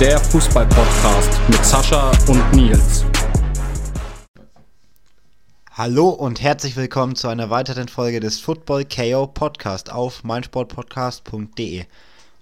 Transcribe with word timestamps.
Der 0.00 0.18
Fußball-Podcast 0.18 1.40
mit 1.48 1.64
Sascha 1.64 2.10
und 2.28 2.52
Nils. 2.52 3.06
Hallo 5.70 6.10
und 6.10 6.42
herzlich 6.42 6.76
willkommen 6.76 7.16
zu 7.16 7.28
einer 7.28 7.48
weiteren 7.48 7.88
Folge 7.88 8.20
des 8.20 8.38
Football 8.38 8.84
KO 8.84 9.26
Podcast 9.26 9.90
auf 9.90 10.22
meinsportpodcast.de. 10.22 11.86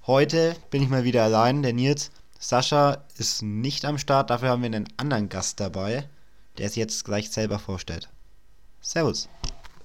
Heute 0.08 0.56
bin 0.70 0.82
ich 0.82 0.88
mal 0.88 1.04
wieder 1.04 1.22
allein, 1.22 1.62
der 1.62 1.74
Nils. 1.74 2.10
Sascha 2.40 3.04
ist 3.18 3.44
nicht 3.44 3.84
am 3.84 3.98
Start, 3.98 4.30
dafür 4.30 4.48
haben 4.48 4.62
wir 4.62 4.66
einen 4.66 4.88
anderen 4.96 5.28
Gast 5.28 5.60
dabei, 5.60 6.08
der 6.58 6.66
es 6.66 6.74
jetzt 6.74 7.04
gleich 7.04 7.30
selber 7.30 7.60
vorstellt. 7.60 8.08
Servus. 8.80 9.28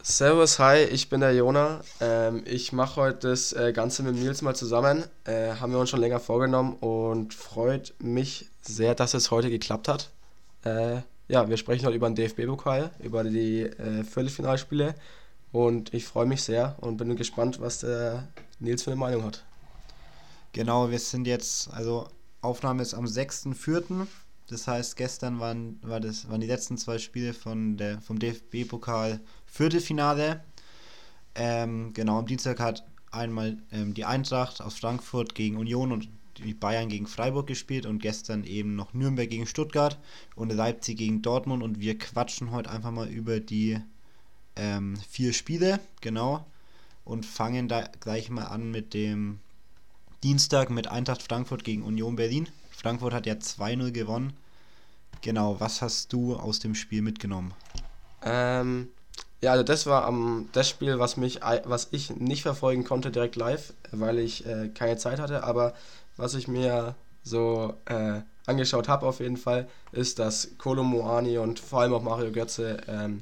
Servus, 0.01 0.59
hi, 0.59 0.77
ich 0.83 1.09
bin 1.09 1.19
der 1.19 1.33
Jona. 1.33 1.81
Ähm, 1.99 2.43
ich 2.45 2.71
mache 2.71 3.01
heute 3.01 3.29
das 3.29 3.51
äh, 3.51 3.73
Ganze 3.73 4.01
mit 4.01 4.15
Nils 4.15 4.41
mal 4.41 4.55
zusammen. 4.55 5.03
Äh, 5.25 5.55
haben 5.55 5.73
wir 5.73 5.79
uns 5.79 5.89
schon 5.89 5.99
länger 5.99 6.21
vorgenommen 6.21 6.75
und 6.75 7.33
freut 7.33 7.93
mich 7.99 8.49
sehr, 8.61 8.95
dass 8.95 9.13
es 9.13 9.29
heute 9.29 9.49
geklappt 9.49 9.89
hat. 9.89 10.09
Äh, 10.63 11.01
ja, 11.27 11.49
wir 11.49 11.57
sprechen 11.57 11.85
heute 11.85 11.97
über 11.97 12.09
den 12.09 12.15
DFB-Pokal, 12.15 12.91
über 13.03 13.25
die 13.25 13.63
äh, 13.63 14.05
Viertelfinalspiele 14.05 14.95
und 15.51 15.93
ich 15.93 16.05
freue 16.05 16.25
mich 16.25 16.43
sehr 16.43 16.77
und 16.79 16.95
bin 16.95 17.13
gespannt, 17.17 17.59
was 17.59 17.79
der 17.79 18.29
Nils 18.59 18.83
für 18.83 18.91
eine 18.91 18.99
Meinung 18.99 19.25
hat. 19.25 19.43
Genau, 20.53 20.89
wir 20.91 20.99
sind 20.99 21.27
jetzt, 21.27 21.73
also 21.73 22.07
Aufnahme 22.41 22.83
ist 22.83 22.93
am 22.93 23.05
6.4. 23.05 24.07
Das 24.49 24.67
heißt, 24.67 24.95
gestern 24.95 25.39
waren, 25.39 25.79
war 25.83 25.99
das, 25.99 26.27
waren 26.27 26.41
die 26.41 26.47
letzten 26.47 26.77
zwei 26.77 26.97
Spiele 26.97 27.33
von 27.33 27.77
der, 27.77 28.01
vom 28.01 28.17
DFB-Pokal 28.17 29.21
Viertelfinale. 29.45 30.43
Ähm, 31.35 31.93
genau, 31.93 32.17
am 32.17 32.25
Dienstag 32.25 32.59
hat 32.59 32.83
einmal 33.11 33.57
ähm, 33.71 33.93
die 33.93 34.05
Eintracht 34.05 34.59
aus 34.61 34.79
Frankfurt 34.79 35.35
gegen 35.35 35.57
Union 35.57 35.91
und 35.91 36.09
die 36.39 36.53
Bayern 36.55 36.89
gegen 36.89 37.05
Freiburg 37.05 37.45
gespielt 37.45 37.85
und 37.85 37.99
gestern 37.99 38.43
eben 38.43 38.75
noch 38.75 38.93
Nürnberg 38.93 39.29
gegen 39.29 39.45
Stuttgart 39.45 39.99
und 40.35 40.51
Leipzig 40.51 40.97
gegen 40.97 41.21
Dortmund 41.21 41.61
und 41.61 41.79
wir 41.79 41.97
quatschen 41.97 42.51
heute 42.51 42.71
einfach 42.71 42.91
mal 42.91 43.07
über 43.07 43.39
die 43.39 43.79
ähm, 44.55 44.97
vier 45.09 45.33
Spiele, 45.33 45.79
genau, 46.01 46.45
und 47.05 47.25
fangen 47.25 47.67
da 47.67 47.87
gleich 47.99 48.29
mal 48.29 48.45
an 48.45 48.71
mit 48.71 48.93
dem 48.93 49.39
Dienstag 50.23 50.69
mit 50.69 50.87
Eintracht 50.87 51.21
Frankfurt 51.21 51.63
gegen 51.63 51.83
Union 51.83 52.15
Berlin. 52.15 52.47
Frankfurt 52.81 53.13
hat 53.13 53.25
ja 53.25 53.33
2-0 53.33 53.91
gewonnen. 53.91 54.33
Genau, 55.21 55.59
was 55.59 55.81
hast 55.81 56.13
du 56.13 56.35
aus 56.35 56.59
dem 56.59 56.75
Spiel 56.75 57.01
mitgenommen? 57.01 57.53
Ähm, 58.23 58.89
ja, 59.41 59.51
also 59.51 59.63
das 59.63 59.85
war 59.85 60.07
um, 60.07 60.47
das 60.53 60.69
Spiel, 60.69 60.97
was 60.97 61.17
mich, 61.17 61.41
was 61.65 61.89
ich 61.91 62.11
nicht 62.11 62.41
verfolgen 62.41 62.85
konnte 62.85 63.11
direkt 63.11 63.35
live, 63.35 63.73
weil 63.91 64.19
ich 64.19 64.45
äh, 64.45 64.69
keine 64.69 64.97
Zeit 64.97 65.19
hatte, 65.19 65.43
aber 65.43 65.73
was 66.15 66.35
ich 66.35 66.47
mir 66.47 66.95
so 67.23 67.73
äh, 67.85 68.21
angeschaut 68.45 68.87
habe 68.87 69.05
auf 69.05 69.19
jeden 69.19 69.37
Fall, 69.37 69.67
ist, 69.91 70.19
dass 70.19 70.49
Kolo 70.57 70.83
Moani 70.83 71.37
und 71.37 71.59
vor 71.59 71.81
allem 71.81 71.93
auch 71.93 72.01
Mario 72.01 72.31
Götze 72.31 72.77
ähm, 72.87 73.19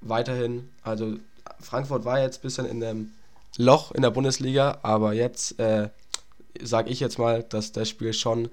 weiterhin, 0.00 0.68
also 0.82 1.16
Frankfurt 1.60 2.04
war 2.04 2.20
jetzt 2.20 2.38
ein 2.38 2.42
bisschen 2.42 2.66
in 2.66 2.82
einem 2.82 3.12
Loch 3.58 3.92
in 3.92 4.02
der 4.02 4.10
Bundesliga, 4.10 4.78
aber 4.82 5.12
jetzt 5.12 5.58
äh, 5.60 5.90
sage 6.60 6.90
ich 6.90 7.00
jetzt 7.00 7.18
mal, 7.18 7.42
dass 7.42 7.72
das 7.72 7.88
Spiel 7.88 8.12
schon 8.12 8.48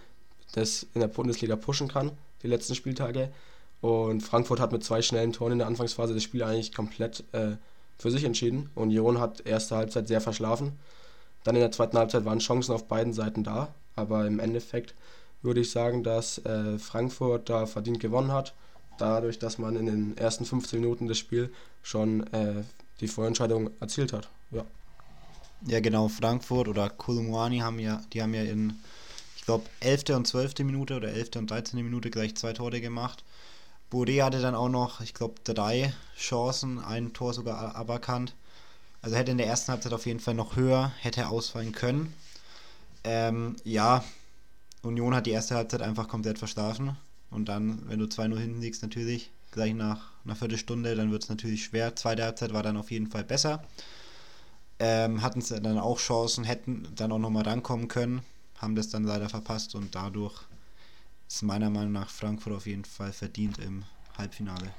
das 0.53 0.87
in 0.93 1.01
der 1.01 1.07
Bundesliga 1.07 1.55
pushen 1.55 1.87
kann, 1.87 2.11
die 2.43 2.47
letzten 2.47 2.75
Spieltage. 2.75 3.29
Und 3.81 4.21
Frankfurt 4.21 4.59
hat 4.59 4.71
mit 4.71 4.83
zwei 4.83 5.01
schnellen 5.01 5.33
Toren 5.33 5.53
in 5.53 5.59
der 5.59 5.67
Anfangsphase 5.67 6.13
das 6.13 6.23
Spiel 6.23 6.43
eigentlich 6.43 6.73
komplett 6.73 7.23
äh, 7.31 7.55
für 7.97 8.11
sich 8.11 8.23
entschieden. 8.23 8.69
Union 8.75 9.19
hat 9.19 9.41
erste 9.45 9.75
Halbzeit 9.75 10.07
sehr 10.07 10.21
verschlafen. 10.21 10.73
Dann 11.43 11.55
in 11.55 11.61
der 11.61 11.71
zweiten 11.71 11.97
Halbzeit 11.97 12.25
waren 12.25 12.39
Chancen 12.39 12.73
auf 12.73 12.87
beiden 12.87 13.13
Seiten 13.13 13.43
da, 13.43 13.73
aber 13.95 14.25
im 14.25 14.39
Endeffekt 14.39 14.93
würde 15.41 15.61
ich 15.61 15.71
sagen, 15.71 16.03
dass 16.03 16.39
äh, 16.39 16.77
Frankfurt 16.77 17.49
da 17.49 17.65
verdient 17.65 18.01
gewonnen 18.01 18.31
hat, 18.33 18.53
dadurch, 18.97 19.39
dass 19.39 19.57
man 19.57 19.77
in 19.77 19.85
den 19.85 20.17
ersten 20.17 20.43
15 20.43 20.81
Minuten 20.81 21.07
des 21.07 21.17
Spiels 21.17 21.49
schon 21.81 22.27
äh, 22.33 22.63
die 22.99 23.07
Vorentscheidung 23.07 23.69
erzielt 23.79 24.11
hat. 24.11 24.27
Ja. 24.51 24.65
Ja, 25.65 25.79
genau, 25.79 26.07
Frankfurt 26.07 26.67
oder 26.67 26.89
Kolumwani 26.89 27.59
haben 27.59 27.79
ja, 27.79 28.01
die 28.13 28.21
haben 28.21 28.33
ja 28.33 28.43
in 28.43 28.79
glaube, 29.49 29.67
11. 29.79 30.15
und 30.15 30.27
12. 30.27 30.59
Minute 30.59 30.95
oder 30.95 31.09
11. 31.11 31.37
und 31.37 31.49
13. 31.49 31.83
Minute 31.83 32.11
gleich 32.11 32.35
zwei 32.35 32.53
Tore 32.53 32.81
gemacht. 32.81 33.23
Bode 33.89 34.23
hatte 34.23 34.39
dann 34.39 34.53
auch 34.53 34.69
noch, 34.69 35.01
ich 35.01 35.15
glaube, 35.15 35.41
drei 35.43 35.91
Chancen, 36.15 36.77
ein 36.77 37.13
Tor 37.13 37.33
sogar 37.33 37.75
aberkannt. 37.75 38.35
Also 39.01 39.15
hätte 39.15 39.31
in 39.31 39.39
der 39.39 39.47
ersten 39.47 39.71
Halbzeit 39.71 39.93
auf 39.93 40.05
jeden 40.05 40.19
Fall 40.19 40.35
noch 40.35 40.55
höher, 40.55 40.91
hätte 40.99 41.29
ausfallen 41.29 41.71
können. 41.71 42.13
Ähm, 43.03 43.55
ja, 43.63 44.03
Union 44.83 45.15
hat 45.15 45.25
die 45.25 45.31
erste 45.31 45.55
Halbzeit 45.55 45.81
einfach 45.81 46.07
komplett 46.07 46.37
verschlafen. 46.37 46.95
Und 47.31 47.49
dann, 47.49 47.89
wenn 47.89 47.97
du 47.97 48.05
2-0 48.05 48.37
hinten 48.37 48.61
liegst, 48.61 48.83
natürlich, 48.83 49.31
gleich 49.49 49.73
nach 49.73 50.11
einer 50.25 50.35
Viertelstunde, 50.35 50.93
dann 50.93 51.11
wird 51.11 51.23
es 51.23 51.29
natürlich 51.29 51.63
schwer. 51.63 51.95
Zweite 51.95 52.23
Halbzeit 52.23 52.53
war 52.53 52.61
dann 52.61 52.77
auf 52.77 52.91
jeden 52.91 53.09
Fall 53.09 53.23
besser. 53.23 53.63
Ähm, 54.79 55.21
hatten 55.21 55.41
sie 55.41 55.59
dann 55.59 55.77
auch 55.77 55.99
Chancen, 55.99 56.45
hätten 56.45 56.87
dann 56.95 57.11
auch 57.11 57.19
nochmal 57.19 57.43
rankommen 57.43 57.89
können 57.89 58.21
haben 58.59 58.75
das 58.75 58.89
dann 58.89 59.03
leider 59.03 59.29
verpasst 59.29 59.73
und 59.75 59.95
dadurch 59.95 60.35
ist 61.27 61.43
meiner 61.43 61.69
Meinung 61.69 61.93
nach 61.93 62.09
Frankfurt 62.09 62.53
auf 62.53 62.67
jeden 62.67 62.85
Fall 62.85 63.11
verdient 63.11 63.57
im 63.59 63.83
Halbfinale. 64.17 64.71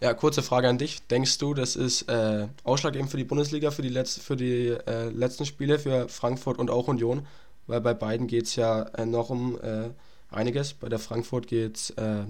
Ja, 0.00 0.12
kurze 0.12 0.42
Frage 0.42 0.68
an 0.68 0.78
dich. 0.78 1.06
Denkst 1.06 1.38
du, 1.38 1.54
das 1.54 1.76
ist 1.76 2.02
äh, 2.08 2.48
ausschlaggebend 2.64 3.10
für 3.10 3.16
die 3.16 3.24
Bundesliga, 3.24 3.70
für 3.70 3.82
die, 3.82 3.88
Letz 3.88 4.18
für 4.18 4.36
die 4.36 4.68
äh, 4.68 5.08
letzten 5.10 5.46
Spiele, 5.46 5.78
für 5.78 6.08
Frankfurt 6.08 6.58
und 6.58 6.70
auch 6.70 6.88
Union? 6.88 7.26
Weil 7.66 7.80
bei 7.80 7.94
beiden 7.94 8.26
geht 8.26 8.46
es 8.46 8.56
ja 8.56 8.82
äh, 8.82 9.06
noch 9.06 9.30
um 9.30 9.58
äh, 9.62 9.90
einiges. 10.30 10.74
Bei 10.74 10.88
der 10.88 10.98
Frankfurt 10.98 11.46
geht 11.46 11.76
es 11.76 11.90
äh, 11.90 12.24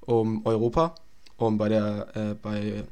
um 0.00 0.44
Europa 0.44 0.96
und 1.36 1.56
bei 1.56 1.68
der 1.68 2.16
äh, 2.16 2.34
bei 2.34 2.84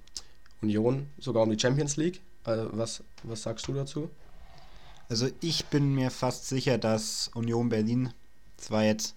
Union 0.62 1.08
sogar 1.18 1.42
um 1.42 1.50
die 1.50 1.58
Champions 1.58 1.96
League. 1.96 2.20
Was, 2.44 3.02
was 3.22 3.42
sagst 3.42 3.68
du 3.68 3.72
dazu? 3.72 4.10
Also 5.08 5.28
ich 5.40 5.66
bin 5.66 5.94
mir 5.94 6.10
fast 6.10 6.48
sicher, 6.48 6.78
dass 6.78 7.30
Union 7.34 7.68
Berlin 7.68 8.12
zwar 8.56 8.84
jetzt 8.84 9.14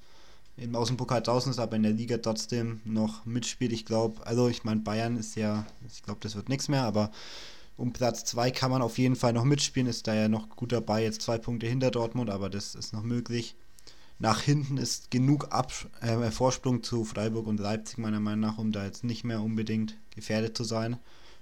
im 0.57 0.75
Außenpokal 0.75 1.21
draußen 1.21 1.51
ist, 1.51 1.59
aber 1.59 1.75
in 1.75 1.83
der 1.83 1.91
Liga 1.91 2.17
trotzdem 2.17 2.81
noch 2.85 3.25
mitspielt. 3.25 3.71
Ich 3.73 3.85
glaube, 3.85 4.25
also 4.25 4.47
ich 4.47 4.63
meine, 4.63 4.81
Bayern 4.81 5.17
ist 5.17 5.35
ja, 5.35 5.65
ich 5.87 6.03
glaube, 6.03 6.19
das 6.21 6.35
wird 6.35 6.49
nichts 6.49 6.67
mehr, 6.67 6.83
aber 6.83 7.11
um 7.77 7.91
Platz 7.91 8.23
2 8.25 8.51
kann 8.51 8.71
man 8.71 8.81
auf 8.81 8.97
jeden 8.97 9.17
Fall 9.17 9.33
noch 9.33 9.43
mitspielen, 9.43 9.89
ist 9.89 10.07
da 10.07 10.13
ja 10.13 10.29
noch 10.29 10.49
gut 10.49 10.71
dabei, 10.71 11.03
jetzt 11.03 11.21
zwei 11.21 11.37
Punkte 11.37 11.67
hinter 11.67 11.91
Dortmund, 11.91 12.29
aber 12.29 12.49
das 12.49 12.73
ist 12.73 12.93
noch 12.93 13.03
möglich. 13.03 13.55
Nach 14.17 14.41
hinten 14.41 14.77
ist 14.77 15.11
genug 15.11 15.51
Ab 15.51 15.73
äh, 15.99 16.31
Vorsprung 16.31 16.83
zu 16.83 17.03
Freiburg 17.03 17.47
und 17.47 17.59
Leipzig 17.59 17.97
meiner 17.97 18.21
Meinung 18.21 18.39
nach, 18.39 18.57
um 18.57 18.71
da 18.71 18.85
jetzt 18.85 19.03
nicht 19.03 19.25
mehr 19.25 19.41
unbedingt 19.41 19.95
gefährdet 20.11 20.55
zu 20.55 20.63
sein. 20.63 20.97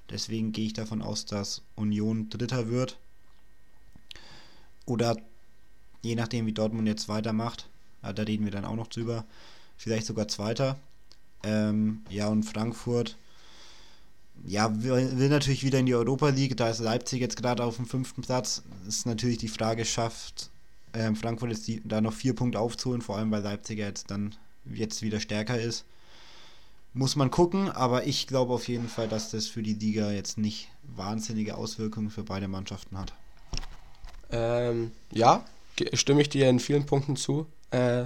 Deswegen 0.10 0.52
gehe 0.52 0.66
ich 0.66 0.74
davon 0.74 1.02
aus, 1.02 1.26
dass 1.26 1.62
Union 1.76 2.30
Dritter 2.30 2.70
wird. 2.70 2.98
Oder 4.86 5.18
je 6.02 6.16
nachdem, 6.16 6.46
wie 6.46 6.54
Dortmund 6.54 6.88
jetzt 6.88 7.08
weitermacht, 7.08 7.70
da 8.02 8.24
reden 8.24 8.44
wir 8.44 8.52
dann 8.52 8.66
auch 8.66 8.76
noch 8.76 8.88
drüber, 8.88 9.26
vielleicht 9.78 10.06
sogar 10.06 10.28
Zweiter. 10.28 10.78
Ähm, 11.44 12.02
ja, 12.10 12.28
und 12.28 12.44
Frankfurt, 12.44 13.18
ja, 14.46 14.84
will, 14.84 15.30
natürlich 15.30 15.64
wieder 15.64 15.80
in 15.80 15.86
die 15.86 15.96
Europa 15.96 16.30
League, 16.30 16.58
da 16.58 16.70
ist 16.70 16.80
Leipzig 16.80 17.22
jetzt 17.22 17.38
gerade 17.38 17.64
auf 17.64 17.78
dem 17.78 17.86
fünften 17.86 18.22
Platz. 18.22 18.64
Ist 18.88 19.06
natürlich 19.06 19.38
die 19.38 19.48
Frage, 19.48 19.86
schafft 19.86 20.50
ähm, 20.94 21.16
Frankfurt 21.16 21.52
jetzt 21.52 21.68
die, 21.68 21.82
da 21.86 22.02
noch 22.02 22.14
vier 22.14 22.36
Punkte 22.36 22.60
aufzuholen, 22.60 23.02
vor 23.02 23.18
allem 23.18 23.32
weil 23.32 23.42
Leipzig 23.42 23.80
jetzt 23.80 24.12
dann 24.12 24.36
jetzt 24.66 25.02
wieder 25.02 25.20
stärker 25.20 25.60
ist. 25.60 25.86
Muss 26.96 27.16
man 27.16 27.32
gucken, 27.32 27.70
aber 27.70 28.06
ich 28.06 28.28
glaube 28.28 28.54
auf 28.54 28.68
jeden 28.68 28.88
Fall, 28.88 29.08
dass 29.08 29.32
das 29.32 29.48
für 29.48 29.64
die 29.64 29.74
Liga 29.74 30.12
jetzt 30.12 30.38
nicht 30.38 30.70
wahnsinnige 30.96 31.56
Auswirkungen 31.56 32.12
für 32.12 32.24
beide 32.24 32.48
Mannschaften 32.48 33.00
hat. 33.00 33.14
Ähm, 34.30 34.92
ja, 35.12 35.44
stimme 35.94 36.22
ich 36.22 36.30
dir 36.30 36.50
in 36.50 36.60
vielen 36.60 36.86
Punkten 36.86 37.16
zu. 37.16 37.48
Äh, 37.72 38.06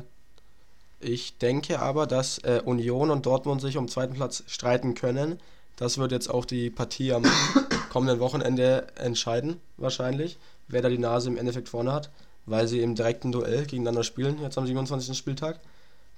ich 0.99 1.37
denke 1.37 1.79
aber, 1.79 2.07
dass 2.07 2.39
äh, 2.39 2.61
Union 2.63 3.11
und 3.11 3.25
Dortmund 3.25 3.61
sich 3.61 3.77
um 3.77 3.87
zweiten 3.87 4.15
Platz 4.15 4.43
streiten 4.47 4.95
können. 4.95 5.39
Das 5.75 5.97
wird 5.97 6.11
jetzt 6.11 6.29
auch 6.29 6.45
die 6.45 6.69
Partie 6.69 7.13
am 7.13 7.23
kommenden 7.89 8.19
Wochenende 8.19 8.87
entscheiden, 8.95 9.59
wahrscheinlich, 9.77 10.37
wer 10.67 10.81
da 10.81 10.89
die 10.89 10.97
Nase 10.97 11.29
im 11.29 11.37
Endeffekt 11.37 11.69
vorne 11.69 11.91
hat, 11.91 12.09
weil 12.45 12.67
sie 12.67 12.79
im 12.79 12.95
direkten 12.95 13.31
Duell 13.31 13.65
gegeneinander 13.65 14.03
spielen, 14.03 14.41
jetzt 14.41 14.57
am 14.57 14.65
27. 14.65 15.15
Spieltag. 15.17 15.59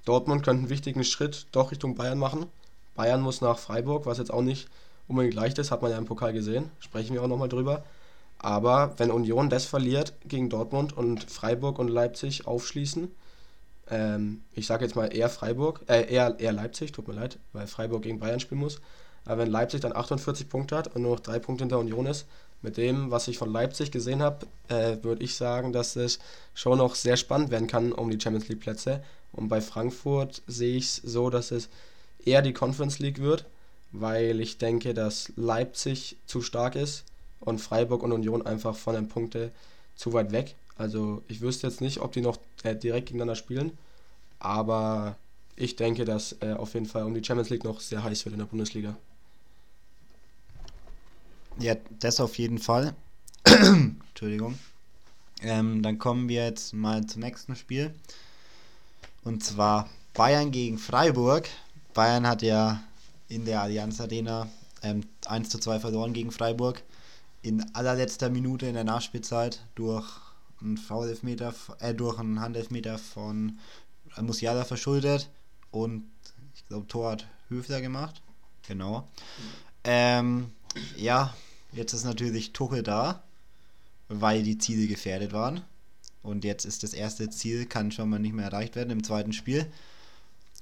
Dortmund 0.04 0.44
könnte 0.44 0.62
einen 0.62 0.70
wichtigen 0.70 1.04
Schritt 1.04 1.46
doch 1.52 1.72
Richtung 1.72 1.94
Bayern 1.94 2.18
machen. 2.18 2.46
Bayern 2.94 3.20
muss 3.20 3.40
nach 3.40 3.58
Freiburg, 3.58 4.06
was 4.06 4.18
jetzt 4.18 4.32
auch 4.32 4.42
nicht 4.42 4.68
unbedingt 5.08 5.34
leicht 5.34 5.58
ist, 5.58 5.70
hat 5.70 5.82
man 5.82 5.90
ja 5.90 5.98
im 5.98 6.04
Pokal 6.04 6.32
gesehen, 6.32 6.70
sprechen 6.78 7.14
wir 7.14 7.22
auch 7.22 7.28
nochmal 7.28 7.48
drüber. 7.48 7.84
Aber 8.38 8.94
wenn 8.96 9.10
Union 9.10 9.50
das 9.50 9.66
verliert 9.66 10.14
gegen 10.24 10.48
Dortmund 10.48 10.96
und 10.96 11.30
Freiburg 11.30 11.78
und 11.78 11.88
Leipzig 11.88 12.46
aufschließen, 12.46 13.10
ähm, 13.90 14.42
ich 14.54 14.66
sage 14.66 14.84
jetzt 14.84 14.96
mal 14.96 15.14
eher 15.14 15.28
Freiburg, 15.28 15.82
äh, 15.88 16.10
eher, 16.10 16.38
eher 16.38 16.52
Leipzig, 16.52 16.92
tut 16.92 17.08
mir 17.08 17.14
leid, 17.14 17.38
weil 17.52 17.66
Freiburg 17.66 18.02
gegen 18.02 18.18
Bayern 18.18 18.40
spielen 18.40 18.60
muss. 18.60 18.80
Aber 19.26 19.42
wenn 19.42 19.50
Leipzig 19.50 19.80
dann 19.80 19.94
48 19.94 20.48
Punkte 20.48 20.76
hat 20.76 20.94
und 20.94 21.02
nur 21.02 21.16
noch 21.16 21.20
drei 21.20 21.38
Punkte 21.38 21.64
hinter 21.64 21.78
Union 21.78 22.06
ist, 22.06 22.26
mit 22.62 22.76
dem, 22.76 23.10
was 23.10 23.28
ich 23.28 23.38
von 23.38 23.52
Leipzig 23.52 23.90
gesehen 23.90 24.22
habe, 24.22 24.46
äh, 24.68 24.96
würde 25.02 25.22
ich 25.22 25.34
sagen, 25.34 25.72
dass 25.72 25.96
es 25.96 26.18
schon 26.54 26.78
noch 26.78 26.94
sehr 26.94 27.16
spannend 27.16 27.50
werden 27.50 27.66
kann 27.66 27.92
um 27.92 28.10
die 28.10 28.20
Champions 28.20 28.48
League 28.48 28.60
Plätze. 28.60 29.02
Und 29.32 29.48
bei 29.48 29.60
Frankfurt 29.60 30.42
sehe 30.46 30.76
ich 30.76 30.84
es 30.84 30.96
so, 30.96 31.30
dass 31.30 31.50
es 31.50 31.68
eher 32.24 32.42
die 32.42 32.52
Conference 32.52 32.98
League 32.98 33.18
wird, 33.18 33.46
weil 33.92 34.40
ich 34.40 34.58
denke, 34.58 34.94
dass 34.94 35.32
Leipzig 35.36 36.16
zu 36.26 36.42
stark 36.42 36.76
ist 36.76 37.04
und 37.40 37.60
Freiburg 37.60 38.02
und 38.02 38.12
Union 38.12 38.46
einfach 38.46 38.76
von 38.76 38.94
den 38.94 39.08
Punkten 39.08 39.50
zu 39.96 40.12
weit 40.12 40.32
weg. 40.32 40.54
Also 40.76 41.22
ich 41.28 41.40
wüsste 41.40 41.66
jetzt 41.66 41.80
nicht, 41.80 42.00
ob 42.00 42.12
die 42.12 42.20
noch 42.20 42.38
äh, 42.62 42.74
direkt 42.74 43.06
gegeneinander 43.06 43.36
spielen, 43.36 43.76
aber 44.38 45.16
ich 45.56 45.76
denke, 45.76 46.04
dass 46.04 46.36
äh, 46.40 46.54
auf 46.54 46.74
jeden 46.74 46.86
Fall 46.86 47.04
um 47.04 47.14
die 47.14 47.22
Champions 47.22 47.50
League 47.50 47.64
noch 47.64 47.80
sehr 47.80 48.02
heiß 48.02 48.24
wird 48.24 48.32
in 48.32 48.38
der 48.38 48.46
Bundesliga. 48.46 48.96
Ja, 51.58 51.74
das 51.98 52.20
auf 52.20 52.38
jeden 52.38 52.58
Fall. 52.58 52.94
Entschuldigung. 53.44 54.58
Ähm, 55.42 55.82
dann 55.82 55.98
kommen 55.98 56.28
wir 56.28 56.44
jetzt 56.44 56.72
mal 56.72 57.04
zum 57.06 57.22
nächsten 57.22 57.56
Spiel. 57.56 57.94
Und 59.24 59.44
zwar 59.44 59.88
Bayern 60.14 60.50
gegen 60.50 60.78
Freiburg. 60.78 61.48
Bayern 61.94 62.26
hat 62.26 62.42
ja 62.42 62.82
in 63.28 63.44
der 63.44 63.62
Allianz 63.62 64.00
Arena 64.00 64.48
ähm, 64.82 65.02
1 65.26 65.50
zu 65.50 65.58
2 65.58 65.80
verloren 65.80 66.12
gegen 66.12 66.32
Freiburg. 66.32 66.82
In 67.42 67.74
allerletzter 67.74 68.28
Minute 68.28 68.66
in 68.66 68.74
der 68.74 68.84
Nachspielzeit 68.84 69.64
durch 69.74 70.06
einen 70.60 70.78
äh, 71.78 71.94
durch 71.94 72.18
einen 72.18 72.40
Handelfmeter 72.40 72.98
von 72.98 73.58
Musiala 74.20 74.64
verschuldet. 74.64 75.30
Und 75.70 76.04
ich 76.54 76.66
glaube, 76.68 76.86
Tor 76.86 77.12
hat 77.12 77.26
Höfler 77.48 77.80
gemacht. 77.80 78.20
Genau. 78.66 79.08
Ähm, 79.84 80.50
ja, 80.96 81.32
Jetzt 81.72 81.92
ist 81.92 82.04
natürlich 82.04 82.52
Tuchel 82.52 82.82
da, 82.82 83.22
weil 84.08 84.42
die 84.42 84.58
Ziele 84.58 84.86
gefährdet 84.86 85.32
waren. 85.32 85.62
Und 86.22 86.44
jetzt 86.44 86.64
ist 86.64 86.82
das 86.82 86.92
erste 86.92 87.30
Ziel, 87.30 87.66
kann 87.66 87.92
schon 87.92 88.10
mal 88.10 88.18
nicht 88.18 88.34
mehr 88.34 88.46
erreicht 88.46 88.76
werden 88.76 88.90
im 88.90 89.04
zweiten 89.04 89.32
Spiel. 89.32 89.66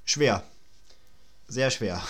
Schwer. 0.04 0.44
Sehr 1.48 1.70
schwer. 1.70 2.02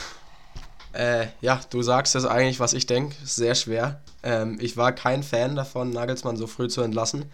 Äh, 0.93 1.29
ja, 1.41 1.61
du 1.71 1.83
sagst 1.83 2.15
es 2.15 2.25
eigentlich, 2.25 2.61
was 2.61 2.73
ich 2.73 2.87
denke. 2.87 3.15
Sehr 3.25 3.55
schwer. 3.55 4.03
Ähm, 4.23 4.59
ich 4.61 4.77
war 4.77 4.93
kein 4.93 5.23
Fan 5.23 5.57
davon, 5.57 5.91
Nagelsmann 5.91 6.37
so 6.37 6.47
früh 6.47 6.69
zu 6.69 6.83
entlassen. 6.83 7.25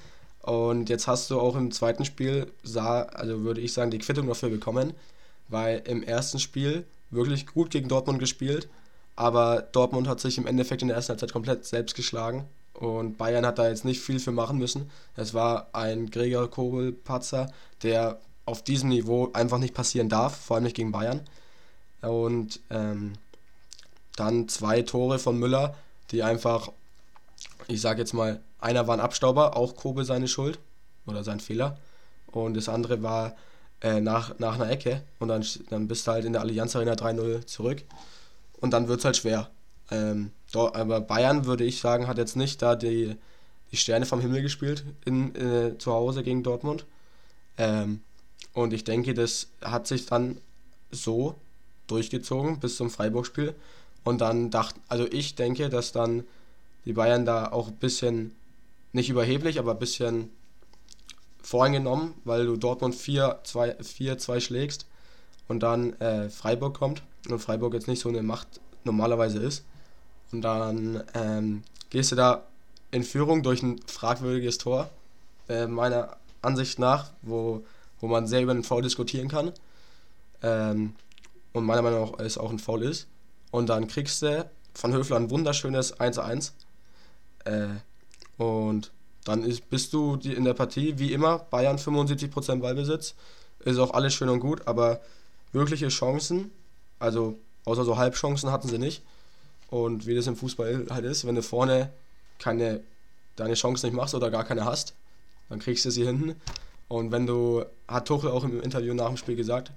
Und 0.42 0.90
jetzt 0.90 1.06
hast 1.06 1.30
du 1.30 1.40
auch 1.40 1.56
im 1.56 1.72
zweiten 1.72 2.04
Spiel, 2.04 2.52
sah, 2.62 3.02
also 3.02 3.42
würde 3.42 3.62
ich 3.62 3.72
sagen, 3.72 3.90
die 3.90 3.98
Quittung 3.98 4.26
dafür 4.28 4.50
bekommen, 4.50 4.92
weil 5.48 5.82
im 5.86 6.02
ersten 6.02 6.38
Spiel 6.38 6.84
wirklich 7.10 7.46
gut 7.46 7.70
gegen 7.70 7.88
Dortmund 7.88 8.18
gespielt 8.18 8.68
aber 9.16 9.62
Dortmund 9.62 10.08
hat 10.08 10.20
sich 10.20 10.38
im 10.38 10.46
Endeffekt 10.46 10.82
in 10.82 10.88
der 10.88 10.96
ersten 10.96 11.10
Halbzeit 11.10 11.32
komplett 11.32 11.64
selbst 11.64 11.94
geschlagen. 11.94 12.44
Und 12.72 13.18
Bayern 13.18 13.46
hat 13.46 13.58
da 13.58 13.68
jetzt 13.68 13.84
nicht 13.84 14.00
viel 14.00 14.18
für 14.18 14.32
machen 14.32 14.58
müssen. 14.58 14.90
Es 15.16 15.32
war 15.32 15.68
ein 15.72 16.10
Gregor 16.10 16.50
Kobel-Patzer, 16.50 17.52
der 17.82 18.20
auf 18.46 18.62
diesem 18.62 18.88
Niveau 18.88 19.30
einfach 19.32 19.58
nicht 19.58 19.74
passieren 19.74 20.08
darf, 20.08 20.36
vor 20.36 20.56
allem 20.56 20.64
nicht 20.64 20.76
gegen 20.76 20.90
Bayern. 20.90 21.20
Und 22.06 22.60
ähm, 22.70 23.14
dann 24.16 24.48
zwei 24.48 24.82
Tore 24.82 25.18
von 25.18 25.38
Müller, 25.38 25.74
die 26.10 26.22
einfach, 26.22 26.70
ich 27.66 27.80
sage 27.80 28.00
jetzt 28.00 28.14
mal, 28.14 28.40
einer 28.60 28.86
war 28.86 28.96
ein 28.96 29.00
Abstauber, 29.00 29.56
auch 29.56 29.76
Kobel 29.76 30.04
seine 30.04 30.28
Schuld 30.28 30.58
oder 31.06 31.24
sein 31.24 31.40
Fehler. 31.40 31.78
Und 32.26 32.54
das 32.54 32.68
andere 32.68 33.02
war 33.02 33.36
äh, 33.80 34.00
nach, 34.00 34.38
nach 34.38 34.54
einer 34.54 34.70
Ecke. 34.70 35.02
Und 35.18 35.28
dann, 35.28 35.44
dann 35.70 35.88
bist 35.88 36.06
du 36.06 36.12
halt 36.12 36.24
in 36.24 36.32
der 36.32 36.42
Allianz 36.42 36.74
Arena 36.74 36.92
3-0 36.92 37.46
zurück 37.46 37.82
und 38.60 38.70
dann 38.70 38.88
wird 38.88 39.00
es 39.00 39.04
halt 39.04 39.16
schwer. 39.16 39.50
Ähm, 39.90 40.30
dort, 40.52 40.74
aber 40.76 41.00
Bayern, 41.00 41.44
würde 41.44 41.64
ich 41.64 41.80
sagen, 41.80 42.06
hat 42.06 42.16
jetzt 42.16 42.36
nicht 42.36 42.62
da 42.62 42.76
die, 42.76 43.16
die 43.70 43.76
Sterne 43.76 44.06
vom 44.06 44.20
Himmel 44.20 44.40
gespielt 44.40 44.84
in, 45.04 45.34
äh, 45.34 45.76
zu 45.76 45.92
Hause 45.92 46.22
gegen 46.22 46.42
Dortmund. 46.42 46.86
Ähm, 47.58 48.00
und 48.54 48.72
ich 48.72 48.84
denke, 48.84 49.12
das 49.12 49.48
hat 49.60 49.86
sich 49.86 50.06
dann 50.06 50.40
so 50.90 51.34
durchgezogen 51.86 52.60
bis 52.60 52.76
zum 52.76 52.90
Freiburg-Spiel. 52.90 53.54
Und 54.04 54.20
dann 54.20 54.50
dachte, 54.50 54.80
also 54.88 55.06
ich 55.10 55.34
denke, 55.34 55.68
dass 55.68 55.92
dann 55.92 56.24
die 56.84 56.92
Bayern 56.92 57.24
da 57.24 57.50
auch 57.50 57.68
ein 57.68 57.76
bisschen, 57.76 58.32
nicht 58.92 59.08
überheblich, 59.08 59.58
aber 59.58 59.72
ein 59.72 59.78
bisschen 59.78 60.30
voreingenommen, 61.42 62.14
weil 62.24 62.46
du 62.46 62.56
Dortmund 62.56 62.94
4-2 62.94 64.40
schlägst 64.40 64.86
und 65.48 65.62
dann 65.62 65.92
äh, 66.00 66.30
Freiburg 66.30 66.74
kommt 66.78 67.02
und 67.28 67.38
Freiburg 67.38 67.74
jetzt 67.74 67.88
nicht 67.88 68.00
so 68.00 68.08
eine 68.08 68.22
Macht 68.22 68.60
normalerweise 68.84 69.38
ist. 69.38 69.64
Und 70.32 70.42
dann 70.42 71.02
ähm, 71.14 71.62
gehst 71.90 72.12
du 72.12 72.16
da 72.16 72.44
in 72.90 73.02
Führung 73.02 73.42
durch 73.42 73.62
ein 73.62 73.78
fragwürdiges 73.86 74.58
Tor, 74.58 74.90
äh, 75.48 75.66
meiner 75.66 76.16
Ansicht 76.42 76.78
nach, 76.78 77.10
wo, 77.22 77.64
wo 78.00 78.08
man 78.08 78.26
sehr 78.26 78.42
über 78.42 78.54
den 78.54 78.64
Foul 78.64 78.82
diskutieren 78.82 79.28
kann. 79.28 79.52
Ähm, 80.42 80.94
und 81.54 81.64
meiner 81.64 81.80
Meinung 81.80 82.10
nach 82.10 82.18
es 82.18 82.36
auch 82.36 82.50
ein 82.50 82.58
Foul 82.58 82.82
ist. 82.82 83.08
Und 83.50 83.70
dann 83.70 83.88
kriegst 83.88 84.20
du 84.20 84.50
von 84.74 84.92
Höfler 84.92 85.16
ein 85.16 85.30
wunderschönes 85.30 85.98
1-1. 85.98 86.52
Äh, 87.46 87.68
und 88.36 88.92
dann 89.24 89.42
ist, 89.42 89.70
bist 89.70 89.94
du 89.94 90.16
in 90.16 90.44
der 90.44 90.52
Partie, 90.52 90.98
wie 90.98 91.14
immer, 91.14 91.38
Bayern 91.38 91.78
75% 91.78 92.60
Ballbesitz. 92.60 93.14
Ist 93.60 93.78
auch 93.78 93.94
alles 93.94 94.12
schön 94.12 94.28
und 94.28 94.40
gut, 94.40 94.66
aber 94.66 95.00
wirkliche 95.52 95.88
Chancen 95.88 96.50
also 97.04 97.38
außer 97.64 97.84
so 97.84 97.96
Halbchancen 97.96 98.50
hatten 98.50 98.68
sie 98.68 98.78
nicht. 98.78 99.02
Und 99.70 100.06
wie 100.06 100.14
das 100.14 100.26
im 100.26 100.36
Fußball 100.36 100.86
halt 100.90 101.04
ist, 101.04 101.26
wenn 101.26 101.34
du 101.34 101.42
vorne 101.42 101.90
keine 102.38 102.80
deine 103.36 103.54
Chance 103.54 103.86
nicht 103.86 103.96
machst 103.96 104.14
oder 104.14 104.30
gar 104.30 104.44
keine 104.44 104.64
hast, 104.64 104.94
dann 105.48 105.58
kriegst 105.58 105.84
du 105.84 105.90
sie 105.90 106.04
hinten. 106.04 106.36
Und 106.88 107.10
wenn 107.10 107.26
du, 107.26 107.64
hat 107.88 108.06
Tuchel 108.06 108.30
auch 108.30 108.44
im 108.44 108.60
Interview 108.60 108.94
nach 108.94 109.08
dem 109.08 109.16
Spiel 109.16 109.34
gesagt, 109.34 109.72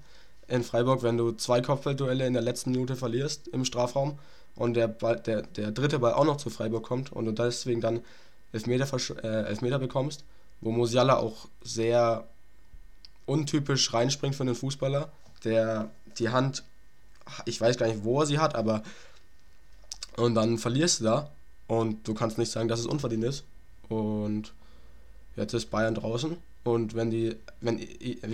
in 0.48 0.64
Freiburg, 0.64 1.02
wenn 1.02 1.16
du 1.16 1.32
zwei 1.32 1.60
Kopfballduelle 1.60 2.26
in 2.26 2.32
der 2.32 2.42
letzten 2.42 2.72
Minute 2.72 2.96
verlierst 2.96 3.48
im 3.48 3.64
Strafraum 3.64 4.18
und 4.56 4.74
der, 4.74 4.88
Ball, 4.88 5.20
der, 5.20 5.42
der 5.42 5.70
dritte 5.70 5.98
Ball 5.98 6.14
auch 6.14 6.24
noch 6.24 6.38
zu 6.38 6.50
Freiburg 6.50 6.84
kommt 6.84 7.12
und 7.12 7.26
du 7.26 7.32
deswegen 7.32 7.80
dann 7.80 8.00
Elfmeter, 8.52 8.88
äh, 9.22 9.46
Elfmeter 9.46 9.78
bekommst, 9.78 10.24
wo 10.60 10.70
Musiala 10.70 11.18
auch 11.18 11.48
sehr 11.62 12.26
untypisch 13.26 13.92
reinspringt 13.92 14.34
für 14.34 14.42
einen 14.42 14.54
Fußballer, 14.54 15.12
der 15.44 15.90
die 16.18 16.30
Hand 16.30 16.64
ich 17.44 17.60
weiß 17.60 17.76
gar 17.76 17.86
nicht, 17.86 18.04
wo 18.04 18.20
er 18.20 18.26
sie 18.26 18.38
hat, 18.38 18.54
aber 18.54 18.82
und 20.16 20.34
dann 20.34 20.58
verlierst 20.58 21.00
du 21.00 21.04
da 21.04 21.30
und 21.66 22.06
du 22.08 22.14
kannst 22.14 22.38
nicht 22.38 22.50
sagen, 22.50 22.68
dass 22.68 22.80
es 22.80 22.86
unverdient 22.86 23.24
ist. 23.24 23.44
Und 23.88 24.52
jetzt 25.36 25.54
ist 25.54 25.70
Bayern 25.70 25.94
draußen 25.94 26.36
und 26.64 26.94
wenn 26.94 27.10
die, 27.10 27.36
wenn 27.60 27.78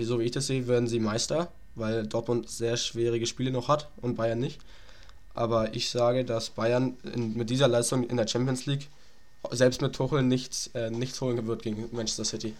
so 0.03 0.19
wie 0.19 0.23
ich 0.23 0.31
das 0.31 0.47
sehe, 0.47 0.67
werden 0.67 0.87
sie 0.87 0.99
Meister, 0.99 1.51
weil 1.75 2.07
Dortmund 2.07 2.49
sehr 2.49 2.77
schwierige 2.77 3.25
Spiele 3.25 3.51
noch 3.51 3.67
hat 3.67 3.89
und 4.01 4.15
Bayern 4.15 4.39
nicht. 4.39 4.59
Aber 5.33 5.75
ich 5.75 5.89
sage, 5.89 6.23
dass 6.23 6.49
Bayern 6.49 6.97
in, 7.13 7.35
mit 7.35 7.49
dieser 7.49 7.67
Leistung 7.67 8.03
in 8.03 8.17
der 8.17 8.27
Champions 8.27 8.65
League 8.65 8.87
selbst 9.51 9.81
mit 9.81 9.93
Tuchel 9.93 10.23
nichts, 10.23 10.67
äh, 10.73 10.89
nichts 10.89 11.19
holen 11.21 11.45
wird 11.45 11.61
gegen 11.61 11.89
Manchester 11.91 12.25
City. 12.25 12.55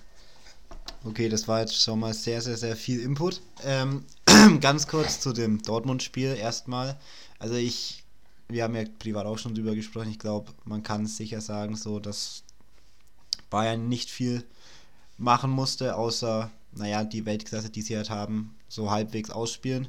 Okay, 1.04 1.30
das 1.30 1.48
war 1.48 1.62
jetzt 1.62 1.82
schon 1.82 2.00
mal 2.00 2.14
sehr, 2.14 2.42
sehr, 2.42 2.58
sehr 2.58 2.76
viel 2.76 3.00
Input. 3.00 3.42
Ähm, 3.64 4.06
ganz 4.60 4.88
kurz 4.88 5.20
zu 5.20 5.34
dem 5.34 5.62
Dortmund-Spiel 5.62 6.36
erstmal. 6.36 6.98
Also 7.40 7.56
ich, 7.56 8.04
wir 8.50 8.64
haben 8.64 8.76
ja 8.76 8.84
privat 9.00 9.26
auch 9.26 9.38
schon 9.38 9.56
drüber 9.56 9.76
gesprochen. 9.76 10.10
Ich 10.10 10.20
glaube, 10.20 10.52
man 10.66 10.84
kann 10.84 11.06
sicher 11.06 11.42
sagen, 11.42 11.76
so 11.76 12.00
dass 12.00 12.44
Bayern 13.50 13.88
nicht 13.88 14.10
viel 14.10 14.44
machen 15.18 15.52
musste, 15.52 15.96
außer, 15.96 16.52
naja, 16.76 17.04
die 17.04 17.26
Weltklasse, 17.26 17.70
die 17.70 17.82
sie 17.82 17.96
halt 17.96 18.10
haben, 18.10 18.56
so 18.68 18.92
halbwegs 18.92 19.30
ausspielen. 19.30 19.88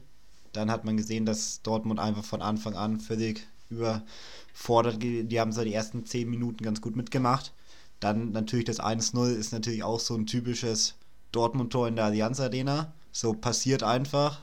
Dann 0.53 0.71
hat 0.71 0.85
man 0.85 0.97
gesehen, 0.97 1.27
dass 1.27 1.63
Dortmund 1.63 2.01
einfach 2.01 2.25
von 2.25 2.43
Anfang 2.43 2.75
an 2.75 3.01
völlig 3.01 3.47
überfordert. 3.69 5.03
Die 5.03 5.41
haben 5.41 5.53
so 5.53 5.65
die 5.65 5.75
ersten 5.75 6.07
10 6.07 6.29
Minuten 6.29 6.65
ganz 6.65 6.81
gut 6.81 6.97
mitgemacht. 6.97 7.53
Dann 8.01 8.33
natürlich 8.33 8.65
das 8.65 8.81
1-0 8.81 9.35
ist 9.35 9.53
natürlich 9.53 9.83
auch 9.83 10.01
so 10.01 10.15
ein 10.15 10.27
typisches 10.27 10.95
Dortmund-Tor 11.33 11.89
in 11.89 11.97
der 11.97 12.07
Allianz 12.07 12.41
Arena. 12.41 12.93
So 13.13 13.33
passiert 13.33 13.83
einfach. 13.83 14.41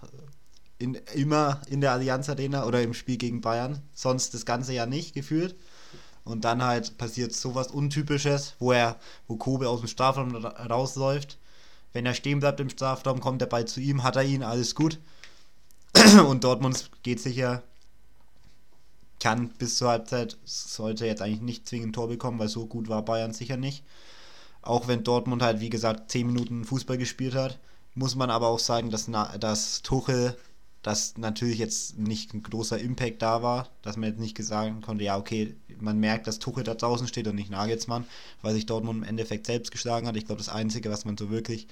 In, 0.80 0.96
immer 1.14 1.62
in 1.68 1.82
der 1.82 1.92
Allianz 1.94 2.30
Arena 2.30 2.66
oder 2.66 2.82
im 2.82 2.94
Spiel 2.94 3.18
gegen 3.18 3.42
Bayern. 3.42 3.82
Sonst 3.94 4.34
das 4.34 4.46
ganze 4.46 4.74
Jahr 4.74 4.88
nicht 4.88 5.14
gefühlt. 5.14 5.56
Und 6.26 6.46
dann 6.46 6.64
halt 6.64 6.98
passiert 6.98 7.34
sowas 7.34 7.68
Untypisches, 7.68 8.56
wo 8.60 8.72
er, 8.72 8.98
wo 9.28 9.36
Kobe 9.36 9.70
aus 9.70 9.82
dem 9.82 9.88
Strafraum 9.88 10.36
rausläuft. 10.36 11.38
Wenn 11.94 12.06
er 12.06 12.16
stehen 12.16 12.40
bleibt 12.40 12.60
im 12.60 12.70
Strafraum, 12.70 13.20
kommt 13.20 13.42
der 13.42 13.46
Ball 13.46 13.66
zu 13.66 13.80
ihm, 13.80 14.04
hat 14.04 14.16
er 14.16 14.24
ihn, 14.24 14.44
alles 14.44 14.76
gut. 14.76 15.00
Und 16.28 16.44
Dortmund 16.44 16.90
geht 17.04 17.20
sicher, 17.20 17.64
kann 19.20 19.50
bis 19.50 19.78
zur 19.78 19.90
Halbzeit, 19.90 20.38
sollte 20.44 21.06
jetzt 21.06 21.22
eigentlich 21.22 21.42
nicht 21.42 21.68
zwingend 21.68 21.96
Tor 21.96 22.10
bekommen, 22.10 22.40
weil 22.40 22.50
so 22.50 22.66
gut 22.66 22.90
war 22.90 23.06
Bayern 23.06 23.32
sicher 23.32 23.58
nicht. 23.58 23.84
Auch 24.62 24.88
wenn 24.88 25.04
Dortmund 25.04 25.42
halt, 25.42 25.60
wie 25.60 25.70
gesagt, 25.70 26.12
10 26.12 26.28
Minuten 26.28 26.66
Fußball 26.66 26.98
gespielt 26.98 27.36
hat, 27.36 27.60
muss 27.96 28.16
man 28.16 28.30
aber 28.30 28.48
auch 28.48 28.60
sagen, 28.60 28.90
dass, 28.90 29.10
dass 29.40 29.82
Tuchel 29.84 30.36
dass 30.84 31.18
natürlich 31.18 31.58
jetzt 31.58 31.98
nicht 31.98 32.34
ein 32.34 32.44
großer 32.44 32.78
Impact 32.78 33.22
da 33.22 33.42
war, 33.42 33.70
dass 33.82 33.98
man 33.98 34.10
jetzt 34.10 34.20
nicht 34.20 34.38
sagen 34.44 34.82
konnte, 34.82 35.06
ja, 35.06 35.18
okay, 35.18 35.56
man 35.80 36.00
merkt, 36.00 36.28
dass 36.28 36.40
Tuchel 36.40 36.64
da 36.64 36.76
draußen 36.76 37.08
steht 37.08 37.28
und 37.28 37.36
nicht 37.36 37.50
Nagelsmann, 37.50 38.06
weil 38.42 38.54
sich 38.54 38.66
Dortmund 38.66 39.00
im 39.00 39.10
Endeffekt 39.10 39.46
selbst 39.46 39.72
geschlagen 39.72 40.08
hat. 40.08 40.18
Ich 40.18 40.26
glaube, 40.26 40.40
das 40.40 40.50
Einzige, 40.50 40.92
was 40.92 41.06
man 41.06 41.18
so 41.18 41.30
wirklich 41.30 41.68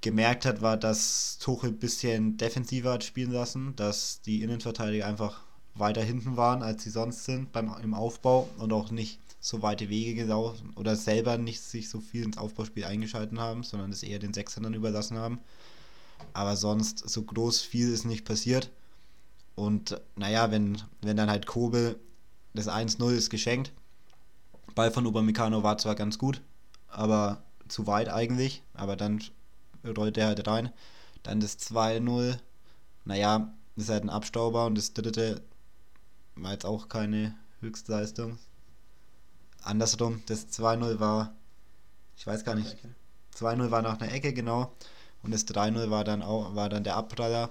gemerkt 0.00 0.46
hat, 0.46 0.62
war, 0.62 0.76
dass 0.76 1.38
Tuchel 1.38 1.70
ein 1.70 1.78
bisschen 1.78 2.36
defensiver 2.36 2.92
hat 2.92 3.04
spielen 3.04 3.32
lassen, 3.32 3.74
dass 3.74 4.20
die 4.22 4.42
Innenverteidiger 4.42 5.06
einfach 5.06 5.42
weiter 5.74 6.02
hinten 6.02 6.36
waren, 6.36 6.62
als 6.62 6.84
sie 6.84 6.90
sonst 6.90 7.24
sind 7.24 7.52
beim, 7.52 7.74
im 7.82 7.94
Aufbau 7.94 8.48
und 8.58 8.72
auch 8.72 8.90
nicht 8.90 9.18
so 9.40 9.62
weite 9.62 9.88
Wege 9.88 10.14
gelaufen 10.14 10.72
oder 10.76 10.96
selber 10.96 11.38
nicht 11.38 11.60
sich 11.60 11.88
so 11.88 12.00
viel 12.00 12.24
ins 12.24 12.38
Aufbauspiel 12.38 12.84
eingeschalten 12.84 13.40
haben, 13.40 13.62
sondern 13.62 13.90
es 13.92 14.02
eher 14.02 14.18
den 14.18 14.34
Sechsern 14.34 14.64
dann 14.64 14.74
überlassen 14.74 15.16
haben. 15.16 15.40
Aber 16.32 16.56
sonst 16.56 17.08
so 17.08 17.22
groß 17.22 17.60
viel 17.60 17.92
ist 17.92 18.04
nicht 18.04 18.24
passiert. 18.24 18.70
Und 19.54 20.00
naja, 20.16 20.50
wenn, 20.50 20.80
wenn 21.02 21.16
dann 21.16 21.30
halt 21.30 21.46
Kobel 21.46 21.98
das 22.54 22.68
1-0 22.68 23.10
ist 23.12 23.30
geschenkt. 23.30 23.72
Ball 24.74 24.90
von 24.90 25.06
Upamecano 25.06 25.62
war 25.62 25.78
zwar 25.78 25.94
ganz 25.94 26.18
gut, 26.18 26.40
aber 26.88 27.42
zu 27.68 27.86
weit 27.86 28.08
eigentlich. 28.08 28.62
Aber 28.74 28.96
dann 28.96 29.22
rollt 29.84 30.16
der 30.16 30.26
halt 30.26 30.46
rein. 30.46 30.72
Dann 31.22 31.40
das 31.40 31.58
2-0. 31.58 32.38
Naja, 33.04 33.52
ist 33.76 33.88
halt 33.88 34.04
ein 34.04 34.10
Abstauber. 34.10 34.66
Und 34.66 34.76
das 34.76 34.92
dritte 34.92 35.42
war 36.36 36.52
jetzt 36.52 36.66
auch 36.66 36.88
keine 36.88 37.34
Höchstleistung. 37.60 38.38
Andersrum, 39.62 40.22
das 40.26 40.48
2-0 40.48 41.00
war, 41.00 41.34
ich 42.16 42.26
weiß 42.26 42.44
gar 42.44 42.54
nicht, 42.54 42.76
2-0 43.36 43.70
war 43.70 43.82
nach 43.82 44.00
einer 44.00 44.12
Ecke, 44.12 44.32
genau. 44.32 44.72
Und 45.22 45.32
das 45.32 45.46
3-0 45.46 45.90
war 45.90 46.04
dann 46.04 46.22
auch, 46.22 46.54
war 46.54 46.68
dann 46.68 46.84
der 46.84 46.96
Abpraller. 46.96 47.50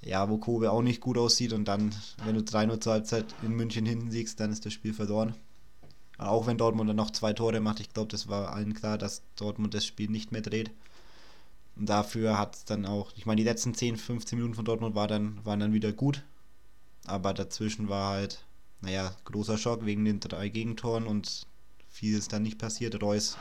Ja, 0.00 0.28
wo 0.28 0.36
Kobe 0.36 0.70
auch 0.70 0.82
nicht 0.82 1.00
gut 1.00 1.16
aussieht 1.16 1.54
und 1.54 1.64
dann, 1.64 1.94
wenn 2.24 2.34
du 2.34 2.42
3-0 2.42 2.80
zur 2.80 2.92
Halbzeit 2.92 3.24
in 3.42 3.52
München 3.52 3.86
hinten 3.86 4.10
siegst, 4.10 4.38
dann 4.38 4.52
ist 4.52 4.66
das 4.66 4.74
Spiel 4.74 4.92
verloren. 4.92 5.34
Auch 6.18 6.46
wenn 6.46 6.58
Dortmund 6.58 6.90
dann 6.90 6.96
noch 6.96 7.10
zwei 7.10 7.32
Tore 7.32 7.60
macht, 7.60 7.80
ich 7.80 7.92
glaube, 7.92 8.10
das 8.10 8.28
war 8.28 8.52
allen 8.52 8.74
klar, 8.74 8.98
dass 8.98 9.22
Dortmund 9.36 9.72
das 9.72 9.86
Spiel 9.86 10.10
nicht 10.10 10.30
mehr 10.30 10.42
dreht. 10.42 10.70
Und 11.76 11.88
dafür 11.88 12.38
hat 12.38 12.54
es 12.54 12.64
dann 12.66 12.86
auch, 12.86 13.12
ich 13.16 13.24
meine, 13.24 13.38
die 13.38 13.48
letzten 13.48 13.74
10, 13.74 13.96
15 13.96 14.38
Minuten 14.38 14.54
von 14.54 14.64
Dortmund 14.64 14.94
war 14.94 15.08
dann, 15.08 15.44
waren 15.44 15.60
dann 15.60 15.72
wieder 15.72 15.92
gut. 15.92 16.22
Aber 17.06 17.34
dazwischen 17.34 17.88
war 17.88 18.10
halt, 18.10 18.44
naja, 18.82 19.14
großer 19.24 19.58
Schock 19.58 19.84
wegen 19.86 20.04
den 20.04 20.20
drei 20.20 20.50
Gegentoren 20.50 21.06
und 21.06 21.46
viel 21.90 22.16
ist 22.16 22.32
dann 22.32 22.42
nicht 22.42 22.58
passiert. 22.58 23.02
Reus 23.02 23.38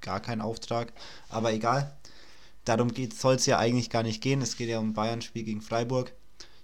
gar 0.00 0.20
kein 0.20 0.40
Auftrag. 0.40 0.92
Aber 1.28 1.52
egal 1.52 1.94
darum 2.66 2.92
soll 3.14 3.36
es 3.36 3.46
ja 3.46 3.58
eigentlich 3.58 3.88
gar 3.88 4.02
nicht 4.02 4.20
gehen. 4.20 4.42
Es 4.42 4.56
geht 4.56 4.68
ja 4.68 4.78
um 4.78 4.92
Bayern-Spiel 4.92 5.44
gegen 5.44 5.62
Freiburg. 5.62 6.12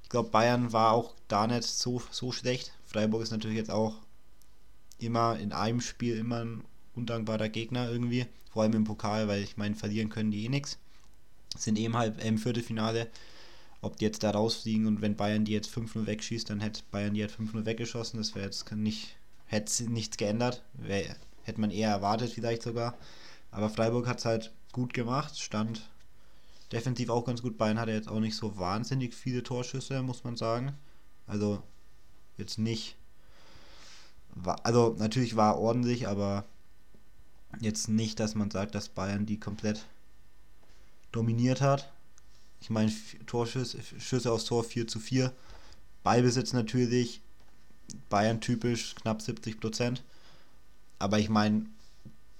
Ich 0.03 0.11
glaube, 0.11 0.29
Bayern 0.29 0.73
war 0.73 0.93
auch 0.93 1.15
da 1.29 1.47
nicht 1.47 1.65
so, 1.65 2.03
so 2.11 2.33
schlecht. 2.33 2.73
Freiburg 2.85 3.23
ist 3.23 3.31
natürlich 3.31 3.57
jetzt 3.57 3.71
auch 3.71 3.95
immer 4.99 5.39
in 5.39 5.53
einem 5.53 5.81
Spiel 5.81 6.19
immer 6.19 6.45
ein 6.45 6.65
undankbarer 6.95 7.49
Gegner 7.49 7.91
irgendwie. 7.91 8.27
Vor 8.53 8.63
allem 8.63 8.75
im 8.75 8.85
Pokal, 8.85 9.29
weil 9.29 9.43
ich 9.43 9.57
meine, 9.57 9.75
verlieren 9.75 10.11
können 10.11 10.31
die 10.31 10.45
eh 10.45 10.49
nichts. 10.49 10.79
Sind 11.57 11.79
eben 11.79 11.97
halt 11.97 12.23
im 12.23 12.37
Viertelfinale. 12.37 13.09
Ob 13.81 13.97
die 13.97 14.05
jetzt 14.05 14.23
da 14.23 14.31
rausfliegen 14.31 14.87
und 14.87 15.01
wenn 15.01 15.17
Bayern 15.17 15.45
die 15.45 15.53
jetzt 15.53 15.71
5-0 15.71 16.07
wegschießt, 16.07 16.51
dann 16.51 16.61
hätte 16.61 16.83
Bayern 16.91 17.15
die 17.15 17.23
halt 17.23 17.33
5-0 17.33 17.65
weggeschossen. 17.65 18.19
Das 18.19 18.35
wäre 18.35 18.45
jetzt 18.45 18.71
nicht, 18.73 19.17
hätte 19.47 19.85
nichts 19.85 20.17
geändert. 20.17 20.63
Wär, 20.75 21.17
hätte 21.45 21.61
man 21.61 21.71
eher 21.71 21.91
erwartet 21.91 22.33
vielleicht 22.33 22.63
sogar. 22.63 22.97
Aber 23.51 23.71
Freiburg 23.71 24.07
hat 24.07 24.19
es 24.19 24.25
halt 24.25 24.53
gut 24.73 24.95
gemacht, 24.95 25.39
stand 25.39 25.89
defensiv 26.73 27.11
auch 27.11 27.25
ganz 27.25 27.43
gut. 27.43 27.59
Bayern 27.59 27.79
hatte 27.79 27.93
jetzt 27.93 28.09
auch 28.09 28.21
nicht 28.21 28.37
so 28.37 28.57
wahnsinnig 28.57 29.15
viele 29.15 29.43
Torschüsse, 29.43 30.03
muss 30.03 30.25
man 30.25 30.37
sagen. 30.37 30.73
Also 31.27 31.63
jetzt 32.39 32.59
nicht. 32.59 32.97
Also 34.65 34.97
natürlich 34.99 35.37
war 35.37 35.59
ordentlich, 35.59 36.09
aber 36.09 36.47
jetzt 37.61 37.89
nicht, 37.89 38.19
dass 38.19 38.35
man 38.35 38.51
sagt, 38.51 38.75
dass 38.75 38.89
Bayern 38.89 39.27
die 39.27 39.39
komplett 39.39 39.85
dominiert 41.13 41.61
hat. 41.61 41.93
Ich 42.61 42.71
meine, 42.71 42.93
Torschüsse 43.27 43.79
Schüsse 43.99 44.33
aus 44.33 44.47
Tor 44.47 44.65
4 44.65 44.89
zu 44.89 44.99
4. 44.99 45.33
Ballbesitz 46.03 46.53
natürlich, 46.53 47.21
Bayern 48.09 48.41
typisch 48.41 48.95
knapp 48.95 49.21
70 49.21 49.61
Prozent. 49.61 50.03
Aber 50.99 51.19
ich 51.19 51.29
meine, 51.29 51.67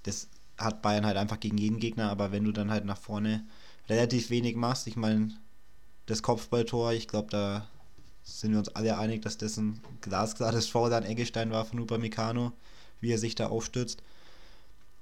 das 0.03 0.27
hat 0.57 0.81
Bayern 0.81 1.05
halt 1.05 1.17
einfach 1.17 1.39
gegen 1.39 1.57
jeden 1.57 1.79
Gegner, 1.79 2.09
aber 2.09 2.31
wenn 2.31 2.43
du 2.43 2.51
dann 2.51 2.71
halt 2.71 2.85
nach 2.85 2.97
vorne 2.97 3.45
relativ 3.89 4.29
wenig 4.29 4.55
machst, 4.55 4.87
ich 4.87 4.95
meine, 4.95 5.33
das 6.05 6.21
Kopfballtor, 6.21 6.93
ich 6.93 7.07
glaube, 7.07 7.29
da 7.29 7.67
sind 8.23 8.51
wir 8.51 8.59
uns 8.59 8.69
alle 8.69 8.97
einig, 8.97 9.21
dass 9.21 9.37
das 9.37 9.57
ein 9.57 9.81
glasklares 10.01 10.67
Foul 10.67 10.93
an 10.93 11.03
Eggestein 11.03 11.51
war 11.51 11.65
von 11.65 11.79
Upamecano, 11.79 12.53
wie 13.01 13.11
er 13.11 13.17
sich 13.17 13.35
da 13.35 13.47
aufstützt. 13.47 14.01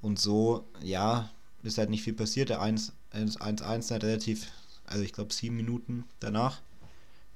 Und 0.02 0.20
so, 0.20 0.66
ja, 0.82 1.30
ist 1.62 1.78
halt 1.78 1.92
nicht 1.92 2.04
viel 2.04 2.14
passiert. 2.14 2.50
Der 2.50 2.62
1-1 2.62 3.94
hat 3.94 4.04
relativ, 4.04 4.48
also 4.88 5.04
ich 5.04 5.14
glaube 5.14 5.34
sieben 5.34 5.56
Minuten 5.56 6.06
danach. 6.20 6.62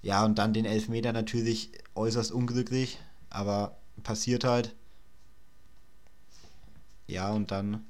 Ja, 0.01 0.25
und 0.25 0.39
dann 0.39 0.53
den 0.53 0.65
Elfmeter 0.65 1.13
natürlich 1.13 1.72
äußerst 1.93 2.31
unglücklich, 2.31 3.00
aber 3.29 3.77
passiert 4.03 4.43
halt. 4.43 4.74
Ja, 7.07 7.31
und 7.31 7.51
dann 7.51 7.86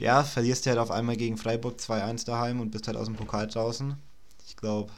ja, 0.00 0.24
verlierst 0.24 0.64
du 0.64 0.70
halt 0.70 0.78
auf 0.78 0.90
einmal 0.90 1.16
gegen 1.16 1.36
Freiburg 1.36 1.78
2-1 1.78 2.24
daheim 2.24 2.60
und 2.60 2.70
bist 2.70 2.86
halt 2.86 2.96
aus 2.96 3.06
dem 3.06 3.16
Pokal 3.16 3.46
draußen. 3.46 3.94
Ich 4.46 4.56
glaube, 4.56 4.90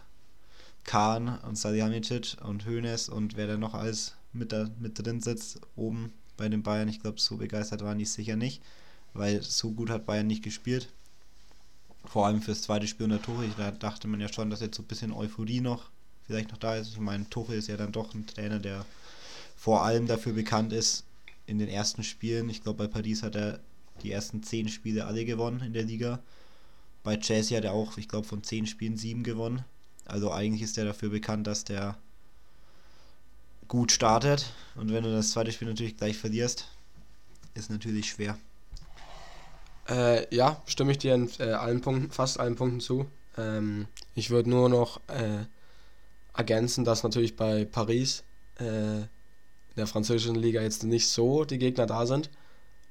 Kahn 0.85 1.39
und 1.41 1.59
Salihamidzic 1.59 2.37
und 2.43 2.67
Hoeneß 2.67 3.09
und 3.09 3.37
wer 3.37 3.49
da 3.49 3.57
noch 3.57 3.75
alles 3.75 4.15
mit, 4.33 4.53
da, 4.53 4.71
mit 4.79 5.05
drin 5.05 5.21
sitzt, 5.21 5.61
oben 5.77 6.13
bei 6.37 6.49
den 6.49 6.63
Bayern, 6.63 6.89
ich 6.89 7.01
glaube, 7.01 7.21
so 7.21 7.37
begeistert 7.37 7.83
waren 7.83 7.99
die 7.99 8.05
sicher 8.05 8.37
nicht, 8.37 8.63
weil 9.13 9.43
so 9.43 9.73
gut 9.73 9.91
hat 9.91 10.07
Bayern 10.07 10.27
nicht 10.27 10.43
gespielt. 10.43 10.89
Vor 12.05 12.27
allem 12.27 12.41
fürs 12.41 12.63
zweite 12.63 12.87
Spiel 12.87 13.05
unter 13.05 13.23
Tuchel, 13.23 13.51
da 13.57 13.71
dachte 13.71 14.09
man 14.09 14.21
ja 14.21 14.33
schon, 14.33 14.51
dass 14.51 14.61
jetzt 14.61 14.77
so 14.77 14.83
ein 14.83 14.87
bisschen 14.87 15.13
Euphorie 15.13 15.61
noch 15.61 15.91
vielleicht 16.27 16.51
noch 16.51 16.59
da 16.59 16.77
ist. 16.77 16.89
Ich 16.89 16.99
meine, 16.99 17.29
Tuchel 17.29 17.59
ist 17.59 17.69
ja 17.69 17.77
dann 17.77 17.93
doch 17.93 18.15
ein 18.15 18.27
Trainer, 18.27 18.59
der 18.59 18.87
vor 19.57 19.85
allem 19.85 20.07
dafür 20.07 20.33
bekannt 20.33 20.73
ist, 20.73 21.05
in 21.47 21.59
den 21.59 21.69
ersten 21.69 22.03
Spielen, 22.03 22.49
ich 22.49 22.63
glaube, 22.63 22.87
bei 22.87 22.93
Paris 22.93 23.23
hat 23.23 23.37
er 23.37 23.61
die 24.03 24.13
ersten 24.13 24.43
zehn 24.43 24.69
Spiele 24.69 25.07
alle 25.07 25.25
gewonnen 25.25 25.61
in 25.61 25.73
der 25.73 25.85
Liga. 25.85 26.21
Bei 27.03 27.17
Chelsea 27.17 27.57
hat 27.57 27.65
er 27.65 27.73
auch, 27.73 27.99
ich 27.99 28.09
glaube, 28.09 28.27
von 28.27 28.43
zehn 28.43 28.67
Spielen 28.67 28.97
sieben 28.97 29.23
gewonnen. 29.25 29.65
Also 30.05 30.31
eigentlich 30.31 30.63
ist 30.63 30.79
er 30.79 30.85
dafür 30.85 31.11
bekannt, 31.11 31.47
dass 31.47 31.65
der 31.65 31.97
gut 33.69 33.93
startet. 33.93 34.53
Und 34.75 34.93
wenn 34.93 35.05
du 35.05 35.13
das 35.13 35.31
zweite 35.31 35.53
Spiel 35.53 35.69
natürlich 35.69 35.97
gleich 35.97 36.19
verlierst, 36.19 36.69
ist 37.55 37.71
natürlich 37.71 38.11
schwer. 38.11 38.37
Äh, 39.89 40.35
ja, 40.35 40.63
stimme 40.67 40.93
ich 40.93 40.99
dir 40.99 41.15
in 41.15 41.29
äh, 41.39 41.53
allen 41.53 41.81
Punkten, 41.81 42.11
fast 42.11 42.39
allen 42.39 42.55
Punkten 42.55 42.81
zu. 42.81 43.07
Ähm, 43.37 43.87
ich 44.15 44.31
würde 44.31 44.51
nur 44.51 44.69
noch 44.69 45.01
äh, 45.09 45.45
ergänzen, 46.35 46.85
dass 46.85 47.03
natürlich 47.03 47.37
bei 47.37 47.65
Paris 47.65 48.23
äh, 48.59 49.01
in 49.01 49.77
der 49.77 49.87
französischen 49.87 50.37
Liga 50.37 50.61
jetzt 50.61 50.85
nicht 50.85 51.09
so 51.09 51.45
die 51.45 51.59
Gegner 51.59 51.87
da 51.87 52.07
sind. 52.07 52.31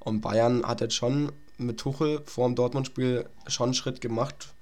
Und 0.03 0.21
Bayern 0.21 0.65
hat 0.65 0.81
jetzt 0.81 0.95
schon 0.95 1.31
mit 1.57 1.79
Tuchel 1.79 2.21
vor 2.25 2.47
dem 2.47 2.55
Dortmund-Spiel 2.55 3.25
schon 3.47 3.65
einen 3.65 3.73
Schritt 3.73 4.01
gemacht, 4.01 4.53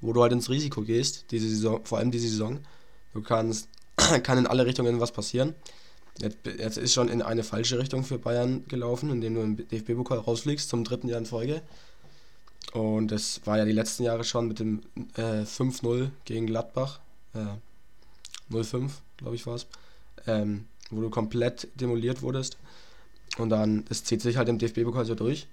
wo 0.00 0.12
du 0.12 0.22
halt 0.22 0.32
ins 0.32 0.50
Risiko 0.50 0.82
gehst, 0.82 1.30
diese 1.30 1.48
Saison, 1.48 1.84
vor 1.84 1.98
allem 1.98 2.10
diese 2.10 2.28
Saison. 2.28 2.58
Du 3.12 3.22
kannst, 3.22 3.68
kann 4.22 4.38
in 4.38 4.46
alle 4.46 4.66
Richtungen 4.66 4.98
was 4.98 5.12
passieren. 5.12 5.54
Jetzt, 6.18 6.38
jetzt 6.58 6.78
ist 6.78 6.92
schon 6.92 7.08
in 7.08 7.22
eine 7.22 7.44
falsche 7.44 7.78
Richtung 7.78 8.04
für 8.04 8.18
Bayern 8.18 8.66
gelaufen, 8.66 9.10
indem 9.10 9.34
du 9.34 9.40
im 9.42 9.56
DFB-Pokal 9.56 10.18
rausfliegst 10.18 10.68
zum 10.68 10.84
dritten 10.84 11.08
Jahr 11.08 11.18
in 11.18 11.26
Folge. 11.26 11.62
Und 12.72 13.08
das 13.08 13.40
war 13.44 13.58
ja 13.58 13.64
die 13.64 13.72
letzten 13.72 14.04
Jahre 14.04 14.24
schon 14.24 14.48
mit 14.48 14.58
dem 14.58 14.82
äh, 15.16 15.42
5-0 15.42 16.10
gegen 16.24 16.46
Gladbach. 16.46 17.00
Äh, 17.34 17.56
0-5, 18.52 18.90
glaube 19.18 19.34
ich, 19.36 19.46
war 19.46 19.54
es. 19.54 19.66
Ähm, 20.26 20.66
wo 20.90 21.00
du 21.00 21.10
komplett 21.10 21.68
demoliert 21.74 22.22
wurdest. 22.22 22.58
Und 23.38 23.50
dann, 23.50 23.84
es 23.88 24.04
zieht 24.04 24.20
sich 24.20 24.36
halt 24.36 24.48
im 24.48 24.58
DFB-Pokal 24.58 25.04
so 25.04 25.14
durch. 25.14 25.46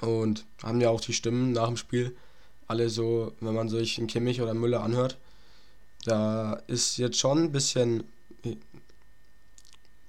Und 0.00 0.44
haben 0.62 0.80
ja 0.80 0.90
auch 0.90 1.00
die 1.00 1.12
Stimmen 1.12 1.52
nach 1.52 1.66
dem 1.66 1.76
Spiel 1.76 2.14
alle 2.66 2.88
so, 2.88 3.32
wenn 3.40 3.54
man 3.54 3.68
sich 3.68 3.98
in 3.98 4.06
Kimmich 4.06 4.40
oder 4.40 4.54
Müller 4.54 4.82
anhört, 4.82 5.18
da 6.04 6.54
ist 6.66 6.96
jetzt 6.98 7.18
schon 7.18 7.44
ein 7.44 7.52
bisschen 7.52 8.04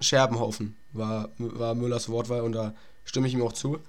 Scherbenhaufen, 0.01 0.75
war, 0.93 1.29
war 1.37 1.75
Müllers 1.75 2.09
Wortwahl 2.09 2.41
und 2.41 2.51
da 2.51 2.73
stimme 3.05 3.27
ich 3.27 3.33
ihm 3.33 3.41
auch 3.41 3.53
zu, 3.53 3.79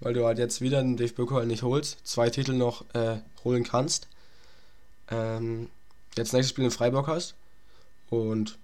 weil 0.00 0.14
du 0.14 0.24
halt 0.24 0.38
jetzt 0.38 0.60
wieder 0.60 0.82
den 0.82 0.96
DFB-Pokal 0.96 1.46
nicht 1.46 1.62
holst, 1.62 1.98
zwei 2.04 2.30
Titel 2.30 2.52
noch 2.52 2.84
äh, 2.94 3.18
holen 3.44 3.64
kannst, 3.64 4.08
ähm, 5.10 5.68
jetzt 6.16 6.32
nächstes 6.32 6.50
Spiel 6.50 6.64
in 6.64 6.70
Freiburg 6.70 7.06
hast 7.08 7.34
und 8.10 8.58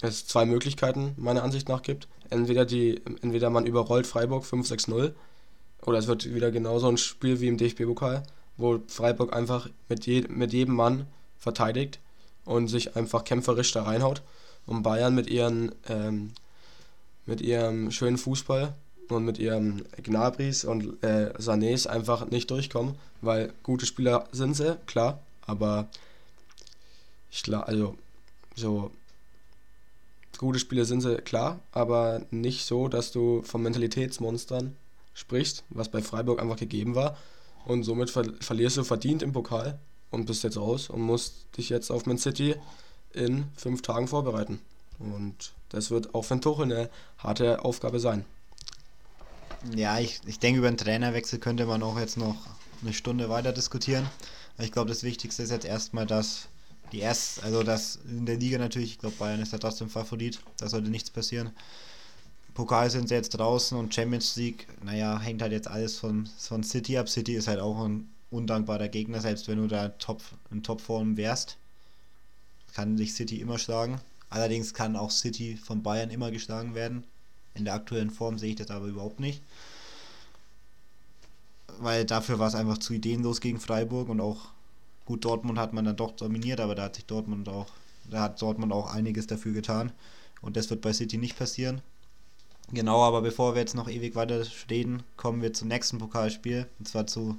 es 0.00 0.26
zwei 0.26 0.44
Möglichkeiten 0.44 1.14
meiner 1.16 1.42
Ansicht 1.42 1.68
nach 1.68 1.82
gibt. 1.82 2.08
Entweder, 2.30 2.64
die, 2.64 3.00
entweder 3.22 3.50
man 3.50 3.66
überrollt 3.66 4.06
Freiburg 4.06 4.44
5-6-0 4.44 5.12
oder 5.82 5.98
es 5.98 6.06
wird 6.06 6.32
wieder 6.34 6.50
genauso 6.50 6.88
ein 6.88 6.98
Spiel 6.98 7.40
wie 7.40 7.48
im 7.48 7.56
DFB-Pokal, 7.56 8.22
wo 8.56 8.80
Freiburg 8.88 9.34
einfach 9.34 9.68
mit, 9.88 10.06
je, 10.06 10.26
mit 10.28 10.52
jedem 10.52 10.74
Mann 10.74 11.06
verteidigt 11.38 12.00
und 12.44 12.68
sich 12.68 12.96
einfach 12.96 13.24
kämpferisch 13.24 13.72
da 13.72 13.84
reinhaut. 13.84 14.22
Und 14.66 14.82
Bayern 14.82 15.14
mit 15.14 15.30
ihren 15.30 15.72
ähm, 15.88 16.32
mit 17.28 17.42
ihrem 17.42 17.90
schönen 17.90 18.16
Fußball 18.16 18.74
und 19.10 19.24
mit 19.24 19.38
ihrem 19.38 19.84
Gnabris 20.02 20.64
und 20.64 21.02
äh, 21.04 21.32
Sanés 21.38 21.86
einfach 21.86 22.30
nicht 22.30 22.50
durchkommen, 22.50 22.94
weil 23.20 23.52
gute 23.62 23.84
Spieler 23.84 24.26
sind 24.32 24.56
sie, 24.56 24.78
klar, 24.86 25.20
aber 25.46 25.88
ich 27.30 27.42
klar, 27.42 27.68
also 27.68 27.96
so 28.56 28.90
gute 30.38 30.58
Spieler 30.58 30.84
sind 30.84 31.02
sie, 31.02 31.16
klar, 31.16 31.60
aber 31.72 32.22
nicht 32.30 32.64
so, 32.64 32.88
dass 32.88 33.12
du 33.12 33.42
von 33.42 33.62
Mentalitätsmonstern 33.62 34.76
sprichst, 35.12 35.64
was 35.68 35.90
bei 35.90 36.00
Freiburg 36.00 36.40
einfach 36.40 36.56
gegeben 36.56 36.94
war. 36.94 37.16
Und 37.66 37.82
somit 37.82 38.08
ver 38.08 38.24
verlierst 38.40 38.78
du 38.78 38.84
verdient 38.84 39.22
im 39.22 39.32
Pokal 39.32 39.78
und 40.10 40.26
bist 40.26 40.44
jetzt 40.44 40.56
raus 40.56 40.88
und 40.88 41.02
musst 41.02 41.46
dich 41.56 41.68
jetzt 41.68 41.90
auf 41.90 42.06
Man 42.06 42.16
City 42.16 42.54
in 43.12 43.44
fünf 43.56 43.82
Tagen 43.82 44.08
vorbereiten. 44.08 44.60
Und 44.98 45.52
das 45.68 45.90
wird 45.90 46.14
auch 46.14 46.24
für 46.24 46.36
den 46.36 46.40
Tuchel 46.40 46.64
eine 46.64 46.90
harte 47.18 47.64
Aufgabe 47.64 48.00
sein. 48.00 48.24
Ja, 49.74 49.98
ich, 49.98 50.20
ich 50.26 50.38
denke, 50.38 50.58
über 50.58 50.68
einen 50.68 50.76
Trainerwechsel 50.76 51.40
könnte 51.40 51.66
man 51.66 51.82
auch 51.82 51.98
jetzt 51.98 52.16
noch 52.16 52.36
eine 52.80 52.92
Stunde 52.92 53.28
weiter 53.28 53.52
diskutieren. 53.52 54.08
Ich 54.58 54.72
glaube, 54.72 54.88
das 54.88 55.02
Wichtigste 55.02 55.42
ist 55.42 55.50
jetzt 55.50 55.66
erstmal, 55.66 56.06
dass 56.06 56.48
die 56.92 57.00
erst, 57.00 57.42
also 57.42 57.62
das 57.62 57.98
in 58.08 58.26
der 58.26 58.36
Liga 58.36 58.58
natürlich, 58.58 58.92
ich 58.92 58.98
glaube, 58.98 59.16
Bayern 59.16 59.40
ist 59.40 59.52
da 59.52 59.58
trotzdem 59.58 59.88
Favorit, 59.88 60.40
da 60.58 60.68
sollte 60.68 60.90
nichts 60.90 61.10
passieren. 61.10 61.50
Pokal 62.54 62.90
sind 62.90 63.08
sie 63.08 63.14
jetzt 63.14 63.30
draußen 63.30 63.78
und 63.78 63.94
Champions 63.94 64.34
League, 64.36 64.66
naja, 64.82 65.18
hängt 65.20 65.42
halt 65.42 65.52
jetzt 65.52 65.68
alles 65.68 65.96
von, 65.98 66.28
von 66.38 66.64
City 66.64 66.98
ab. 66.98 67.08
City 67.08 67.34
ist 67.34 67.46
halt 67.46 67.60
auch 67.60 67.84
ein 67.84 68.08
undankbarer 68.30 68.88
Gegner, 68.88 69.20
selbst 69.20 69.46
wenn 69.48 69.58
du 69.58 69.68
da 69.68 69.90
top, 69.90 70.22
in 70.50 70.62
Topform 70.62 71.16
wärst. 71.16 71.56
Kann 72.74 72.96
dich 72.96 73.14
City 73.14 73.40
immer 73.40 73.58
schlagen. 73.58 74.00
Allerdings 74.30 74.74
kann 74.74 74.96
auch 74.96 75.10
City 75.10 75.56
von 75.56 75.82
Bayern 75.82 76.10
immer 76.10 76.30
geschlagen 76.30 76.74
werden. 76.74 77.04
In 77.54 77.64
der 77.64 77.74
aktuellen 77.74 78.10
Form 78.10 78.38
sehe 78.38 78.50
ich 78.50 78.56
das 78.56 78.70
aber 78.70 78.86
überhaupt 78.86 79.20
nicht. 79.20 79.42
Weil 81.78 82.04
dafür 82.04 82.38
war 82.38 82.48
es 82.48 82.54
einfach 82.54 82.78
zu 82.78 82.92
ideenlos 82.92 83.40
gegen 83.40 83.60
Freiburg 83.60 84.08
und 84.08 84.20
auch 84.20 84.48
gut 85.08 85.24
Dortmund 85.24 85.58
hat 85.58 85.72
man 85.72 85.86
dann 85.86 85.96
doch 85.96 86.12
dominiert, 86.12 86.60
aber 86.60 86.74
da 86.74 86.82
hat 86.82 86.96
sich 86.96 87.06
Dortmund 87.06 87.48
auch, 87.48 87.68
da 88.10 88.20
hat 88.20 88.42
Dortmund 88.42 88.74
auch 88.74 88.92
einiges 88.92 89.26
dafür 89.26 89.54
getan. 89.54 89.90
Und 90.42 90.58
das 90.58 90.68
wird 90.68 90.82
bei 90.82 90.92
City 90.92 91.16
nicht 91.16 91.38
passieren. 91.38 91.80
Genau, 92.72 93.02
aber 93.02 93.22
bevor 93.22 93.54
wir 93.54 93.62
jetzt 93.62 93.74
noch 93.74 93.88
ewig 93.88 94.14
weiter 94.14 94.44
reden, 94.68 95.02
kommen 95.16 95.40
wir 95.40 95.54
zum 95.54 95.68
nächsten 95.68 95.96
Pokalspiel. 95.96 96.68
Und 96.78 96.86
zwar 96.86 97.06
zu 97.06 97.38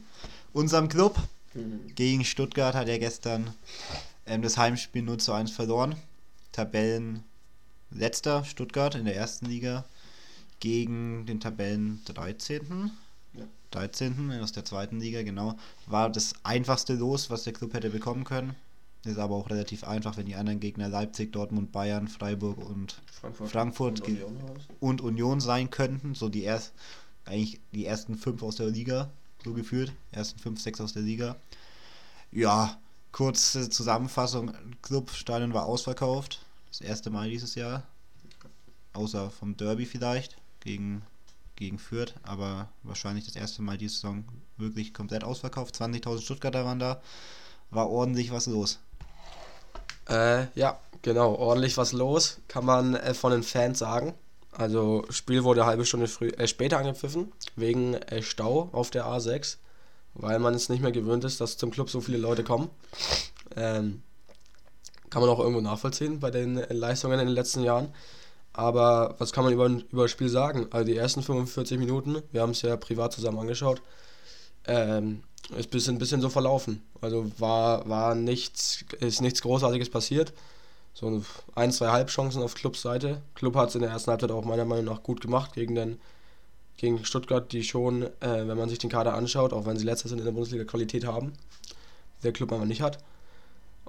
unserem 0.51 0.89
Club. 0.89 1.15
Mhm. 1.53 1.93
Gegen 1.93 2.25
Stuttgart 2.25 2.73
hat 2.73 2.87
er 2.87 2.97
gestern 2.97 3.53
ähm, 4.25 4.41
das 4.41 4.57
Heimspiel 4.57 5.03
0 5.03 5.17
zu 5.17 5.31
1 5.31 5.51
verloren. 5.51 5.95
Tabellenletzter 6.51 8.45
Stuttgart 8.45 8.95
in 8.95 9.05
der 9.05 9.15
ersten 9.15 9.45
Liga 9.45 9.85
gegen 10.59 11.27
den 11.27 11.39
Tabellen 11.39 12.01
13. 12.05 12.89
Ja. 13.73 13.79
13. 13.79 14.39
aus 14.41 14.51
der 14.51 14.65
zweiten 14.65 14.99
Liga, 14.99 15.23
genau. 15.23 15.57
War 15.85 16.09
das 16.09 16.33
einfachste 16.43 16.93
Los, 16.93 17.29
was 17.29 17.43
der 17.43 17.53
Club 17.53 17.73
hätte 17.73 17.89
bekommen 17.89 18.23
können. 18.23 18.55
Ist 19.05 19.17
aber 19.17 19.35
auch 19.35 19.49
relativ 19.49 19.85
einfach, 19.85 20.17
wenn 20.17 20.25
die 20.25 20.35
anderen 20.35 20.59
Gegner 20.59 20.89
Leipzig, 20.89 21.31
Dortmund, 21.31 21.71
Bayern, 21.71 22.09
Freiburg 22.09 22.57
und 22.57 22.99
Frankfurt, 23.11 23.49
Frankfurt 23.49 24.01
und, 24.01 24.07
Union 24.09 24.37
und, 24.81 25.01
Union 25.01 25.39
sein 25.39 25.69
könnten. 25.69 26.15
So 26.15 26.27
die 26.27 26.43
erst, 26.43 26.73
eigentlich 27.25 27.61
die 27.71 27.85
ersten 27.85 28.15
fünf 28.15 28.43
aus 28.43 28.57
der 28.57 28.67
Liga, 28.67 29.09
so 29.43 29.53
gefühlt. 29.53 29.93
Ersten 30.11 30.39
fünf, 30.39 30.59
sechs 30.59 30.81
aus 30.81 30.91
der 30.91 31.03
Liga. 31.03 31.37
Ja, 32.31 32.77
kurze 33.13 33.69
Zusammenfassung. 33.69 34.51
Clubstadion 34.81 35.53
war 35.53 35.65
ausverkauft. 35.65 36.43
Das 36.67 36.81
erste 36.81 37.09
Mal 37.09 37.29
dieses 37.29 37.55
Jahr. 37.55 37.83
Außer 38.91 39.29
vom 39.29 39.55
Derby 39.55 39.85
vielleicht 39.85 40.35
gegen, 40.59 41.03
gegen 41.59 41.77
Fürth, 41.77 42.15
aber 42.23 42.69
wahrscheinlich 42.83 43.25
das 43.25 43.35
erste 43.35 43.61
Mal 43.61 43.77
diese 43.77 43.95
Saison 43.95 44.23
wirklich 44.57 44.93
komplett 44.93 45.23
ausverkauft. 45.23 45.75
20.000 45.75 46.21
Stuttgarter 46.21 46.65
waren 46.65 46.79
da. 46.79 47.01
War 47.69 47.89
ordentlich 47.89 48.31
was 48.31 48.47
los. 48.47 48.79
Äh, 50.07 50.47
ja, 50.55 50.79
genau, 51.03 51.35
ordentlich 51.35 51.77
was 51.77 51.91
los, 51.91 52.39
kann 52.47 52.65
man 52.65 52.95
äh, 52.95 53.13
von 53.13 53.31
den 53.31 53.43
Fans 53.43 53.77
sagen. 53.77 54.15
Also, 54.51 55.05
Spiel 55.09 55.43
wurde 55.43 55.61
eine 55.61 55.69
halbe 55.69 55.85
Stunde 55.85 56.07
früh, 56.07 56.29
äh, 56.29 56.47
später 56.47 56.79
angepfiffen, 56.79 57.31
wegen 57.55 57.93
äh, 57.93 58.23
Stau 58.23 58.69
auf 58.71 58.89
der 58.89 59.05
A6, 59.05 59.57
weil 60.15 60.39
man 60.39 60.55
es 60.55 60.69
nicht 60.69 60.81
mehr 60.81 60.91
gewöhnt 60.91 61.23
ist, 61.23 61.39
dass 61.39 61.57
zum 61.57 61.69
Club 61.69 61.89
so 61.89 62.01
viele 62.01 62.17
Leute 62.17 62.43
kommen. 62.43 62.69
Ähm, 63.55 64.01
kann 65.09 65.21
man 65.21 65.29
auch 65.29 65.39
irgendwo 65.39 65.61
nachvollziehen 65.61 66.19
bei 66.19 66.31
den 66.31 66.57
äh, 66.57 66.73
Leistungen 66.73 67.19
in 67.19 67.27
den 67.27 67.35
letzten 67.35 67.63
Jahren. 67.63 67.93
Aber 68.53 69.15
was 69.19 69.31
kann 69.31 69.43
man 69.43 69.53
über, 69.53 69.67
über 69.67 70.03
das 70.03 70.11
Spiel 70.11 70.29
sagen? 70.29 70.67
Also 70.71 70.85
die 70.85 70.97
ersten 70.97 71.21
45 71.21 71.77
Minuten, 71.77 72.21
wir 72.31 72.41
haben 72.41 72.51
es 72.51 72.61
ja 72.61 72.75
privat 72.77 73.13
zusammen 73.13 73.39
angeschaut, 73.39 73.81
ähm, 74.65 75.23
ist 75.55 75.67
ein 75.67 75.69
bisschen, 75.69 75.97
bisschen 75.97 76.21
so 76.21 76.29
verlaufen. 76.29 76.81
Also 77.01 77.31
war, 77.39 77.87
war 77.87 78.15
nichts, 78.15 78.85
ist 78.99 79.21
nichts 79.21 79.41
Großartiges 79.41 79.89
passiert. 79.89 80.33
So 80.93 81.23
ein, 81.55 81.71
zwei 81.71 81.89
Halbchancen 81.89 82.41
auf 82.41 82.55
Clubs 82.55 82.81
Seite. 82.81 83.21
Club 83.35 83.55
hat 83.55 83.69
es 83.69 83.75
in 83.75 83.81
der 83.81 83.91
ersten 83.91 84.11
Halbzeit 84.11 84.31
auch 84.31 84.43
meiner 84.43 84.65
Meinung 84.65 84.85
nach 84.85 85.03
gut 85.03 85.21
gemacht 85.21 85.53
gegen 85.53 85.75
den 85.75 85.99
gegen 86.79 87.03
Stuttgart, 87.03 87.51
die 87.51 87.63
schon, 87.63 88.03
äh, 88.03 88.47
wenn 88.47 88.57
man 88.57 88.69
sich 88.69 88.79
den 88.79 88.89
Kader 88.89 89.13
anschaut, 89.13 89.51
auch 89.51 89.65
wenn 89.65 89.77
sie 89.77 89.85
letztes 89.85 90.11
in 90.13 90.23
der 90.23 90.31
Bundesliga 90.31 90.63
Qualität 90.63 91.05
haben, 91.05 91.33
der 92.23 92.31
Club 92.31 92.51
aber 92.53 92.65
nicht 92.65 92.81
hat. 92.81 92.99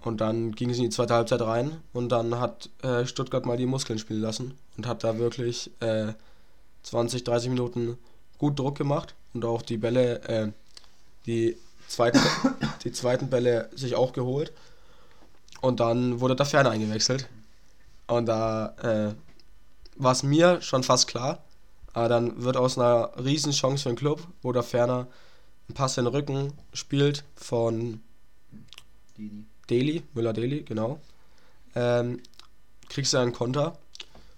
Und 0.02 0.20
dann 0.20 0.52
ging 0.52 0.70
es 0.70 0.78
in 0.78 0.84
die 0.84 0.90
zweite 0.90 1.14
Halbzeit 1.14 1.42
rein 1.42 1.82
und 1.92 2.08
dann 2.08 2.40
hat 2.40 2.70
äh, 2.82 3.04
Stuttgart 3.04 3.44
mal 3.44 3.58
die 3.58 3.66
Muskeln 3.66 3.98
spielen 3.98 4.22
lassen 4.22 4.54
und 4.76 4.86
hat 4.86 5.04
da 5.04 5.18
wirklich 5.18 5.70
äh, 5.80 6.14
20, 6.84 7.24
30 7.24 7.50
Minuten 7.50 7.98
gut 8.38 8.58
Druck 8.58 8.78
gemacht 8.78 9.14
und 9.34 9.44
auch 9.44 9.60
die 9.60 9.76
Bälle, 9.76 10.22
äh, 10.22 10.52
die, 11.26 11.56
zweiten, 11.86 12.20
die 12.84 12.92
zweiten 12.92 13.28
Bälle 13.28 13.68
sich 13.74 13.94
auch 13.94 14.12
geholt. 14.12 14.52
Und 15.60 15.80
dann 15.80 16.20
wurde 16.20 16.36
der 16.36 16.46
Ferner 16.46 16.70
eingewechselt. 16.70 17.28
Und 18.06 18.26
da 18.26 18.74
äh, 18.82 19.14
war 19.96 20.12
es 20.12 20.22
mir 20.22 20.62
schon 20.62 20.82
fast 20.82 21.06
klar. 21.06 21.44
Aber 21.92 22.08
dann 22.08 22.42
wird 22.42 22.56
aus 22.56 22.78
einer 22.78 23.10
Riesenchance 23.22 23.82
für 23.82 23.90
den 23.90 23.96
Club, 23.96 24.26
wo 24.42 24.52
der 24.52 24.62
Ferner 24.62 25.08
einen 25.68 25.74
Pass 25.74 25.98
in 25.98 26.04
den 26.04 26.14
Rücken 26.14 26.52
spielt 26.72 27.24
von 27.34 28.00
Didi. 29.18 29.49
Daily, 29.70 30.02
Müller-Daily, 30.14 30.62
genau. 30.62 31.00
Ähm, 31.74 32.20
kriegst 32.88 33.12
du 33.12 33.18
einen 33.18 33.32
Konter, 33.32 33.78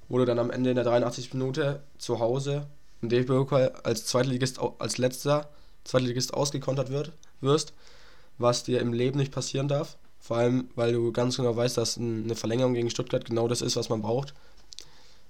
wo 0.09 0.19
du 0.19 0.25
dann 0.27 0.39
am 0.39 0.51
Ende 0.51 0.71
in 0.71 0.77
der 0.77 0.85
83. 0.85 1.33
Minute 1.35 1.83
zu 1.99 2.19
Hause 2.19 2.67
im 3.01 3.09
DFB-Pokal 3.09 3.73
als 3.83 4.07
Zweitligist, 4.07 4.59
als 4.79 4.99
letzter 4.99 5.49
Zweitligist 5.85 6.35
ausgekontert 6.35 6.91
wird, 6.91 7.13
wirst, 7.41 7.73
was 8.39 8.63
dir 8.63 8.81
im 8.81 8.93
Leben 8.93 9.19
nicht 9.19 9.33
passieren 9.33 9.69
darf. 9.69 9.97
Vor 10.21 10.37
allem, 10.37 10.69
weil 10.77 10.93
du 10.93 11.11
ganz 11.13 11.37
genau 11.37 11.57
weißt, 11.57 11.77
dass 11.77 11.99
eine 11.99 12.37
Verlängerung 12.37 12.75
gegen 12.75 12.91
Stuttgart 12.91 13.25
genau 13.25 13.49
das 13.49 13.61
ist, 13.61 13.75
was 13.75 13.89
man 13.89 14.03
braucht, 14.03 14.35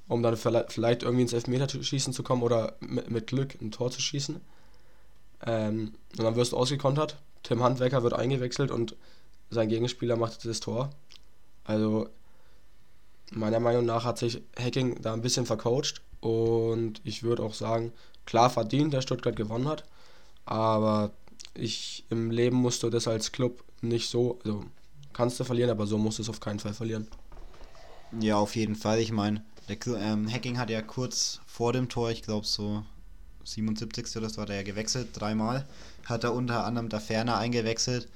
um 0.07 0.23
dann 0.23 0.37
vielleicht 0.37 1.03
irgendwie 1.03 1.23
ins 1.23 1.33
Elfmeterschießen 1.33 2.13
zu 2.13 2.23
kommen 2.23 2.43
oder 2.43 2.77
mit 2.81 3.29
Glück 3.29 3.55
ein 3.63 3.71
Tor 3.71 3.91
zu 3.91 4.03
schießen. 4.03 4.41
Ähm, 5.47 5.95
und 6.19 6.25
dann 6.25 6.37
wirst 6.37 6.53
du 6.53 6.59
ausgekontert. 6.59 7.17
Tim 7.43 7.63
Handwerker 7.63 8.03
wird 8.03 8.13
eingewechselt 8.13 8.71
und 8.71 8.97
sein 9.53 9.69
Gegenspieler 9.69 10.17
macht 10.17 10.45
das 10.45 10.61
Tor. 10.61 10.91
Also 11.65 12.09
meiner 13.31 13.61
Meinung 13.61 13.87
nach 13.87 14.05
hat 14.05 14.19
sich 14.19 14.43
Hacking 14.59 15.01
da 15.01 15.13
ein 15.13 15.23
bisschen 15.23 15.47
vercoacht 15.47 16.03
und 16.21 17.01
ich 17.05 17.23
würde 17.23 17.43
auch 17.43 17.55
sagen, 17.55 17.93
klar 18.27 18.51
verdient, 18.51 18.95
dass 18.95 19.05
Stuttgart 19.05 19.37
gewonnen 19.37 19.69
hat, 19.69 19.85
aber 20.45 21.13
ich 21.55 22.05
im 22.11 22.31
Leben 22.31 22.57
musst 22.57 22.83
du 22.83 22.91
das 22.91 23.07
als 23.07 23.33
Club 23.33 23.63
nicht 23.81 24.09
so, 24.09 24.39
also 24.45 24.65
kannst 25.13 25.39
du 25.39 25.45
verlieren, 25.45 25.71
aber 25.71 25.87
so 25.87 25.99
musst 25.99 26.19
du 26.19 26.23
es 26.23 26.29
auf 26.29 26.41
keinen 26.41 26.59
Fall 26.59 26.75
verlieren. 26.75 27.09
Ja, 28.21 28.37
auf 28.37 28.57
jeden 28.57 28.77
Fall. 28.77 29.01
Ich 29.01 29.13
meine, 29.13 29.43
der 29.69 29.79
ähm, 29.99 30.31
Hacking 30.31 30.59
hat 30.59 30.71
ja 30.71 30.83
kurz 30.83 31.41
vor 31.47 31.73
dem 31.73 31.89
Tor, 31.89 32.11
ich 32.11 32.23
glaube 32.23 32.47
so 32.47 32.85
77. 33.45 34.13
das 34.15 34.37
war 34.37 34.47
der 34.47 34.57
ja 34.57 34.63
gewechselt, 34.63 35.09
dreimal. 35.15 35.67
Hat 36.05 36.25
er 36.25 36.35
unter 36.35 36.65
anderem 36.65 36.89
da 36.89 37.01
Ferner 37.01 37.39
eingewechselt 37.39 38.09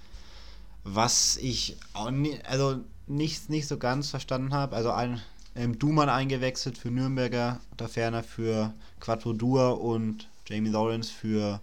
was 0.86 1.36
ich 1.38 1.76
auch 1.94 2.10
nie, 2.10 2.38
also 2.44 2.78
nicht, 3.08 3.50
nicht 3.50 3.66
so 3.66 3.76
ganz 3.76 4.10
verstanden 4.10 4.54
habe. 4.54 4.76
Also 4.76 4.92
ein 4.92 5.20
ähm, 5.56 5.78
Duman 5.78 6.08
eingewechselt 6.08 6.78
für 6.78 6.90
Nürnberger, 6.90 7.60
da 7.76 7.88
ferner 7.88 8.22
für 8.22 8.72
Quattro 9.00 9.32
Dua 9.32 9.70
und 9.70 10.28
Jamie 10.46 10.70
Lawrence 10.70 11.12
für 11.12 11.60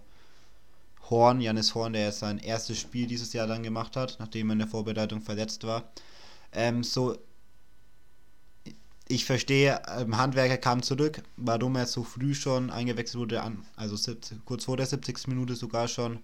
Horn, 1.08 1.40
Janis 1.40 1.74
Horn, 1.74 1.94
der 1.94 2.06
jetzt 2.06 2.18
sein 2.18 2.38
erstes 2.38 2.78
Spiel 2.78 3.06
dieses 3.06 3.32
Jahr 3.32 3.46
dann 3.46 3.62
gemacht 3.62 3.96
hat, 3.96 4.16
nachdem 4.20 4.50
er 4.50 4.52
in 4.54 4.58
der 4.58 4.68
Vorbereitung 4.68 5.22
verletzt 5.22 5.64
war. 5.64 5.84
Ähm, 6.52 6.84
so, 6.84 7.16
ich 9.08 9.24
verstehe, 9.24 9.80
ähm, 9.98 10.18
Handwerker 10.18 10.58
kam 10.58 10.82
zurück, 10.82 11.22
warum 11.36 11.76
er 11.76 11.86
so 11.86 12.04
früh 12.04 12.34
schon 12.34 12.70
eingewechselt 12.70 13.20
wurde, 13.20 13.42
also 13.76 14.12
kurz 14.44 14.64
vor 14.64 14.76
der 14.76 14.86
70. 14.86 15.28
Minute 15.28 15.56
sogar 15.56 15.88
schon 15.88 16.18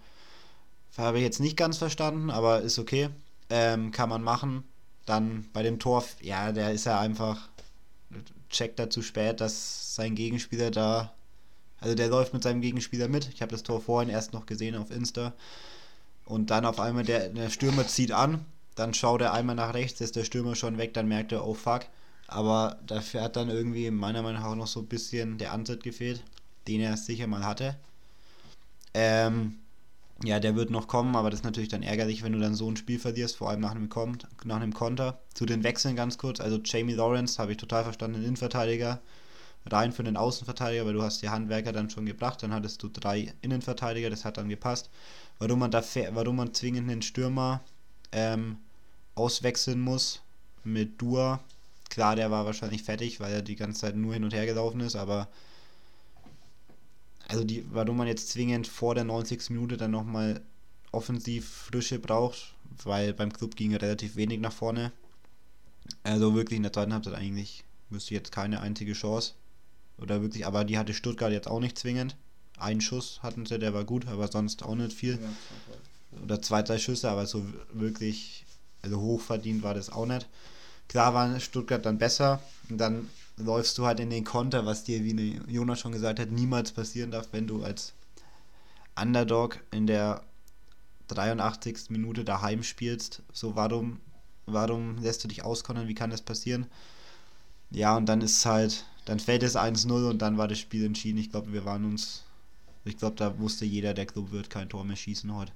habe 0.99 1.19
ich 1.19 1.25
jetzt 1.25 1.41
nicht 1.41 1.57
ganz 1.57 1.79
verstanden, 1.79 2.31
aber 2.31 2.61
ist 2.61 2.79
okay. 2.79 3.11
Ähm, 3.49 3.91
kann 3.91 4.09
man 4.09 4.23
machen. 4.23 4.65
Dann 5.07 5.49
bei 5.53 5.63
dem 5.63 5.79
Tor, 5.79 6.05
ja, 6.21 6.53
der 6.53 6.73
ist 6.73 6.87
ja 6.87 7.01
einfach, 7.01 7.49
checkt 8.49 8.79
da 8.79 8.91
zu 8.91 9.03
spät, 9.03 9.41
dass 9.41 9.95
sein 9.95 10.15
Gegenspieler 10.15 10.71
da, 10.71 11.13
also 11.81 11.95
der 11.95 12.09
läuft 12.09 12.33
mit 12.33 12.43
seinem 12.43 12.61
Gegenspieler 12.61 13.09
mit. 13.09 13.29
Ich 13.33 13.43
habe 13.43 13.53
das 13.53 13.63
Tor 13.63 13.81
vorhin 13.81 14.11
erst 14.11 14.33
noch 14.33 14.47
gesehen 14.47 14.77
auf 14.77 14.91
Insta. 14.91 15.33
Und 16.27 16.51
dann 16.51 16.65
auf 16.65 16.79
einmal 16.79 17.05
der, 17.05 17.29
der 17.31 17.51
Stürmer 17.51 17.87
zieht 17.89 18.13
an, 18.13 18.45
dann 18.77 18.95
schaut 18.95 19.21
er 19.21 19.33
einmal 19.33 19.57
nach 19.57 19.75
rechts, 19.75 20.01
ist 20.01 20.17
der 20.17 20.25
Stürmer 20.25 20.55
schon 20.55 20.79
weg, 20.79 20.95
dann 20.95 21.09
merkt 21.09 21.33
er, 21.33 21.47
oh 21.47 21.55
fuck. 21.55 21.87
Aber 22.29 22.79
dafür 22.87 23.23
hat 23.23 23.35
dann 23.35 23.51
irgendwie 23.51 23.91
meiner 23.91 24.23
Meinung 24.23 24.41
nach 24.41 24.51
auch 24.51 24.55
noch 24.55 24.69
so 24.69 24.81
ein 24.81 24.87
bisschen 24.87 25.39
der 25.39 25.53
Antritt 25.53 25.83
gefehlt, 25.83 26.23
den 26.69 26.81
er 26.81 26.97
sicher 26.97 27.27
mal 27.27 27.45
hatte. 27.45 27.77
Ähm, 28.95 29.59
ja, 30.23 30.39
der 30.39 30.55
wird 30.55 30.71
noch 30.71 30.87
kommen, 30.87 31.17
aber 31.17 31.31
das 31.31 31.41
ist 31.41 31.45
natürlich 31.45 31.71
dann 31.71 31.83
ärgerlich, 31.83 32.23
wenn 32.23 32.33
du 32.33 32.41
dann 32.41 32.55
so 32.55 32.71
ein 32.71 32.77
Spiel 32.77 32.99
verlierst, 32.99 33.37
vor 33.37 33.49
allem 33.49 33.61
nach 33.61 33.71
einem, 33.71 33.89
Kon 33.89 34.19
nach 34.45 34.57
einem 34.57 34.75
Konter. 34.75 35.21
Zu 35.33 35.47
den 35.47 35.65
Wechseln 35.65 35.97
ganz 35.97 36.19
kurz, 36.19 36.41
also 36.41 36.61
Jamie 36.63 36.93
Lawrence 36.93 37.39
habe 37.39 37.53
ich 37.53 37.59
total 37.59 37.85
verstanden, 37.85 38.19
den 38.19 38.25
Innenverteidiger, 38.25 39.01
rein 39.67 39.93
für 39.93 40.05
den 40.05 40.17
Außenverteidiger, 40.17 40.85
weil 40.85 40.93
du 40.93 41.03
hast 41.03 41.23
die 41.23 41.31
Handwerker 41.31 41.73
dann 41.73 41.89
schon 41.89 42.05
gebracht, 42.05 42.43
dann 42.43 42.53
hattest 42.53 42.83
du 42.83 42.89
drei 42.89 43.33
Innenverteidiger, 43.41 44.11
das 44.11 44.25
hat 44.25 44.37
dann 44.37 44.49
gepasst. 44.49 44.91
Warum 45.39 45.59
man, 45.59 45.71
da, 45.71 45.83
warum 46.11 46.37
man 46.37 46.53
zwingend 46.53 46.91
einen 46.91 47.03
Stürmer 47.03 47.63
ähm, 48.13 48.59
auswechseln 49.15 49.81
muss 49.81 50.21
mit 50.65 51.01
Dua, 51.01 51.41
klar, 51.89 52.15
der 52.15 52.31
war 52.31 52.45
wahrscheinlich 52.45 52.83
fertig, 52.83 53.21
weil 53.21 53.33
er 53.33 53.43
die 53.43 53.57
ganze 53.57 53.81
Zeit 53.81 53.97
nur 53.97 54.13
hin 54.13 54.25
und 54.25 54.35
her 54.35 54.45
gelaufen 54.45 54.81
ist, 54.81 54.97
aber 54.97 55.29
also 57.31 57.45
die, 57.45 57.65
warum 57.71 57.97
man 57.97 58.09
jetzt 58.09 58.31
zwingend 58.31 58.67
vor 58.67 58.97
der 58.97 59.05
90. 59.05 59.51
Minute 59.51 59.77
dann 59.77 59.93
nochmal 59.93 60.41
offensiv 60.91 61.49
Frische 61.49 62.01
braucht, 62.01 62.55
weil 62.85 63.13
beim 63.13 63.33
Club 63.33 63.55
ging 63.55 63.75
relativ 63.75 64.17
wenig 64.17 64.41
nach 64.41 64.53
vorne. 64.53 64.91
Also 66.03 66.35
wirklich 66.35 66.57
in 66.57 66.65
der 66.65 66.73
zweiten 66.73 66.93
Halbzeit 66.93 67.15
eigentlich 67.15 67.63
wüsste 67.89 68.15
ich 68.15 68.19
jetzt 68.19 68.33
keine 68.33 68.61
einzige 68.61 68.95
Chance. 68.95 69.35
Oder 69.99 70.23
wirklich, 70.23 70.45
aber 70.45 70.65
die 70.65 70.77
hatte 70.77 70.93
Stuttgart 70.93 71.31
jetzt 71.31 71.47
auch 71.47 71.61
nicht 71.61 71.79
zwingend. 71.79 72.17
Einen 72.59 72.81
Schuss 72.81 73.23
hatten 73.23 73.47
sie, 73.47 73.61
der 73.61 73.75
war 73.75 73.85
gut, 73.85 74.09
aber 74.09 74.27
sonst 74.27 74.65
auch 74.65 74.75
nicht 74.75 74.93
viel. 74.93 75.19
Oder 76.25 76.43
zwei, 76.43 76.63
drei 76.63 76.79
Schüsse, 76.79 77.11
aber 77.11 77.27
so 77.27 77.47
wirklich, 77.73 78.45
also 78.83 79.01
hochverdient 79.01 79.63
war 79.63 79.75
das 79.75 79.91
auch 79.91 80.07
nicht. 80.07 80.27
Klar 80.89 81.15
war 81.15 81.39
Stuttgart 81.39 81.87
dann 81.87 81.99
besser. 81.99 82.43
Und 82.69 82.79
dann 82.79 83.09
läufst 83.41 83.77
du 83.79 83.87
halt 83.87 84.01
in 84.01 84.11
den 84.11 84.25
Konter, 84.25 84.67
was 84.67 84.85
dir, 84.85 85.03
wie 85.05 85.41
Jonas 85.49 85.81
schon 85.81 85.93
gesagt 85.93 86.21
hat, 86.21 86.31
niemals 86.31 86.73
passieren 86.73 87.11
darf, 87.11 87.29
wenn 87.33 87.47
du 87.47 87.63
als 87.63 87.95
Underdog 89.01 89.61
in 89.71 89.87
der 89.87 90.23
83. 91.09 91.91
Minute 91.91 92.25
daheim 92.25 92.63
spielst. 92.63 93.23
So, 93.33 93.57
warum, 93.57 94.01
warum 94.47 94.99
lässt 94.99 95.25
du 95.25 95.29
dich 95.29 95.45
auskontern? 95.45 95.89
Wie 95.89 95.95
kann 95.95 96.11
das 96.11 96.23
passieren? 96.23 96.67
Ja, 97.71 97.97
und 97.97 98.07
dann 98.07 98.21
ist 98.21 98.45
halt, 98.47 98.85
dann 99.05 99.21
fällt 99.21 99.43
es 99.43 99.57
1-0 99.57 100.09
und 100.09 100.19
dann 100.19 100.39
war 100.39 100.49
das 100.49 100.59
Spiel 100.59 100.85
entschieden. 100.85 101.19
Ich 101.19 101.31
glaube, 101.31 101.53
wir 101.53 101.65
waren 101.65 101.85
uns, 101.85 102.25
ich 102.85 102.97
glaube, 102.97 103.17
da 103.17 103.39
wusste 103.39 103.65
jeder, 103.65 103.95
der 103.95 104.07
Club 104.07 104.33
wird 104.33 104.51
kein 104.51 104.69
Tor 104.69 104.85
mehr 104.85 104.97
schießen 104.97 105.35
heute. 105.35 105.53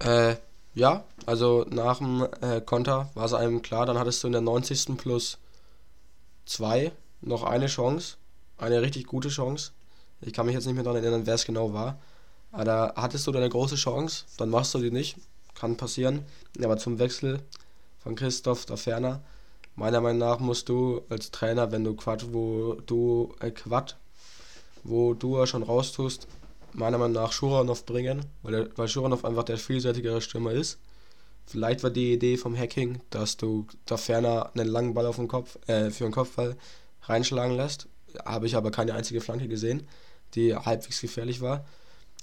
Äh, 0.00 0.36
ja, 0.74 1.04
also 1.26 1.66
nach 1.70 1.98
dem 1.98 2.26
äh, 2.40 2.60
Konter 2.60 3.10
war 3.14 3.26
es 3.26 3.34
einem 3.34 3.62
klar, 3.62 3.86
dann 3.86 3.98
hattest 3.98 4.22
du 4.22 4.28
in 4.28 4.32
der 4.32 4.40
90. 4.40 4.96
plus 4.96 5.38
2 6.52 6.92
noch 7.20 7.44
eine 7.44 7.66
Chance, 7.66 8.16
eine 8.58 8.82
richtig 8.82 9.06
gute 9.06 9.28
Chance. 9.28 9.72
Ich 10.20 10.32
kann 10.32 10.46
mich 10.46 10.54
jetzt 10.54 10.66
nicht 10.66 10.74
mehr 10.74 10.84
daran 10.84 11.02
erinnern, 11.02 11.26
wer 11.26 11.34
es 11.34 11.44
genau 11.44 11.72
war. 11.72 11.98
Aber 12.52 12.64
da 12.64 12.92
hattest 12.96 13.26
du 13.26 13.32
deine 13.32 13.48
große 13.48 13.76
Chance, 13.76 14.24
dann 14.36 14.50
machst 14.50 14.74
du 14.74 14.78
die 14.78 14.90
nicht. 14.90 15.16
Kann 15.54 15.76
passieren. 15.76 16.24
Aber 16.62 16.76
zum 16.76 16.98
Wechsel 16.98 17.40
von 18.02 18.14
Christoph 18.14 18.66
da 18.66 18.76
ferner, 18.76 19.22
meiner 19.76 20.00
Meinung 20.00 20.18
nach 20.18 20.38
musst 20.38 20.68
du 20.68 21.02
als 21.08 21.30
Trainer, 21.30 21.72
wenn 21.72 21.84
du 21.84 21.94
Quad, 21.94 22.32
wo 22.32 22.74
du 22.86 23.34
äh, 23.40 23.50
Quad, 23.50 23.96
wo 24.84 25.14
du 25.14 25.44
schon 25.46 25.62
raustust, 25.62 26.26
meiner 26.72 26.98
Meinung 26.98 27.14
nach 27.14 27.32
Schuranov 27.32 27.86
bringen, 27.86 28.24
weil, 28.42 28.70
weil 28.76 28.88
Schuranov 28.88 29.24
einfach 29.24 29.44
der 29.44 29.58
vielseitigere 29.58 30.20
Stürmer 30.20 30.52
ist. 30.52 30.78
Vielleicht 31.46 31.82
war 31.82 31.90
die 31.90 32.12
Idee 32.12 32.36
vom 32.36 32.56
Hacking, 32.56 33.00
dass 33.10 33.36
du 33.36 33.66
da 33.84 33.96
ferner 33.96 34.50
einen 34.54 34.68
langen 34.68 34.94
Ball 34.94 35.06
auf 35.06 35.16
den 35.16 35.28
Kopf, 35.28 35.58
äh, 35.68 35.90
für 35.90 36.04
den 36.04 36.12
Kopfball 36.12 36.56
reinschlagen 37.02 37.56
lässt. 37.56 37.88
Habe 38.24 38.46
ich 38.46 38.56
aber 38.56 38.70
keine 38.70 38.94
einzige 38.94 39.20
Flanke 39.20 39.48
gesehen, 39.48 39.86
die 40.34 40.54
halbwegs 40.54 41.00
gefährlich 41.00 41.40
war. 41.40 41.64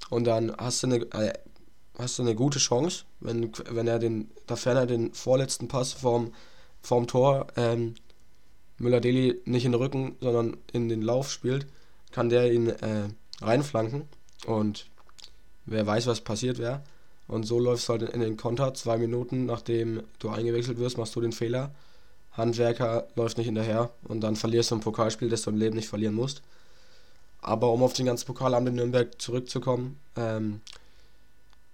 Und 0.10 0.26
dann 0.26 0.56
hast 0.58 0.84
du 0.84 0.88
eine, 0.88 0.98
äh, 1.14 1.34
hast 1.98 2.18
du 2.18 2.24
eine 2.24 2.36
gute 2.36 2.60
Chance, 2.60 3.04
wenn, 3.20 3.52
wenn 3.70 3.88
er 3.88 4.00
den, 4.00 4.32
da 4.48 4.56
ferner 4.56 4.86
den 4.86 5.14
vorletzten 5.14 5.68
Pass 5.68 5.94
vorm, 5.94 6.34
vorm 6.82 7.08
Tor 7.08 7.48
ähm, 7.56 7.96
Müller-Deli 8.78 9.42
nicht 9.46 9.66
in 9.66 9.74
den 9.74 9.82
Rücken, 9.82 10.16
sondern 10.22 10.58
in 10.72 10.90
den 10.90 11.02
Lauf 11.02 11.30
spielt, 11.30 11.68
kann 12.12 12.30
der 12.30 12.52
ihn 12.52 12.70
äh, 12.70 13.10
reinflanken. 13.42 14.04
Und 14.46 14.88
wer 15.66 15.86
weiß, 15.86 16.08
was 16.08 16.22
passiert 16.22 16.58
wäre. 16.58 16.82
Und 17.30 17.44
so 17.44 17.60
läufst 17.60 17.88
du 17.88 17.94
halt 17.94 18.02
in 18.10 18.22
den 18.22 18.38
Konter. 18.38 18.74
Zwei 18.74 18.98
Minuten 18.98 19.46
nachdem 19.46 20.04
du 20.18 20.30
eingewechselt 20.30 20.80
wirst, 20.80 20.98
machst 20.98 21.16
du 21.16 21.22
den 21.22 21.32
Fehler. 21.32 21.72
Handwerker 22.34 23.08
läuft 23.16 23.38
nicht 23.38 23.46
hinterher 23.46 23.92
und 24.04 24.22
dann 24.22 24.36
verlierst 24.36 24.72
du 24.72 24.76
ein 24.76 24.82
Pokalspiel, 24.82 25.30
das 25.30 25.44
du 25.44 25.52
im 25.52 25.58
Leben 25.58 25.76
nicht 25.76 25.88
verlieren 25.88 26.16
musst. 26.16 26.42
Aber 27.42 27.72
um 27.72 27.84
auf 27.84 27.94
den 27.94 28.08
ganzen 28.08 28.26
Pokalamt 28.26 28.68
in 28.68 28.76
Nürnberg 28.76 29.22
zurückzukommen, 29.22 30.00
ähm, 30.18 30.62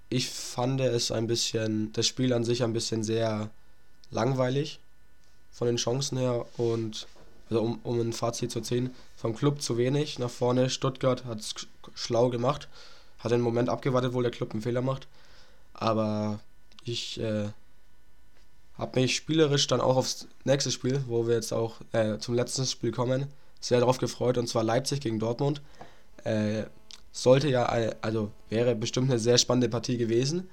ich 0.10 0.30
fand 0.30 0.82
es 0.82 1.12
ein 1.12 1.26
bisschen, 1.26 1.91
das 1.94 2.06
Spiel 2.06 2.34
an 2.34 2.44
sich 2.44 2.62
ein 2.62 2.74
bisschen 2.74 3.04
sehr 3.04 3.50
langweilig 4.12 4.80
von 5.52 5.68
den 5.68 5.78
Chancen 5.78 6.18
her 6.18 6.46
und 6.58 7.08
also 7.50 7.62
um, 7.62 7.80
um 7.84 8.00
ein 8.02 8.13
Fazit 8.13 8.52
zu 8.52 8.60
ziehen, 8.62 8.94
vom 9.15 9.36
Club 9.36 9.62
zu 9.62 9.78
wenig 9.78 10.20
nach 10.20 10.30
vorne. 10.30 10.70
Stuttgart 10.70 11.24
hat 11.26 11.39
es 11.39 11.56
schlau 11.94 12.30
gemacht, 12.30 12.68
hat 13.20 13.32
den 13.32 13.41
Moment 13.41 13.70
abgewartet, 13.70 14.13
wo 14.13 14.22
der 14.22 14.32
Club 14.32 14.52
einen 14.52 14.62
Fehler 14.62 14.82
macht. 14.82 15.08
Aber 15.76 16.40
ich 16.84 17.20
äh, 17.20 17.50
habe 18.78 19.00
mich 19.00 19.16
spielerisch 19.16 19.68
dann 19.68 19.82
auch 19.82 19.98
aufs 19.98 20.28
nächste 20.44 20.72
Spiel, 20.72 21.04
wo 21.08 21.28
wir 21.28 21.36
jetzt 21.36 21.54
auch 21.54 21.82
äh, 21.92 22.18
zum 22.18 22.34
letzten 22.34 22.66
Spiel 22.66 22.92
kommen, 22.92 23.28
sehr 23.60 23.80
darauf 23.80 23.98
gefreut 23.98 24.38
und 24.38 24.48
zwar 24.48 24.64
Leipzig 24.64 25.02
gegen 25.02 25.20
Dortmund. 25.20 25.62
Äh, 26.24 26.64
sollte 27.12 27.50
ja, 27.50 27.68
eine, 27.68 27.96
also 28.02 28.32
wäre 28.50 28.76
bestimmt 28.76 29.10
eine 29.10 29.20
sehr 29.20 29.38
spannende 29.38 29.70
Partie 29.70 29.98
gewesen. 29.98 30.50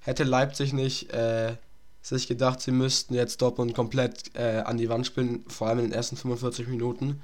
Hätte 0.00 0.24
Leipzig 0.24 0.72
nicht 0.72 1.12
äh, 1.12 1.56
sich 2.02 2.26
gedacht, 2.26 2.60
sie 2.60 2.72
müssten 2.72 3.14
jetzt 3.14 3.40
Dortmund 3.42 3.74
komplett 3.74 4.34
äh, 4.34 4.62
an 4.64 4.76
die 4.76 4.88
Wand 4.88 5.06
spielen, 5.06 5.44
vor 5.48 5.68
allem 5.68 5.78
in 5.78 5.84
den 5.86 5.92
ersten 5.92 6.16
45 6.16 6.68
Minuten. 6.68 7.22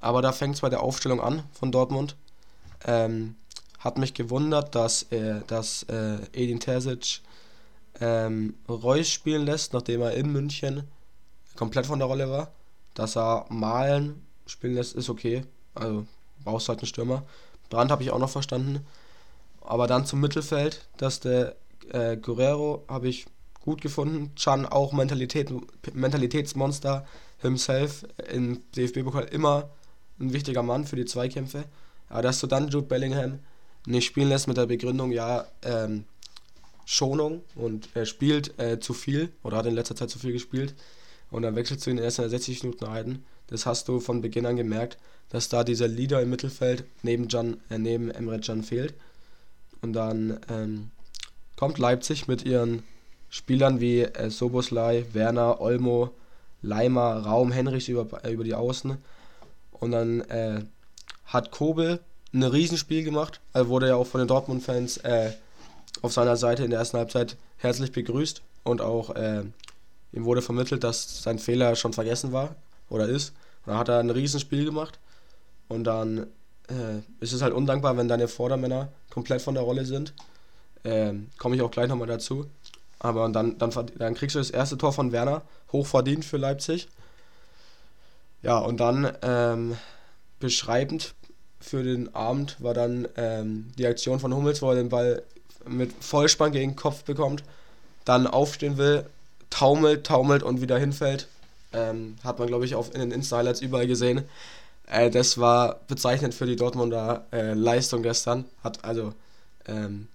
Aber 0.00 0.22
da 0.22 0.32
fängt 0.32 0.54
es 0.54 0.60
bei 0.60 0.68
der 0.68 0.82
Aufstellung 0.82 1.20
an 1.20 1.42
von 1.52 1.72
Dortmund. 1.72 2.16
Ähm, 2.86 3.36
hat 3.86 3.98
mich 3.98 4.14
gewundert, 4.14 4.74
dass, 4.74 5.04
er, 5.10 5.40
dass 5.42 5.84
äh, 5.84 6.18
Edin 6.32 6.58
Terzic 6.58 7.20
ähm, 8.00 8.54
Reus 8.68 9.08
spielen 9.08 9.46
lässt, 9.46 9.72
nachdem 9.72 10.02
er 10.02 10.14
in 10.14 10.32
München 10.32 10.82
komplett 11.54 11.86
von 11.86 12.00
der 12.00 12.08
Rolle 12.08 12.28
war. 12.28 12.52
Dass 12.94 13.16
er 13.16 13.46
Malen 13.48 14.26
spielen 14.46 14.74
lässt, 14.74 14.96
ist 14.96 15.08
okay. 15.08 15.44
Also 15.74 16.04
brauchst 16.44 16.68
halt 16.68 16.80
einen 16.80 16.88
Stürmer. 16.88 17.22
Brand 17.70 17.90
habe 17.92 18.02
ich 18.02 18.10
auch 18.10 18.18
noch 18.18 18.30
verstanden. 18.30 18.84
Aber 19.60 19.86
dann 19.86 20.04
zum 20.04 20.20
Mittelfeld, 20.20 20.88
dass 20.96 21.20
der 21.20 21.54
äh, 21.90 22.16
Guerrero 22.16 22.84
habe 22.88 23.08
ich 23.08 23.26
gut 23.60 23.80
gefunden. 23.80 24.34
Chan 24.34 24.66
auch 24.66 24.92
Mentalität, 24.92 25.52
Mentalitätsmonster 25.94 27.06
himself 27.40 28.04
im 28.32 28.62
DFB-Pokal 28.74 29.26
immer 29.26 29.70
ein 30.18 30.32
wichtiger 30.32 30.64
Mann 30.64 30.86
für 30.86 30.96
die 30.96 31.04
Zweikämpfe. 31.04 31.64
Aber 32.08 32.22
dass 32.22 32.40
du 32.40 32.48
dann 32.48 32.68
Jude 32.68 32.86
Bellingham 32.86 33.38
nicht 33.86 34.06
spielen 34.06 34.28
lässt 34.28 34.48
mit 34.48 34.56
der 34.56 34.66
Begründung, 34.66 35.12
ja, 35.12 35.46
ähm, 35.62 36.04
Schonung 36.84 37.42
und 37.56 37.88
er 37.94 38.06
spielt 38.06 38.58
äh, 38.60 38.78
zu 38.78 38.94
viel 38.94 39.30
oder 39.42 39.56
hat 39.56 39.66
in 39.66 39.74
letzter 39.74 39.96
Zeit 39.96 40.10
zu 40.10 40.20
viel 40.20 40.32
gespielt 40.32 40.74
und 41.30 41.42
dann 41.42 41.56
wechselst 41.56 41.84
du 41.86 41.90
ihn 41.90 41.98
erst 41.98 42.20
in 42.20 42.28
60 42.28 42.62
Minuten 42.62 42.84
ein. 42.84 43.24
Das 43.48 43.66
hast 43.66 43.88
du 43.88 44.00
von 44.00 44.20
Beginn 44.20 44.46
an 44.46 44.56
gemerkt, 44.56 44.98
dass 45.28 45.48
da 45.48 45.64
dieser 45.64 45.88
Leader 45.88 46.22
im 46.22 46.30
Mittelfeld 46.30 46.84
neben, 47.02 47.28
Can, 47.28 47.60
äh, 47.70 47.78
neben 47.78 48.10
Emre 48.10 48.40
Can 48.40 48.62
fehlt. 48.62 48.94
Und 49.82 49.92
dann 49.92 50.40
ähm, 50.48 50.90
kommt 51.56 51.78
Leipzig 51.78 52.28
mit 52.28 52.44
ihren 52.44 52.82
Spielern 53.28 53.80
wie 53.80 54.02
äh, 54.02 54.30
Soboslai, 54.30 55.04
Werner, 55.12 55.60
Olmo, 55.60 56.10
Leimer, 56.62 57.18
Raum, 57.18 57.52
Henrichs 57.52 57.88
über, 57.88 58.24
äh, 58.24 58.32
über 58.32 58.44
die 58.44 58.54
Außen. 58.54 58.96
Und 59.72 59.90
dann 59.90 60.20
äh, 60.22 60.64
hat 61.26 61.50
Kobel 61.50 62.00
ein 62.36 62.42
Riesenspiel 62.42 63.02
gemacht. 63.02 63.40
Er 63.52 63.68
wurde 63.68 63.88
ja 63.88 63.96
auch 63.96 64.06
von 64.06 64.20
den 64.20 64.28
Dortmund-Fans 64.28 64.98
äh, 64.98 65.32
auf 66.02 66.12
seiner 66.12 66.36
Seite 66.36 66.64
in 66.64 66.70
der 66.70 66.80
ersten 66.80 66.98
Halbzeit 66.98 67.36
herzlich 67.56 67.92
begrüßt 67.92 68.42
und 68.62 68.80
auch 68.80 69.10
äh, 69.10 69.44
ihm 70.12 70.24
wurde 70.24 70.42
vermittelt, 70.42 70.84
dass 70.84 71.22
sein 71.22 71.38
Fehler 71.38 71.74
schon 71.76 71.92
vergessen 71.92 72.32
war 72.32 72.54
oder 72.90 73.08
ist. 73.08 73.30
Und 73.64 73.72
dann 73.72 73.78
hat 73.78 73.88
er 73.88 73.98
ein 73.98 74.10
Riesenspiel 74.10 74.64
gemacht 74.64 74.98
und 75.68 75.84
dann 75.84 76.26
äh, 76.68 77.00
ist 77.20 77.32
es 77.32 77.42
halt 77.42 77.54
undankbar, 77.54 77.96
wenn 77.96 78.08
deine 78.08 78.28
Vordermänner 78.28 78.88
komplett 79.10 79.42
von 79.42 79.54
der 79.54 79.62
Rolle 79.62 79.84
sind. 79.84 80.12
Ähm, 80.84 81.30
Komme 81.38 81.56
ich 81.56 81.62
auch 81.62 81.70
gleich 81.70 81.88
nochmal 81.88 82.06
dazu. 82.06 82.46
Aber 82.98 83.28
dann, 83.28 83.58
dann, 83.58 83.72
dann 83.98 84.14
kriegst 84.14 84.36
du 84.36 84.38
das 84.38 84.50
erste 84.50 84.78
Tor 84.78 84.92
von 84.92 85.12
Werner, 85.12 85.42
hochverdient 85.72 86.24
für 86.24 86.38
Leipzig. 86.38 86.88
Ja, 88.42 88.58
und 88.58 88.78
dann 88.78 89.12
ähm, 89.22 89.76
beschreibend 90.38 91.14
für 91.60 91.82
den 91.82 92.14
Abend 92.14 92.56
war 92.60 92.74
dann 92.74 93.08
ähm, 93.16 93.70
die 93.78 93.86
Aktion 93.86 94.20
von 94.20 94.34
Hummels, 94.34 94.62
wo 94.62 94.70
er 94.70 94.76
den 94.76 94.88
Ball 94.88 95.22
mit 95.68 95.92
Vollspann 96.00 96.52
gegen 96.52 96.72
den 96.72 96.76
Kopf 96.76 97.04
bekommt, 97.04 97.42
dann 98.04 98.26
aufstehen 98.26 98.78
will, 98.78 99.04
taumelt, 99.50 100.06
taumelt 100.06 100.42
und 100.42 100.60
wieder 100.60 100.78
hinfällt. 100.78 101.28
Ähm, 101.72 102.16
hat 102.22 102.38
man, 102.38 102.48
glaube 102.48 102.64
ich, 102.64 102.74
auf, 102.74 102.94
in 102.94 103.00
den 103.00 103.10
Insta-Highlights 103.10 103.60
überall 103.60 103.86
gesehen. 103.86 104.22
Äh, 104.86 105.10
das 105.10 105.38
war 105.38 105.80
bezeichnend 105.88 106.34
für 106.34 106.46
die 106.46 106.56
Dortmunder 106.56 107.26
äh, 107.32 107.54
Leistung 107.54 108.02
gestern. 108.02 108.44
Hat 108.62 108.84
also, 108.84 109.12
ähm, 109.66 110.08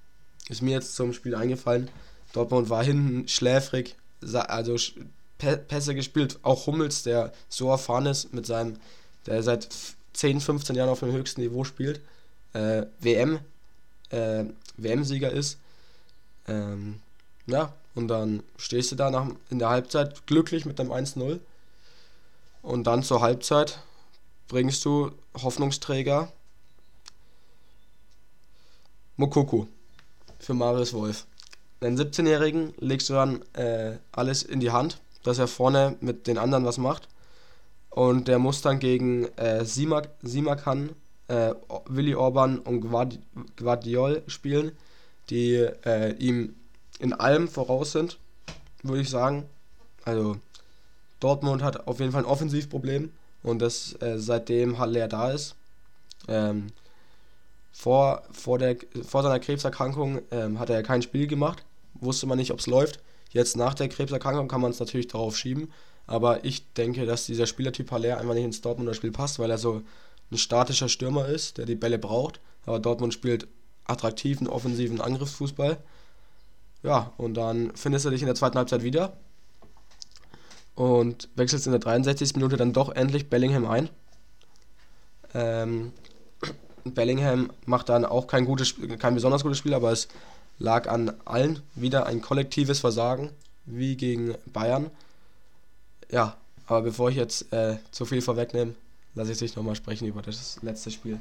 ist 0.50 0.62
mir 0.62 0.72
jetzt 0.72 0.96
zum 0.96 1.14
Spiel 1.14 1.36
eingefallen. 1.36 1.90
Dortmund 2.34 2.70
war 2.70 2.84
hinten 2.84 3.28
schläfrig, 3.28 3.96
also 4.34 4.78
Pässe 5.38 5.96
gespielt. 5.96 6.40
Auch 6.44 6.68
Hummels, 6.68 7.04
der 7.04 7.34
so 7.50 7.70
erfahren 7.70 8.06
ist 8.06 8.34
mit 8.34 8.46
seinem, 8.46 8.78
der 9.26 9.44
seit 9.44 9.68
10, 10.14 10.42
15 10.42 10.76
Jahren 10.76 10.90
auf 10.90 11.00
dem 11.00 11.12
höchsten 11.12 11.42
Niveau 11.42 11.64
spielt, 11.64 12.02
äh, 12.54 12.86
WM, 13.00 13.40
äh, 14.10 14.46
WM-Sieger 14.78 15.32
ist. 15.32 15.58
Ähm, 16.48 17.00
ja, 17.48 17.74
und 17.96 18.08
dann 18.08 18.44
stehst 18.58 18.92
du 18.92 18.96
da 18.96 19.10
nach, 19.10 19.28
in 19.50 19.60
der 19.60 19.70
Halbzeit 19.70 20.26
glücklich 20.28 20.66
mit 20.66 20.80
dem 20.80 20.92
1-0. 20.92 21.40
Und 22.62 22.86
dann 22.86 23.04
zur 23.04 23.22
Halbzeit 23.22 23.80
bringst 24.48 24.86
du 24.86 25.12
Hoffnungsträger 25.42 26.32
Mokoko 29.18 29.68
für 30.40 30.54
Marius 30.54 30.94
Wolf. 30.94 31.26
Den 31.82 31.98
17-Jährigen 31.98 32.74
legst 32.78 33.10
du 33.10 33.14
dann 33.14 33.42
äh, 33.54 33.98
alles 34.12 34.44
in 34.44 34.60
die 34.60 34.72
Hand, 34.72 35.02
dass 35.24 35.40
er 35.40 35.48
vorne 35.48 35.96
mit 36.00 36.28
den 36.28 36.38
anderen 36.38 36.66
was 36.66 36.78
macht. 36.78 37.08
Und 37.92 38.28
der 38.28 38.40
muss 38.40 38.62
dann 38.62 38.80
gegen 38.80 39.26
äh, 39.38 39.66
Simak, 39.66 40.10
Simakan, 40.24 40.92
äh, 41.28 41.54
Willi 41.88 42.16
Orban 42.16 42.60
und 42.60 42.90
Guardiol 43.58 44.24
spielen, 44.28 44.72
die 45.30 45.56
äh, 45.86 46.14
ihm 46.16 46.56
in 47.00 47.14
allem 47.14 47.48
voraus 47.48 47.92
sind, 47.92 48.18
würde 48.82 49.02
ich 49.02 49.10
sagen. 49.10 49.46
Also 50.04 50.38
Dortmund 51.20 51.62
hat 51.62 51.88
auf 51.88 52.00
jeden 52.00 52.14
Fall 52.14 52.24
ein 52.24 52.30
Offensivproblem 52.30 53.12
und 53.44 53.62
das 53.62 53.94
äh, 54.02 54.18
seitdem 54.18 54.80
Haller 54.80 55.08
da 55.08 55.32
ist. 55.32 55.56
Ähm, 56.28 56.68
vor, 57.74 58.24
vor, 58.32 58.58
der, 58.58 58.78
vor 59.06 59.24
seiner 59.24 59.40
Krebserkrankung 59.40 60.22
ähm, 60.32 60.60
hat 60.60 60.70
er 60.70 60.84
kein 60.84 61.02
Spiel 61.02 61.28
gemacht, 61.28 61.64
wusste 61.96 62.26
man 62.26 62.38
nicht, 62.38 62.52
ob 62.52 62.60
es 62.60 62.68
läuft. 62.68 63.00
Jetzt 63.32 63.58
nach 63.58 63.74
der 63.74 63.90
Krebserkrankung 63.90 64.48
kann 64.48 64.62
man 64.62 64.72
es 64.72 64.80
natürlich 64.80 65.08
darauf 65.08 65.38
schieben, 65.38 65.72
aber 66.12 66.44
ich 66.44 66.74
denke, 66.74 67.06
dass 67.06 67.26
dieser 67.26 67.48
Spielertyp 67.48 67.90
Haller 67.90 68.18
einfach 68.18 68.34
nicht 68.34 68.44
ins 68.44 68.60
Dortmunder 68.60 68.94
Spiel 68.94 69.14
passt, 69.14 69.40
weil 69.40 69.50
er 69.50 69.58
so 69.58 69.82
ein 70.30 70.38
statischer 70.38 70.90
Stürmer 70.90 71.28
ist, 71.28 71.58
der 71.58 71.66
die 71.66 71.76
Bälle 71.76 71.98
braucht. 71.98 72.42
Aber 72.66 72.80
Dortmund 72.80 73.14
spielt 73.14 73.48
attraktiven, 73.86 74.48
offensiven 74.48 75.00
Angriffsfußball. 75.00 75.78
Ja, 76.84 77.14
und 77.16 77.36
dann 77.36 77.72
findest 77.76 78.04
du 78.04 78.10
dich 78.10 78.22
in 78.22 78.26
der 78.26 78.36
zweiten 78.36 78.58
Halbzeit 78.58 78.84
wieder 78.84 79.14
und 80.76 81.30
wechselst 81.36 81.66
in 81.66 81.72
der 81.72 81.80
63. 81.80 82.36
Minute 82.36 82.58
dann 82.58 82.74
doch 82.74 82.90
endlich 82.90 83.30
Bellingham 83.30 83.66
ein. 83.66 83.90
Ähm, 85.34 85.94
Bellingham 86.84 87.52
macht 87.66 87.88
dann 87.88 88.04
auch 88.04 88.28
kein, 88.28 88.44
gutes, 88.44 88.76
kein 89.00 89.16
besonders 89.16 89.44
gutes 89.44 89.60
Spiel, 89.60 89.74
aber 89.74 89.94
es 89.94 90.10
lag 90.60 90.90
an 90.90 91.14
allen 91.24 91.62
wieder 91.76 92.06
ein 92.06 92.22
kollektives 92.22 92.82
Versagen, 92.82 93.30
wie 93.66 93.96
gegen 93.96 94.36
Bayern. 94.52 94.92
Ja, 96.12 96.38
aber 96.68 96.84
bevor 96.84 97.10
ich 97.10 97.16
jetzt 97.16 97.52
äh, 97.54 97.78
zu 97.92 98.06
viel 98.06 98.22
vorwegnehme, 98.22 98.76
lasse 99.16 99.32
ich 99.32 99.38
dich 99.38 99.56
nochmal 99.56 99.76
sprechen 99.76 100.08
über 100.08 100.22
das 100.22 100.60
letzte 100.62 100.92
Spiel. 100.92 101.20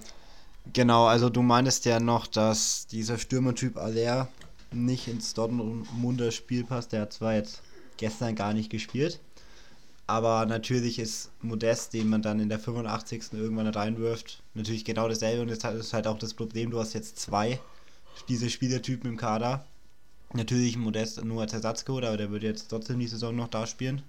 Genau, 0.72 1.06
also 1.06 1.30
du 1.30 1.42
meinst 1.42 1.84
ja 1.86 2.00
noch, 2.00 2.26
dass 2.26 2.86
dieser 2.86 3.18
Stürmertyp 3.18 3.76
Aller 3.76 4.28
nicht 4.72 5.08
ins 5.08 5.34
Dortmunder 5.34 6.30
Spiel 6.30 6.64
passt. 6.64 6.92
Der 6.92 7.02
hat 7.02 7.12
zwar 7.12 7.34
jetzt 7.34 7.62
gestern 7.96 8.34
gar 8.34 8.52
nicht 8.52 8.70
gespielt, 8.70 9.20
aber 10.06 10.44
natürlich 10.46 10.98
ist 10.98 11.30
Modest, 11.40 11.94
den 11.94 12.08
man 12.08 12.22
dann 12.22 12.40
in 12.40 12.48
der 12.48 12.58
85. 12.58 13.32
irgendwann 13.32 13.68
reinwirft, 13.68 14.42
natürlich 14.54 14.84
genau 14.84 15.08
dasselbe. 15.08 15.42
Und 15.42 15.50
das 15.50 15.74
ist 15.74 15.92
halt 15.92 16.06
auch 16.06 16.18
das 16.18 16.34
Problem, 16.34 16.70
du 16.70 16.78
hast 16.78 16.92
jetzt 16.92 17.18
zwei 17.18 17.60
diese 18.28 18.50
Spielertypen 18.50 19.10
im 19.10 19.16
Kader. 19.16 19.64
Natürlich 20.32 20.76
Modest 20.76 21.24
nur 21.24 21.42
als 21.42 21.52
Ersatzcode, 21.52 22.04
aber 22.04 22.16
der 22.16 22.30
wird 22.30 22.42
jetzt 22.42 22.68
trotzdem 22.68 23.00
die 23.00 23.08
Saison 23.08 23.34
noch 23.34 23.48
da 23.48 23.66
spielen. 23.66 24.02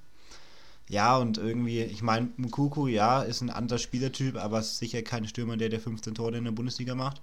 Ja, 0.91 1.17
und 1.17 1.38
irgendwie, 1.38 1.82
ich 1.82 2.01
meine, 2.01 2.30
Mukuku, 2.38 2.88
ja, 2.88 3.21
ist 3.21 3.41
ein 3.41 3.49
anderer 3.49 3.80
Spielertyp, 3.80 4.36
aber 4.38 4.60
ist 4.60 4.77
sicher 4.80 5.01
kein 5.01 5.27
Stürmer, 5.27 5.58
der 5.58 5.69
der 5.69 5.80
15 5.80 6.15
Tore 6.15 6.38
in 6.38 6.43
der 6.43 6.51
Bundesliga 6.51 6.95
macht. 6.95 7.21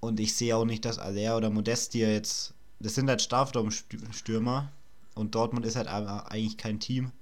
Und 0.00 0.20
ich 0.20 0.34
sehe 0.34 0.56
auch 0.56 0.64
nicht, 0.64 0.84
dass 0.84 0.98
Aller 0.98 1.36
oder 1.36 1.50
Modest 1.50 1.92
hier 1.92 2.12
jetzt, 2.12 2.54
das 2.80 2.94
sind 2.94 3.08
halt 3.08 3.22
Strafraumstürmer 3.22 4.70
und 5.14 5.34
Dortmund 5.34 5.66
ist 5.66 5.76
halt 5.76 5.88
eigentlich 5.88 6.56
kein 6.56 6.80
Team 6.80 7.12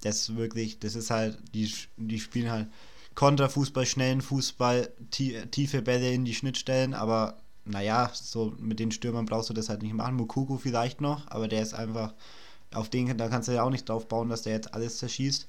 das 0.00 0.36
wirklich, 0.36 0.78
das 0.78 0.94
ist 0.94 1.10
halt, 1.10 1.38
die, 1.54 1.72
die 1.96 2.18
spielen 2.18 2.50
halt 2.50 2.68
Konterfußball, 3.14 3.86
schnellen 3.86 4.22
Fußball, 4.22 4.90
tiefe 5.10 5.82
Bälle 5.82 6.12
in 6.12 6.24
die 6.24 6.34
Schnittstellen, 6.34 6.94
aber 6.94 7.38
naja, 7.64 8.10
so 8.14 8.54
mit 8.58 8.80
den 8.80 8.92
Stürmern 8.92 9.26
brauchst 9.26 9.50
du 9.50 9.54
das 9.54 9.68
halt 9.68 9.82
nicht 9.82 9.94
machen. 9.94 10.16
Mukuku 10.16 10.56
vielleicht 10.56 11.00
noch, 11.00 11.28
aber 11.28 11.46
der 11.48 11.62
ist 11.62 11.74
einfach, 11.74 12.14
auf 12.74 12.88
den, 12.88 13.16
da 13.16 13.28
kannst 13.28 13.48
du 13.48 13.52
ja 13.52 13.62
auch 13.62 13.70
nicht 13.70 13.88
drauf 13.88 14.08
bauen, 14.08 14.28
dass 14.28 14.42
der 14.42 14.52
jetzt 14.52 14.74
alles 14.74 14.98
zerschießt. 14.98 15.46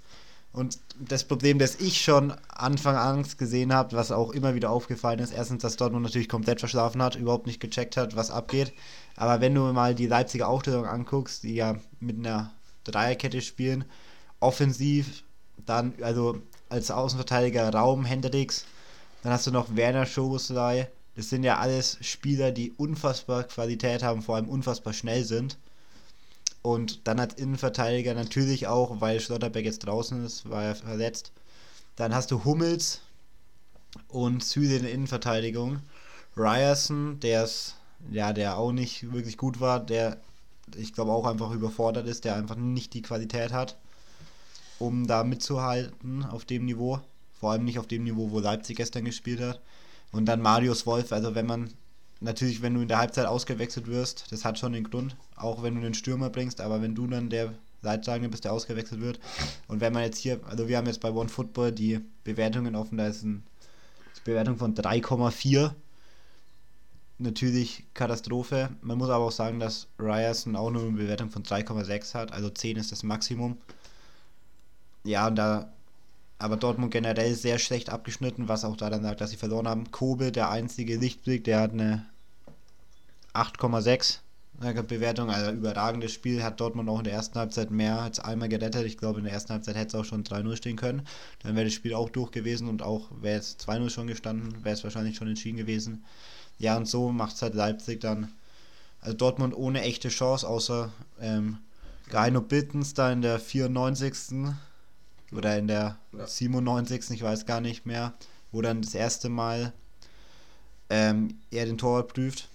Und 0.53 0.79
das 0.99 1.23
Problem, 1.23 1.59
das 1.59 1.75
ich 1.75 2.01
schon 2.01 2.33
Anfang 2.49 2.97
an 2.97 3.25
gesehen 3.37 3.73
habe, 3.73 3.95
was 3.95 4.11
auch 4.11 4.31
immer 4.31 4.53
wieder 4.53 4.69
aufgefallen 4.69 5.19
ist, 5.19 5.31
erstens, 5.31 5.61
dass 5.61 5.77
Dortmund 5.77 6.03
natürlich 6.03 6.27
komplett 6.27 6.59
verschlafen 6.59 7.01
hat, 7.01 7.15
überhaupt 7.15 7.47
nicht 7.47 7.61
gecheckt 7.61 7.95
hat, 7.95 8.17
was 8.17 8.31
abgeht. 8.31 8.73
Aber 9.15 9.39
wenn 9.39 9.55
du 9.55 9.71
mal 9.71 9.95
die 9.95 10.07
Leipziger 10.07 10.49
Aufstellung 10.49 10.85
anguckst, 10.85 11.43
die 11.43 11.55
ja 11.55 11.77
mit 12.01 12.17
einer 12.17 12.51
Dreierkette 12.83 13.41
spielen, 13.41 13.85
offensiv, 14.41 15.23
dann, 15.65 15.93
also 16.01 16.41
als 16.67 16.91
Außenverteidiger 16.91 17.71
Raum, 17.73 18.03
Hendricks, 18.03 18.65
dann 19.23 19.31
hast 19.31 19.47
du 19.47 19.51
noch 19.51 19.75
Werner 19.75 20.05
Schoboslei. 20.05 20.89
Das 21.15 21.29
sind 21.29 21.43
ja 21.43 21.59
alles 21.59 21.97
Spieler, 22.01 22.51
die 22.51 22.71
unfassbar 22.71 23.43
Qualität 23.43 24.03
haben, 24.03 24.21
vor 24.21 24.35
allem 24.35 24.49
unfassbar 24.49 24.93
schnell 24.93 25.23
sind. 25.23 25.57
Und 26.61 27.07
dann 27.07 27.19
als 27.19 27.33
Innenverteidiger 27.35 28.13
natürlich 28.13 28.67
auch, 28.67 29.01
weil 29.01 29.19
Schlotterbeck 29.19 29.65
jetzt 29.65 29.79
draußen 29.79 30.23
ist, 30.23 30.49
war 30.49 30.63
er 30.63 30.75
verletzt. 30.75 31.31
Dann 31.95 32.13
hast 32.13 32.31
du 32.31 32.45
Hummels 32.45 33.01
und 34.07 34.43
Süle 34.43 34.75
in 34.77 34.83
der 34.83 34.91
Innenverteidigung. 34.93 35.79
Ryerson, 36.37 37.19
der 37.19 37.45
ist, 37.45 37.75
ja, 38.11 38.31
der 38.31 38.57
auch 38.57 38.71
nicht 38.71 39.11
wirklich 39.11 39.37
gut 39.37 39.59
war, 39.59 39.79
der 39.79 40.17
ich 40.75 40.93
glaube 40.93 41.11
auch 41.11 41.25
einfach 41.25 41.51
überfordert 41.51 42.07
ist, 42.07 42.23
der 42.23 42.35
einfach 42.35 42.55
nicht 42.55 42.93
die 42.93 43.01
Qualität 43.01 43.51
hat 43.51 43.75
um 44.81 45.05
da 45.07 45.23
mitzuhalten 45.23 46.25
auf 46.25 46.43
dem 46.43 46.65
Niveau. 46.65 46.99
Vor 47.39 47.51
allem 47.51 47.63
nicht 47.63 47.79
auf 47.79 47.87
dem 47.87 48.03
Niveau, 48.03 48.31
wo 48.31 48.39
Leipzig 48.39 48.77
gestern 48.77 49.05
gespielt 49.05 49.39
hat. 49.39 49.61
Und 50.11 50.25
dann 50.25 50.41
Marius 50.41 50.85
Wolf, 50.85 51.13
also 51.13 51.35
wenn 51.35 51.45
man, 51.45 51.71
natürlich, 52.21 52.61
wenn 52.61 52.73
du 52.73 52.81
in 52.81 52.87
der 52.87 52.99
Halbzeit 52.99 53.25
ausgewechselt 53.25 53.87
wirst, 53.87 54.31
das 54.31 54.45
hat 54.45 54.57
schon 54.57 54.73
den 54.73 54.89
Grund, 54.89 55.15
auch 55.35 55.63
wenn 55.63 55.75
du 55.75 55.81
den 55.81 55.93
Stürmer 55.93 56.29
bringst, 56.29 56.61
aber 56.61 56.81
wenn 56.81 56.95
du 56.95 57.07
dann 57.07 57.29
der 57.29 57.53
Leidtragende 57.81 58.29
bist, 58.29 58.45
der 58.45 58.53
ausgewechselt 58.53 59.01
wird. 59.01 59.19
Und 59.67 59.81
wenn 59.81 59.91
man 59.91 60.03
jetzt 60.03 60.19
hier, 60.19 60.39
also 60.47 60.67
wir 60.67 60.77
haben 60.77 60.87
jetzt 60.87 61.01
bei 61.01 61.11
OneFootball 61.11 61.71
die 61.71 61.99
Bewertungen 62.23 62.75
offen, 62.75 62.97
da 62.97 63.07
ist 63.07 63.23
eine 63.23 63.41
Bewertung 64.23 64.57
von 64.57 64.75
3,4. 64.75 65.73
Natürlich 67.17 67.85
Katastrophe. 67.93 68.69
Man 68.81 68.97
muss 68.97 69.09
aber 69.09 69.25
auch 69.25 69.31
sagen, 69.31 69.59
dass 69.59 69.87
Ryerson 69.99 70.55
auch 70.55 70.71
nur 70.71 70.83
eine 70.83 70.91
Bewertung 70.91 71.29
von 71.29 71.43
3,6 71.43 72.13
hat, 72.13 72.31
also 72.31 72.49
10 72.49 72.77
ist 72.77 72.91
das 72.91 73.03
Maximum 73.03 73.57
ja, 75.03 75.27
und 75.27 75.35
da 75.35 75.71
aber 76.41 76.57
Dortmund 76.57 76.91
generell 76.91 77.35
sehr 77.35 77.59
schlecht 77.59 77.89
abgeschnitten, 77.89 78.47
was 78.47 78.65
auch 78.65 78.75
daran 78.75 79.03
lag, 79.03 79.15
dass 79.15 79.29
sie 79.29 79.37
verloren 79.37 79.67
haben. 79.67 79.91
Kobe, 79.91 80.31
der 80.31 80.49
einzige 80.49 80.97
Lichtblick, 80.97 81.43
der 81.43 81.61
hat 81.61 81.71
eine 81.71 82.05
8,6 83.33 84.19
Bewertung, 84.87 85.29
also 85.31 85.51
überragendes 85.51 86.11
Spiel, 86.11 86.43
hat 86.43 86.59
Dortmund 86.59 86.87
auch 86.89 86.99
in 86.99 87.05
der 87.05 87.13
ersten 87.13 87.39
Halbzeit 87.39 87.71
mehr 87.71 87.99
als 87.99 88.19
einmal 88.19 88.49
gerettet. 88.49 88.85
Ich 88.85 88.97
glaube, 88.97 89.19
in 89.19 89.25
der 89.25 89.33
ersten 89.33 89.53
Halbzeit 89.53 89.75
hätte 89.75 89.87
es 89.87 89.95
auch 89.95 90.05
schon 90.05 90.23
3-0 90.23 90.55
stehen 90.55 90.75
können. 90.75 91.07
Dann 91.41 91.55
wäre 91.55 91.65
das 91.65 91.73
Spiel 91.73 91.93
auch 91.93 92.09
durch 92.09 92.31
gewesen 92.31 92.67
und 92.67 92.83
auch 92.83 93.09
wäre 93.21 93.39
es 93.39 93.57
2-0 93.59 93.89
schon 93.89 94.07
gestanden, 94.07 94.63
wäre 94.63 94.75
es 94.75 94.83
wahrscheinlich 94.83 95.15
schon 95.15 95.27
entschieden 95.27 95.57
gewesen. 95.57 96.03
Ja, 96.59 96.77
und 96.77 96.87
so 96.87 97.11
macht 97.11 97.35
es 97.35 97.41
halt 97.41 97.55
Leipzig 97.55 98.01
dann, 98.01 98.31
also 98.99 99.17
Dortmund 99.17 99.55
ohne 99.55 99.81
echte 99.81 100.09
Chance, 100.09 100.47
außer 100.47 100.91
ähm, 101.19 101.57
Geino 102.09 102.41
Bittens 102.41 102.93
da 102.93 103.11
in 103.11 103.21
der 103.21 103.39
94 103.39 104.13
oder 105.31 105.57
in 105.57 105.67
der 105.67 105.97
ja. 106.17 106.27
97. 106.27 107.11
ich 107.11 107.23
weiß 107.23 107.45
gar 107.45 107.61
nicht 107.61 107.85
mehr, 107.85 108.13
wo 108.51 108.61
dann 108.61 108.81
das 108.81 108.95
erste 108.95 109.29
Mal 109.29 109.73
ähm, 110.89 111.39
er 111.51 111.65
den 111.65 111.77
Torwart 111.77 112.13
prüft. 112.13 112.49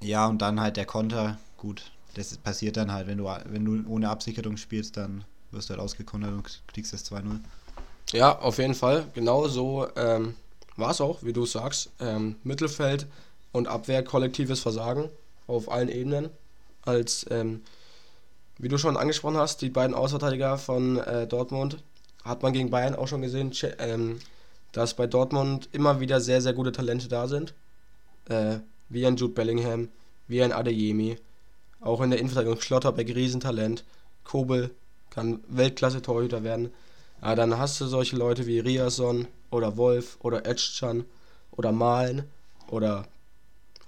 Ja, 0.00 0.26
und 0.26 0.42
dann 0.42 0.60
halt 0.60 0.76
der 0.76 0.86
Konter, 0.86 1.38
gut, 1.56 1.92
das 2.14 2.36
passiert 2.36 2.76
dann 2.76 2.92
halt, 2.92 3.06
wenn 3.06 3.18
du, 3.18 3.24
wenn 3.24 3.64
du 3.64 3.88
ohne 3.88 4.10
Absicherung 4.10 4.56
spielst, 4.56 4.96
dann 4.96 5.24
wirst 5.52 5.68
du 5.68 5.74
halt 5.74 5.80
ausgekontert 5.80 6.32
und 6.32 6.62
kriegst 6.66 6.92
das 6.92 7.10
2-0. 7.10 7.38
Ja, 8.12 8.38
auf 8.38 8.58
jeden 8.58 8.74
Fall. 8.74 9.06
Genau 9.14 9.48
so 9.48 9.86
ähm, 9.96 10.34
war 10.76 10.90
es 10.90 11.00
auch, 11.00 11.22
wie 11.22 11.32
du 11.32 11.46
sagst. 11.46 11.90
Ähm, 12.00 12.36
Mittelfeld 12.42 13.06
und 13.52 13.68
Abwehr 13.68 14.02
kollektives 14.02 14.60
Versagen 14.60 15.08
auf 15.46 15.70
allen 15.70 15.88
Ebenen. 15.88 16.30
Als, 16.84 17.24
ähm, 17.30 17.62
wie 18.62 18.68
du 18.68 18.78
schon 18.78 18.96
angesprochen 18.96 19.36
hast, 19.38 19.60
die 19.60 19.70
beiden 19.70 19.92
Außenverteidiger 19.92 20.56
von 20.56 20.96
äh, 20.98 21.26
Dortmund 21.26 21.82
hat 22.24 22.44
man 22.44 22.52
gegen 22.52 22.70
Bayern 22.70 22.94
auch 22.94 23.08
schon 23.08 23.20
gesehen, 23.20 23.52
ähm, 23.78 24.20
dass 24.70 24.94
bei 24.94 25.08
Dortmund 25.08 25.68
immer 25.72 25.98
wieder 25.98 26.20
sehr, 26.20 26.40
sehr 26.40 26.52
gute 26.52 26.70
Talente 26.70 27.08
da 27.08 27.26
sind. 27.26 27.54
Äh, 28.28 28.58
wie 28.88 29.04
ein 29.04 29.16
Jude 29.16 29.34
Bellingham, 29.34 29.88
wie 30.28 30.44
ein 30.44 30.52
Adeyemi. 30.52 31.18
Auch 31.80 32.00
in 32.02 32.10
der 32.10 32.20
Innenverteidigung 32.20 32.60
Schlotterbeck, 32.60 33.12
Riesentalent. 33.12 33.82
Kobel 34.22 34.70
kann 35.10 35.40
Weltklasse-Torhüter 35.48 36.44
werden. 36.44 36.72
Aber 37.20 37.34
dann 37.34 37.58
hast 37.58 37.80
du 37.80 37.86
solche 37.86 38.14
Leute 38.14 38.46
wie 38.46 38.60
Riason 38.60 39.26
oder 39.50 39.76
Wolf 39.76 40.18
oder 40.20 40.46
Etschan 40.46 41.04
oder 41.50 41.72
Malen 41.72 42.30
oder 42.68 43.08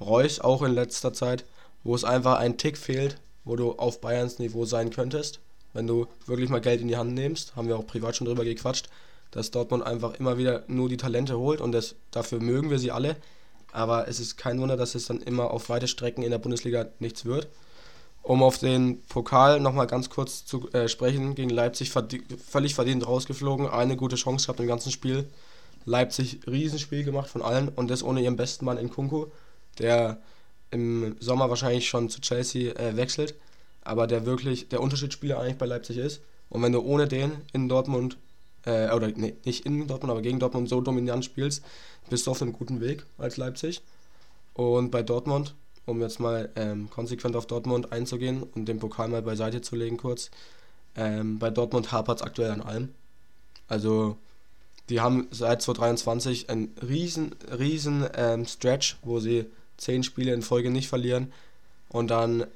Reus 0.01 0.41
auch 0.41 0.63
in 0.63 0.73
letzter 0.73 1.13
Zeit, 1.13 1.45
wo 1.85 1.95
es 1.95 2.03
einfach 2.03 2.39
ein 2.39 2.59
Tick 2.59 2.77
fehlt, 2.77 3.19
wo 3.45 3.57
du 3.57 3.73
auf 3.73 4.01
Bayerns 4.01 4.39
Niveau 4.39 4.65
sein 4.65 4.91
könntest, 4.91 5.41
wenn 5.73 5.87
du 5.87 6.07
wirklich 6.27 6.49
mal 6.49 6.61
Geld 6.61 6.81
in 6.81 6.89
die 6.89 6.97
Hand 6.97 7.15
nimmst. 7.15 7.57
Haben 7.57 7.69
wir 7.69 7.79
auch 7.79 7.87
privat 7.87 8.17
schon 8.17 8.27
drüber 8.27 8.45
gequatscht, 8.45 8.89
dass 9.31 9.51
Dortmund 9.51 9.85
einfach 9.85 10.15
immer 10.15 10.39
wieder 10.39 10.65
nur 10.69 10.89
die 10.89 10.97
Talente 10.97 11.39
holt 11.39 11.61
und 11.61 11.73
das, 11.73 11.95
dafür 12.11 12.41
mögen 12.41 12.71
wir 12.71 12.79
sie 12.79 12.91
alle. 12.91 13.17
Aber 13.73 14.07
es 14.07 14.21
ist 14.21 14.37
kein 14.37 14.61
Wunder, 14.61 14.77
dass 14.77 14.95
es 14.95 15.07
dann 15.07 15.21
immer 15.21 15.51
auf 15.51 15.69
weite 15.69 15.89
Strecken 15.89 16.23
in 16.23 16.31
der 16.31 16.39
Bundesliga 16.39 16.87
nichts 17.01 17.25
wird. 17.25 17.49
Um 18.23 18.43
auf 18.43 18.57
den 18.57 19.03
Pokal 19.03 19.61
nochmal 19.61 19.87
ganz 19.87 20.09
kurz 20.09 20.47
zu 20.47 20.71
äh, 20.73 20.89
sprechen, 20.89 21.35
gegen 21.35 21.51
Leipzig 21.51 21.91
verdient, 21.91 22.25
völlig 22.41 22.75
verdient 22.75 23.07
rausgeflogen, 23.07 23.69
eine 23.69 23.97
gute 23.97 24.17
Chance 24.17 24.47
gehabt 24.47 24.61
im 24.61 24.67
ganzen 24.67 24.93
Spiel. 24.93 25.29
Leipzig 25.85 26.41
Riesenspiel 26.47 27.05
gemacht 27.05 27.29
von 27.29 27.43
allen 27.43 27.69
und 27.69 27.91
das 27.91 28.03
ohne 28.03 28.23
ihren 28.23 28.37
besten 28.37 28.65
Mann 28.65 28.79
in 28.79 28.89
Kunku, 28.89 29.27
der 29.79 30.19
im 30.75 31.17
Sommer 31.21 31.49
wahrscheinlich 31.49 31.89
schon 31.89 32.11
zu 32.11 32.21
Chelsea 32.21 32.75
äh, 32.75 32.97
wechselt, 32.97 33.35
aber 33.83 34.07
der 34.07 34.27
wirklich 34.27 34.69
der 34.69 34.81
Unterschiedsspieler 34.81 35.39
eigentlich 35.41 35.59
bei 35.59 35.67
Leipzig 35.67 35.97
ist. 35.97 36.21
Und 36.51 36.63
wenn 36.63 36.73
du 36.73 36.81
ohne 36.81 37.09
den 37.09 37.33
in 37.53 37.69
Dortmund, 37.69 38.19
äh, 38.67 38.91
oder 38.91 39.09
nee, 39.09 39.35
nicht 39.45 39.65
in 39.65 39.87
Dortmund, 39.87 40.11
aber 40.11 40.23
gegen 40.23 40.41
Dortmund 40.41 40.69
so 40.69 40.81
dominant 40.81 41.25
spielst, 41.25 41.65
bist 42.11 42.27
du 42.27 42.33
auf 42.33 42.43
einem 42.43 42.53
guten 42.53 42.81
Weg 42.81 43.05
als 43.19 43.37
Leipzig. 43.37 43.83
Und 44.55 44.91
bei 44.91 45.03
Dortmund 45.03 45.55
um 45.87 46.01
jetzt 46.01 46.21
mal 46.21 46.51
ähm, 46.57 46.89
konsequent 46.91 47.37
auf 47.37 47.47
Dortmund 47.47 47.93
einzugehen 47.93 48.43
und 48.43 48.67
den 48.67 48.79
Pokal 48.79 49.09
mal 49.09 49.23
beiseite 49.23 49.61
zu 49.61 49.77
legen 49.77 49.97
kurz. 49.97 50.31
Ähm, 50.97 51.39
bei 51.39 51.51
Dortmund 51.51 51.93
hapert 51.93 52.21
es 52.21 52.23
aktuell 52.23 52.51
an 52.51 52.63
allem. 52.63 52.95
Also 53.69 54.17
die 54.89 55.01
haben 55.01 55.29
seit 55.31 55.63
2023 55.63 56.51
einen 56.51 56.75
riesen, 56.87 57.35
riesen 57.59 58.07
ähm, 58.15 58.47
Stretch, 58.47 58.97
wo 59.03 59.19
sie 59.21 59.47
zehn 59.77 60.03
Spiele 60.03 60.33
in 60.33 60.43
Folge 60.43 60.71
nicht 60.71 60.89
verlieren 60.89 61.33
und 61.89 62.09
dann 62.09 62.47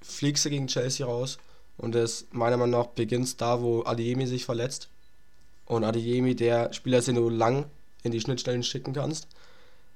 fliegst 0.00 0.44
du 0.44 0.50
gegen 0.50 0.66
Chelsea 0.68 1.06
raus 1.06 1.38
und 1.76 1.94
es 1.94 2.26
meiner 2.30 2.56
Meinung 2.56 2.80
nach 2.80 2.88
beginnt 2.88 3.40
da, 3.40 3.60
wo 3.62 3.84
Adiemi 3.84 4.26
sich 4.26 4.44
verletzt 4.44 4.88
und 5.66 5.84
Adiemi 5.84 6.34
der 6.34 6.72
Spieler 6.72 7.00
den 7.00 7.16
du 7.16 7.28
lang 7.28 7.66
in 8.02 8.12
die 8.12 8.20
Schnittstellen 8.20 8.62
schicken 8.62 8.92
kannst 8.92 9.28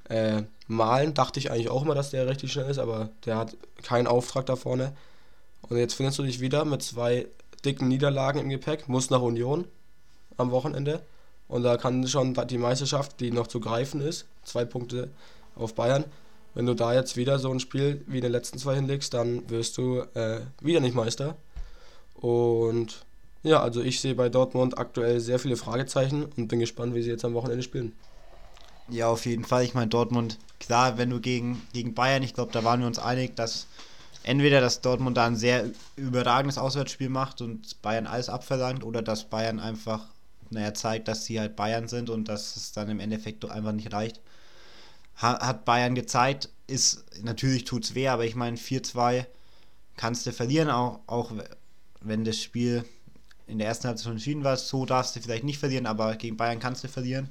äh, 0.09 0.43
Malen 0.67 1.15
dachte 1.15 1.39
ich 1.39 1.51
eigentlich 1.51 1.71
auch 1.71 1.83
immer, 1.83 1.95
dass 1.95 2.11
der 2.11 2.27
richtig 2.27 2.53
schnell 2.53 2.71
ist, 2.71 2.79
aber 2.79 3.11
der 3.25 3.37
hat 3.37 3.57
keinen 3.83 4.07
Auftrag 4.07 4.47
da 4.47 4.57
vorne. 4.57 4.93
Und 5.63 5.77
jetzt 5.77 5.95
findest 5.95 6.19
du 6.19 6.23
dich 6.23 6.41
wieder 6.41 6.65
mit 6.65 6.83
zwei 6.83 7.29
dicken 7.65 7.89
Niederlagen 7.89 8.41
im 8.41 8.49
Gepäck, 8.49 8.89
muss 8.89 9.11
nach 9.11 9.23
Union 9.23 9.67
am 10.37 10.51
Wochenende. 10.51 11.01
Und 11.49 11.63
da 11.63 11.77
kann 11.77 12.07
schon 12.09 12.35
die 12.49 12.59
Meisterschaft, 12.59 13.21
die 13.21 13.31
noch 13.31 13.47
zu 13.47 13.61
greifen 13.61 14.01
ist, 14.01 14.27
zwei 14.45 14.65
Punkte 14.65 15.11
auf 15.55 15.75
Bayern. 15.75 16.05
Wenn 16.55 16.67
du 16.67 16.75
da 16.75 16.93
jetzt 16.93 17.17
wieder 17.17 17.39
so 17.39 17.51
ein 17.51 17.61
Spiel 17.61 18.05
wie 18.07 18.17
in 18.19 18.23
den 18.23 18.33
letzten 18.33 18.59
zwei 18.59 18.75
hinlegst, 18.75 19.15
dann 19.15 19.49
wirst 19.49 19.79
du 19.79 20.01
äh, 20.15 20.41
wieder 20.61 20.81
nicht 20.81 20.95
Meister. 20.95 21.37
Und 22.15 23.05
ja, 23.43 23.61
also 23.61 23.83
ich 23.83 24.01
sehe 24.01 24.15
bei 24.15 24.29
Dortmund 24.29 24.79
aktuell 24.79 25.19
sehr 25.21 25.39
viele 25.39 25.57
Fragezeichen 25.57 26.25
und 26.37 26.49
bin 26.49 26.61
gespannt, 26.61 26.95
wie 26.95 27.03
sie 27.03 27.11
jetzt 27.11 27.25
am 27.25 27.35
Wochenende 27.35 27.63
spielen. 27.63 27.93
Ja, 28.89 29.09
auf 29.09 29.27
jeden 29.27 29.45
Fall. 29.45 29.65
Ich 29.65 29.75
meine, 29.75 29.89
Dortmund, 29.89 30.39
klar, 30.61 30.99
wenn 30.99 31.11
du 31.11 31.21
gegen, 31.21 31.63
gegen 31.73 31.95
Bayern, 31.95 32.23
ich 32.23 32.35
glaube, 32.35 32.53
da 32.53 32.63
waren 32.63 32.81
wir 32.81 32.87
uns 32.87 32.99
einig, 32.99 33.35
dass 33.35 33.67
entweder, 34.23 34.61
dass 34.61 34.81
Dortmund 34.81 35.17
da 35.17 35.27
ein 35.27 35.37
sehr 35.37 35.71
überragendes 35.97 36.59
Auswärtsspiel 36.59 37.09
macht 37.09 37.41
und 37.41 37.81
Bayern 37.83 38.07
alles 38.07 38.29
abverlangt, 38.29 38.85
oder 38.85 39.03
dass 39.03 39.25
Bayern 39.25 39.61
einfach, 39.61 40.07
naja, 40.51 40.75
zeigt, 40.75 41.09
dass 41.09 41.25
sie 41.25 41.41
halt 41.41 41.57
Bayern 41.57 41.89
sind 41.89 42.11
und 42.11 42.29
dass 42.29 42.57
es 42.57 42.73
dann 42.73 42.91
im 42.91 43.01
Endeffekt 43.01 43.45
einfach 43.45 43.73
nicht 43.73 43.93
reicht. 43.93 44.21
Hat 45.15 45.65
Bayern 45.65 45.95
gezeigt, 45.95 46.49
ist, 46.67 47.05
natürlich 47.23 47.65
tut 47.65 47.85
es 47.85 47.95
weh, 47.95 48.09
aber 48.09 48.25
ich 48.25 48.35
meine, 48.35 48.57
4-2 48.57 49.27
kannst 49.97 50.27
du 50.27 50.33
verlieren, 50.33 50.71
auch, 50.71 51.01
auch 51.07 51.33
wenn 52.01 52.25
das 52.25 52.39
Spiel 52.41 52.85
in 53.47 53.59
der 53.59 53.69
ersten 53.69 53.89
Halbzeit 53.89 54.05
schon 54.05 54.13
entschieden 54.13 54.45
war. 54.45 54.57
So 54.57 54.87
darfst 54.87 55.15
du 55.15 55.21
vielleicht 55.21 55.45
nicht 55.45 55.59
verlieren, 55.59 55.87
aber 55.87 56.17
gegen 56.17 56.37
Bayern 56.37 56.59
kannst 56.59 56.83
du 56.83 56.89
verlieren 56.89 57.31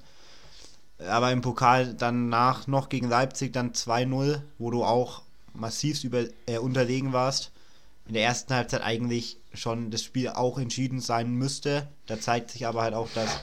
aber 1.08 1.32
im 1.32 1.42
Pokal 1.42 1.94
danach 1.94 2.68
noch 2.68 2.90
gegen 2.90 3.10
Leipzig 3.10 3.54
dann 3.54 3.72
2-0, 3.72 4.42
wo 4.58 4.72
du 4.72 4.84
auch 4.84 5.24
massiv 5.54 6.04
über, 6.04 6.26
äh, 6.46 6.58
unterlegen 6.58 7.14
warst. 7.14 7.52
In 8.08 8.14
der 8.14 8.24
ersten 8.24 8.54
Halbzeit 8.54 8.82
eigentlich 8.82 9.38
schon 9.54 9.92
das 9.92 10.04
Spiel 10.04 10.30
auch 10.30 10.58
entschieden 10.58 11.00
sein 11.00 11.32
müsste. 11.34 11.88
Da 12.08 12.20
zeigt 12.20 12.52
sich 12.52 12.68
aber 12.68 12.82
halt 12.82 12.94
auch, 12.94 13.10
dass 13.14 13.42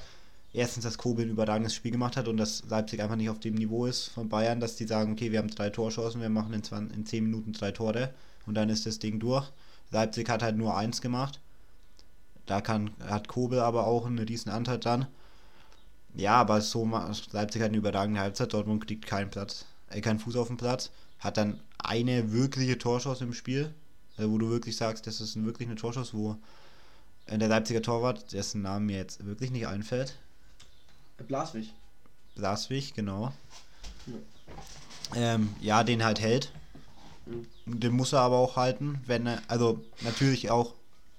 erstens 0.53 0.85
das 0.85 0.99
Kobel 0.99 1.27
ein 1.27 1.31
überragendes 1.31 1.75
Spiel 1.75 1.93
gemacht 1.93 2.17
hat 2.17 2.29
und 2.29 2.37
dass 2.37 2.65
Leipzig 2.69 3.01
einfach 3.03 3.17
nicht 3.17 3.31
auf 3.31 3.41
dem 3.41 3.55
Niveau 3.55 3.87
ist 3.87 4.09
von 4.09 4.29
Bayern, 4.29 4.61
dass 4.61 4.77
die 4.77 4.87
sagen, 4.87 5.13
okay, 5.13 5.31
wir 5.33 5.39
haben 5.39 5.51
drei 5.51 5.71
Torchancen, 5.71 6.21
wir 6.21 6.31
machen 6.31 6.53
in, 6.53 6.63
20, 6.63 6.97
in 6.97 7.07
10 7.07 7.25
Minuten 7.25 7.53
drei 7.53 7.71
Tore 7.73 8.15
und 8.47 8.55
dann 8.55 8.71
ist 8.71 8.87
das 8.87 8.99
Ding 8.99 9.21
durch. 9.21 9.51
Leipzig 9.91 10.29
hat 10.29 10.43
halt 10.43 10.57
nur 10.57 10.77
eins 10.77 11.01
gemacht. 11.01 11.41
Da 12.47 12.61
kann, 12.61 12.91
hat 13.07 13.29
Kobel 13.29 13.61
aber 13.61 13.87
auch 13.87 14.07
einen 14.07 14.19
riesen 14.19 14.51
Anteil 14.51 14.79
dran. 14.79 15.07
Ja, 16.15 16.37
aber 16.37 16.61
so 16.61 16.85
Leipzig 17.33 17.63
hat 17.63 17.69
eine 17.69 17.77
überragende 17.77 18.21
Halbzeit, 18.21 18.53
Dortmund 18.53 18.87
kriegt 18.87 19.07
keinen 19.07 19.31
Platz, 19.31 19.67
äh, 19.91 20.01
keinen 20.01 20.19
Fuß 20.19 20.37
auf 20.37 20.49
dem 20.49 20.57
Platz, 20.57 20.91
hat 21.19 21.37
dann 21.37 21.61
eine 21.79 22.33
wirkliche 22.33 22.79
Torschance 22.79 23.23
im 23.23 23.35
Spiel, 23.35 23.75
äh, 24.17 24.25
wo 24.27 24.39
du 24.39 24.49
wirklich 24.49 24.77
sagst, 24.77 25.07
das 25.07 25.21
ist 25.21 25.43
wirklich 25.45 25.69
eine 25.69 25.77
Torschance, 25.77 26.15
wo 26.15 26.37
äh, 27.27 27.37
der 27.39 27.49
Leipziger 27.49 27.83
Torwart, 27.83 28.33
dessen 28.33 28.63
Name 28.63 28.87
mir 28.87 28.97
jetzt 28.97 29.25
wirklich 29.27 29.51
nicht 29.51 29.67
einfällt. 29.67 30.19
Blaswig. 31.27 31.73
Blaswig, 32.35 32.95
genau. 32.95 33.33
Ja. 34.07 34.15
Ähm, 35.15 35.55
ja, 35.61 35.85
den 35.85 36.05
halt 36.05 36.21
hält. 36.21 36.53
Mhm. 37.27 37.47
Den 37.81 37.93
muss 37.93 38.13
er 38.13 38.21
aber 38.21 38.37
auch 38.37 38.57
halten, 38.57 39.01
wenn 39.07 39.27
er, 39.27 39.43
also 39.49 39.85
natürlich 40.03 40.51
auch, 40.51 40.75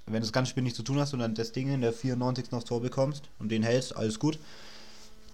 wenn 0.05 0.15
du 0.15 0.21
das 0.21 0.31
ganze 0.31 0.51
Spiel 0.51 0.63
nichts 0.63 0.77
zu 0.77 0.83
tun 0.83 0.99
hast 0.99 1.13
und 1.13 1.19
dann 1.19 1.35
das 1.35 1.51
Ding 1.51 1.71
in 1.71 1.81
der 1.81 1.93
94. 1.93 2.51
aufs 2.53 2.65
Tor 2.65 2.81
bekommst 2.81 3.23
und 3.39 3.49
den 3.49 3.63
hältst, 3.63 3.95
alles 3.95 4.19
gut. 4.19 4.39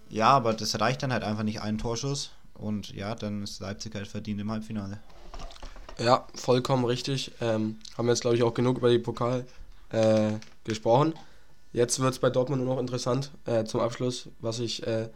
Ja, 0.10 0.30
aber 0.30 0.54
das 0.54 0.80
reicht 0.80 1.04
dann 1.04 1.14
halt 1.14 1.24
einfach 1.24 1.44
nicht 1.44 1.62
einen 1.62 1.78
Torschuss. 1.78 2.32
Und 2.54 2.94
ja, 2.94 3.16
dann 3.16 3.44
ist 3.44 3.60
Leipzig 3.60 3.96
halt 3.96 4.08
verdient 4.08 4.40
im 4.40 4.52
Halbfinale. 4.52 5.00
Ja, 5.98 6.28
vollkommen 6.34 6.86
richtig. 6.86 7.32
Ähm, 7.42 7.80
haben 7.98 8.06
wir 8.06 8.14
jetzt, 8.14 8.22
glaube 8.22 8.36
ich, 8.36 8.44
auch 8.44 8.54
genug 8.54 8.78
über 8.78 8.90
die 8.90 9.00
Pokal 9.00 9.46
äh, 9.90 10.34
gesprochen. 10.64 11.14
Jetzt 11.76 12.00
wird 12.00 12.14
es 12.14 12.20
bei 12.20 12.30
Dortmund 12.30 12.64
nur 12.64 12.74
noch 12.74 12.80
interessant 12.80 13.32
äh, 13.44 13.66
zum 13.66 13.82
Abschluss, 13.82 14.30
was 14.40 14.60
ich 14.60 14.88
äh, 14.88 15.10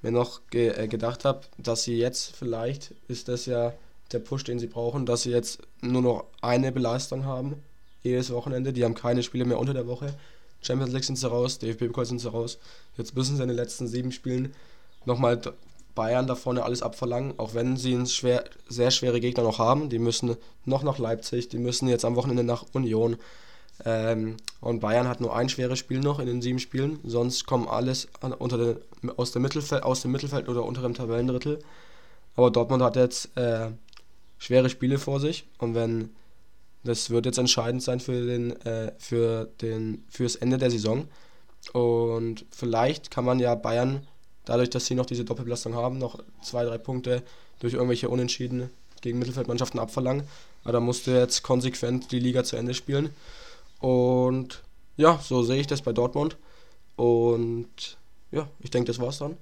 mir 0.00 0.10
noch 0.10 0.40
ge 0.48 0.68
äh, 0.68 0.88
gedacht 0.88 1.26
habe, 1.26 1.42
dass 1.58 1.82
sie 1.82 1.98
jetzt 1.98 2.34
vielleicht, 2.34 2.94
ist 3.08 3.28
das 3.28 3.44
ja 3.44 3.74
der 4.12 4.20
Push, 4.20 4.44
den 4.44 4.58
sie 4.58 4.68
brauchen, 4.68 5.04
dass 5.04 5.24
sie 5.24 5.30
jetzt 5.30 5.60
nur 5.82 6.00
noch 6.00 6.24
eine 6.40 6.72
Belastung 6.72 7.26
haben, 7.26 7.62
jedes 8.02 8.32
Wochenende. 8.32 8.72
Die 8.72 8.84
haben 8.84 8.94
keine 8.94 9.22
Spiele 9.22 9.44
mehr 9.44 9.58
unter 9.58 9.74
der 9.74 9.86
Woche. 9.86 10.14
Champions 10.62 10.94
League 10.94 11.04
sind 11.04 11.16
sie 11.16 11.28
raus, 11.28 11.58
DFB-Pokal 11.58 12.06
sind 12.06 12.20
sie 12.20 12.30
raus. 12.30 12.56
Jetzt 12.96 13.14
müssen 13.14 13.36
sie 13.36 13.42
in 13.42 13.48
den 13.48 13.58
letzten 13.58 13.86
sieben 13.86 14.10
Spielen 14.10 14.54
nochmal 15.04 15.38
Bayern 15.94 16.26
da 16.26 16.36
vorne 16.36 16.62
alles 16.62 16.80
abverlangen, 16.80 17.38
auch 17.38 17.52
wenn 17.52 17.76
sie 17.76 17.94
einen 17.94 18.06
schwer, 18.06 18.44
sehr 18.66 18.92
schwere 18.92 19.20
Gegner 19.20 19.42
noch 19.42 19.58
haben. 19.58 19.90
Die 19.90 19.98
müssen 19.98 20.38
noch 20.64 20.84
nach 20.84 20.96
Leipzig, 20.96 21.50
die 21.50 21.58
müssen 21.58 21.86
jetzt 21.86 22.06
am 22.06 22.16
Wochenende 22.16 22.44
nach 22.44 22.64
Union. 22.72 23.18
Ähm, 23.84 24.36
und 24.60 24.80
Bayern 24.80 25.08
hat 25.08 25.20
nur 25.20 25.34
ein 25.36 25.48
schweres 25.48 25.78
Spiel 25.78 26.00
noch 26.00 26.18
in 26.18 26.26
den 26.26 26.42
sieben 26.42 26.58
Spielen, 26.58 26.98
sonst 27.04 27.46
kommen 27.46 27.68
alles 27.68 28.08
an, 28.20 28.32
unter 28.32 28.58
den, 28.58 29.10
aus, 29.16 29.32
dem 29.32 29.42
Mittelfeld, 29.42 29.82
aus 29.82 30.02
dem 30.02 30.12
Mittelfeld 30.12 30.48
oder 30.48 30.64
unterem 30.64 30.94
Tabellendrittel. 30.94 31.60
Aber 32.34 32.50
Dortmund 32.50 32.82
hat 32.82 32.96
jetzt 32.96 33.36
äh, 33.36 33.70
schwere 34.38 34.68
Spiele 34.68 34.98
vor 34.98 35.20
sich 35.20 35.46
und 35.58 35.74
wenn 35.74 36.10
das 36.84 37.10
wird 37.10 37.26
jetzt 37.26 37.38
entscheidend 37.38 37.82
sein 37.82 38.00
für 38.00 38.26
den, 38.26 38.52
äh, 38.64 38.92
für 38.98 39.48
den, 39.60 40.04
fürs 40.08 40.36
Ende 40.36 40.58
der 40.58 40.70
Saison. 40.70 41.06
Und 41.72 42.44
vielleicht 42.50 43.10
kann 43.10 43.24
man 43.24 43.40
ja 43.40 43.54
Bayern, 43.54 44.06
dadurch, 44.44 44.70
dass 44.70 44.86
sie 44.86 44.94
noch 44.94 45.06
diese 45.06 45.24
Doppelbelastung 45.24 45.74
haben, 45.74 45.98
noch 45.98 46.22
zwei, 46.42 46.64
drei 46.64 46.78
Punkte 46.78 47.22
durch 47.60 47.74
irgendwelche 47.74 48.08
Unentschieden 48.08 48.70
gegen 49.02 49.18
Mittelfeldmannschaften 49.18 49.80
abverlangen. 49.80 50.24
Aber 50.62 50.72
da 50.72 50.80
musst 50.80 51.06
du 51.06 51.10
jetzt 51.10 51.42
konsequent 51.42 52.10
die 52.12 52.20
Liga 52.20 52.44
zu 52.44 52.56
Ende 52.56 52.74
spielen. 52.74 53.10
Und 53.80 54.62
ja, 54.96 55.18
so 55.22 55.42
sehe 55.42 55.60
ich 55.60 55.66
das 55.66 55.82
bei 55.82 55.92
Dortmund. 55.92 56.36
Und 56.96 57.96
ja, 58.30 58.48
ich 58.60 58.70
denke, 58.70 58.88
das 58.88 58.98
war's 58.98 59.18
dann. 59.18 59.36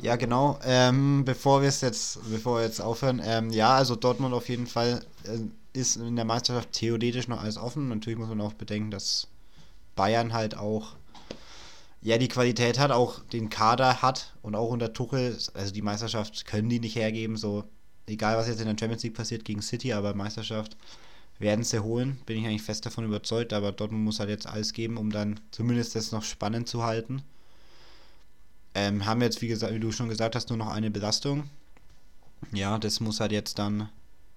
Ja, 0.00 0.16
genau. 0.16 0.58
Ähm, 0.64 1.24
bevor 1.24 1.62
wir 1.62 1.68
es 1.68 1.80
jetzt, 1.80 2.18
bevor 2.30 2.58
wir 2.58 2.64
jetzt 2.64 2.80
aufhören, 2.80 3.20
ähm, 3.24 3.50
ja, 3.50 3.74
also 3.74 3.96
Dortmund 3.96 4.34
auf 4.34 4.48
jeden 4.48 4.66
Fall 4.66 5.04
äh, 5.24 5.38
ist 5.78 5.96
in 5.96 6.16
der 6.16 6.24
Meisterschaft 6.24 6.72
theoretisch 6.72 7.28
noch 7.28 7.40
alles 7.40 7.56
offen. 7.56 7.88
Natürlich 7.88 8.18
muss 8.18 8.28
man 8.28 8.40
auch 8.40 8.52
bedenken, 8.52 8.90
dass 8.90 9.28
Bayern 9.96 10.32
halt 10.32 10.56
auch 10.56 10.94
ja 12.02 12.18
die 12.18 12.28
Qualität 12.28 12.78
hat, 12.78 12.90
auch 12.90 13.20
den 13.32 13.48
Kader 13.48 14.02
hat 14.02 14.34
und 14.42 14.54
auch 14.54 14.70
unter 14.70 14.92
Tuchel, 14.92 15.38
also 15.54 15.72
die 15.72 15.82
Meisterschaft 15.82 16.46
können 16.46 16.68
die 16.68 16.80
nicht 16.80 16.96
hergeben, 16.96 17.36
so 17.36 17.64
egal 18.06 18.36
was 18.36 18.48
jetzt 18.48 18.60
in 18.60 18.66
der 18.66 18.76
Champions 18.78 19.04
League 19.04 19.14
passiert 19.14 19.44
gegen 19.44 19.62
City, 19.62 19.92
aber 19.92 20.14
Meisterschaft 20.14 20.76
werden 21.42 21.64
sie 21.64 21.82
holen, 21.82 22.18
bin 22.24 22.38
ich 22.38 22.46
eigentlich 22.46 22.62
fest 22.62 22.86
davon 22.86 23.04
überzeugt, 23.04 23.52
aber 23.52 23.72
Dortmund 23.72 24.04
muss 24.04 24.20
halt 24.20 24.30
jetzt 24.30 24.46
alles 24.46 24.72
geben, 24.72 24.96
um 24.96 25.10
dann 25.10 25.40
zumindest 25.50 25.94
das 25.96 26.12
noch 26.12 26.22
spannend 26.22 26.68
zu 26.68 26.84
halten. 26.84 27.22
Ähm, 28.74 29.04
haben 29.04 29.20
jetzt, 29.20 29.42
wie, 29.42 29.48
gesagt, 29.48 29.74
wie 29.74 29.80
du 29.80 29.92
schon 29.92 30.08
gesagt 30.08 30.34
hast, 30.34 30.48
nur 30.48 30.56
noch 30.56 30.68
eine 30.68 30.90
Belastung. 30.90 31.50
Ja, 32.52 32.78
das 32.78 33.00
muss 33.00 33.20
halt 33.20 33.32
jetzt 33.32 33.58
dann, 33.58 33.90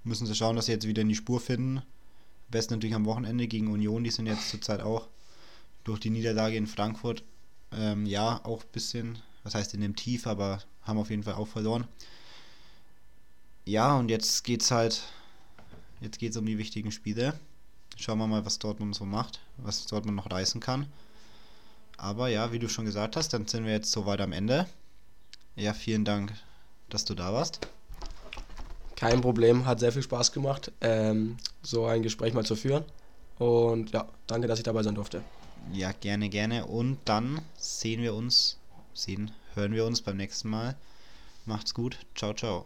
müssen 0.03 0.25
sie 0.25 0.35
schauen, 0.35 0.55
dass 0.55 0.65
sie 0.65 0.73
jetzt 0.73 0.87
wieder 0.87 1.03
in 1.03 1.09
die 1.09 1.15
Spur 1.15 1.39
finden. 1.39 1.81
Besten 2.49 2.73
natürlich 2.73 2.95
am 2.95 3.05
Wochenende 3.05 3.47
gegen 3.47 3.71
Union, 3.71 4.03
die 4.03 4.11
sind 4.11 4.25
jetzt 4.25 4.49
zurzeit 4.49 4.81
auch 4.81 5.07
durch 5.83 5.99
die 5.99 6.09
Niederlage 6.09 6.57
in 6.57 6.67
Frankfurt, 6.67 7.23
ähm, 7.71 8.05
ja, 8.05 8.43
auch 8.43 8.63
ein 8.63 8.71
bisschen, 8.71 9.19
was 9.43 9.55
heißt 9.55 9.73
in 9.75 9.81
dem 9.81 9.95
Tief, 9.95 10.27
aber 10.27 10.59
haben 10.81 10.97
auf 10.97 11.11
jeden 11.11 11.23
Fall 11.23 11.35
auch 11.35 11.47
verloren. 11.47 11.87
Ja, 13.65 13.95
und 13.95 14.09
jetzt 14.09 14.43
geht's 14.43 14.71
halt, 14.71 15.03
jetzt 16.05 16.19
geht's 16.19 16.37
um 16.37 16.45
die 16.45 16.57
wichtigen 16.57 16.91
Spiele. 16.91 17.37
Schauen 17.97 18.17
wir 18.19 18.27
mal, 18.27 18.45
was 18.45 18.59
Dortmund 18.59 18.95
so 18.95 19.05
macht, 19.05 19.39
was 19.57 19.85
Dortmund 19.87 20.15
noch 20.15 20.31
reißen 20.31 20.61
kann. 20.61 20.87
Aber 21.97 22.27
ja, 22.29 22.51
wie 22.51 22.59
du 22.59 22.69
schon 22.69 22.85
gesagt 22.85 23.15
hast, 23.15 23.33
dann 23.33 23.47
sind 23.47 23.65
wir 23.65 23.71
jetzt 23.71 23.91
soweit 23.91 24.21
am 24.21 24.31
Ende. 24.31 24.65
Ja, 25.55 25.73
vielen 25.73 26.05
Dank, 26.05 26.33
dass 26.89 27.05
du 27.05 27.15
da 27.15 27.33
warst. 27.33 27.59
Kein 28.95 29.21
Problem, 29.21 29.65
hat 29.65 29.79
sehr 29.79 29.91
viel 29.91 30.01
Spaß 30.01 30.31
gemacht, 30.31 30.71
ähm, 30.81 31.37
so 31.61 31.85
ein 31.85 32.01
Gespräch 32.01 32.33
mal 32.33 32.45
zu 32.45 32.55
führen. 32.55 32.85
Und 33.37 33.91
ja, 33.91 34.07
danke, 34.27 34.47
dass 34.47 34.59
ich 34.59 34.63
dabei 34.63 34.83
sein 34.83 34.95
durfte. 34.95 35.21
Ja, 35.73 35.91
gerne, 35.91 36.29
gerne. 36.29 36.65
Und 36.65 36.99
dann 37.05 37.41
sehen 37.57 38.01
wir 38.01 38.13
uns, 38.13 38.57
sehen, 38.93 39.31
hören 39.53 39.73
wir 39.73 39.85
uns 39.85 40.01
beim 40.01 40.17
nächsten 40.17 40.49
Mal. 40.49 40.75
Macht's 41.45 41.73
gut. 41.73 41.97
Ciao, 42.15 42.33
ciao. 42.33 42.65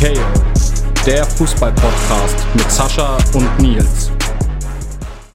Football 0.00 0.14
KO, 0.14 1.04
der 1.04 1.26
Fußball-Podcast 1.26 2.46
mit 2.54 2.70
Sascha 2.70 3.18
und 3.34 3.58
Nils. 3.58 4.10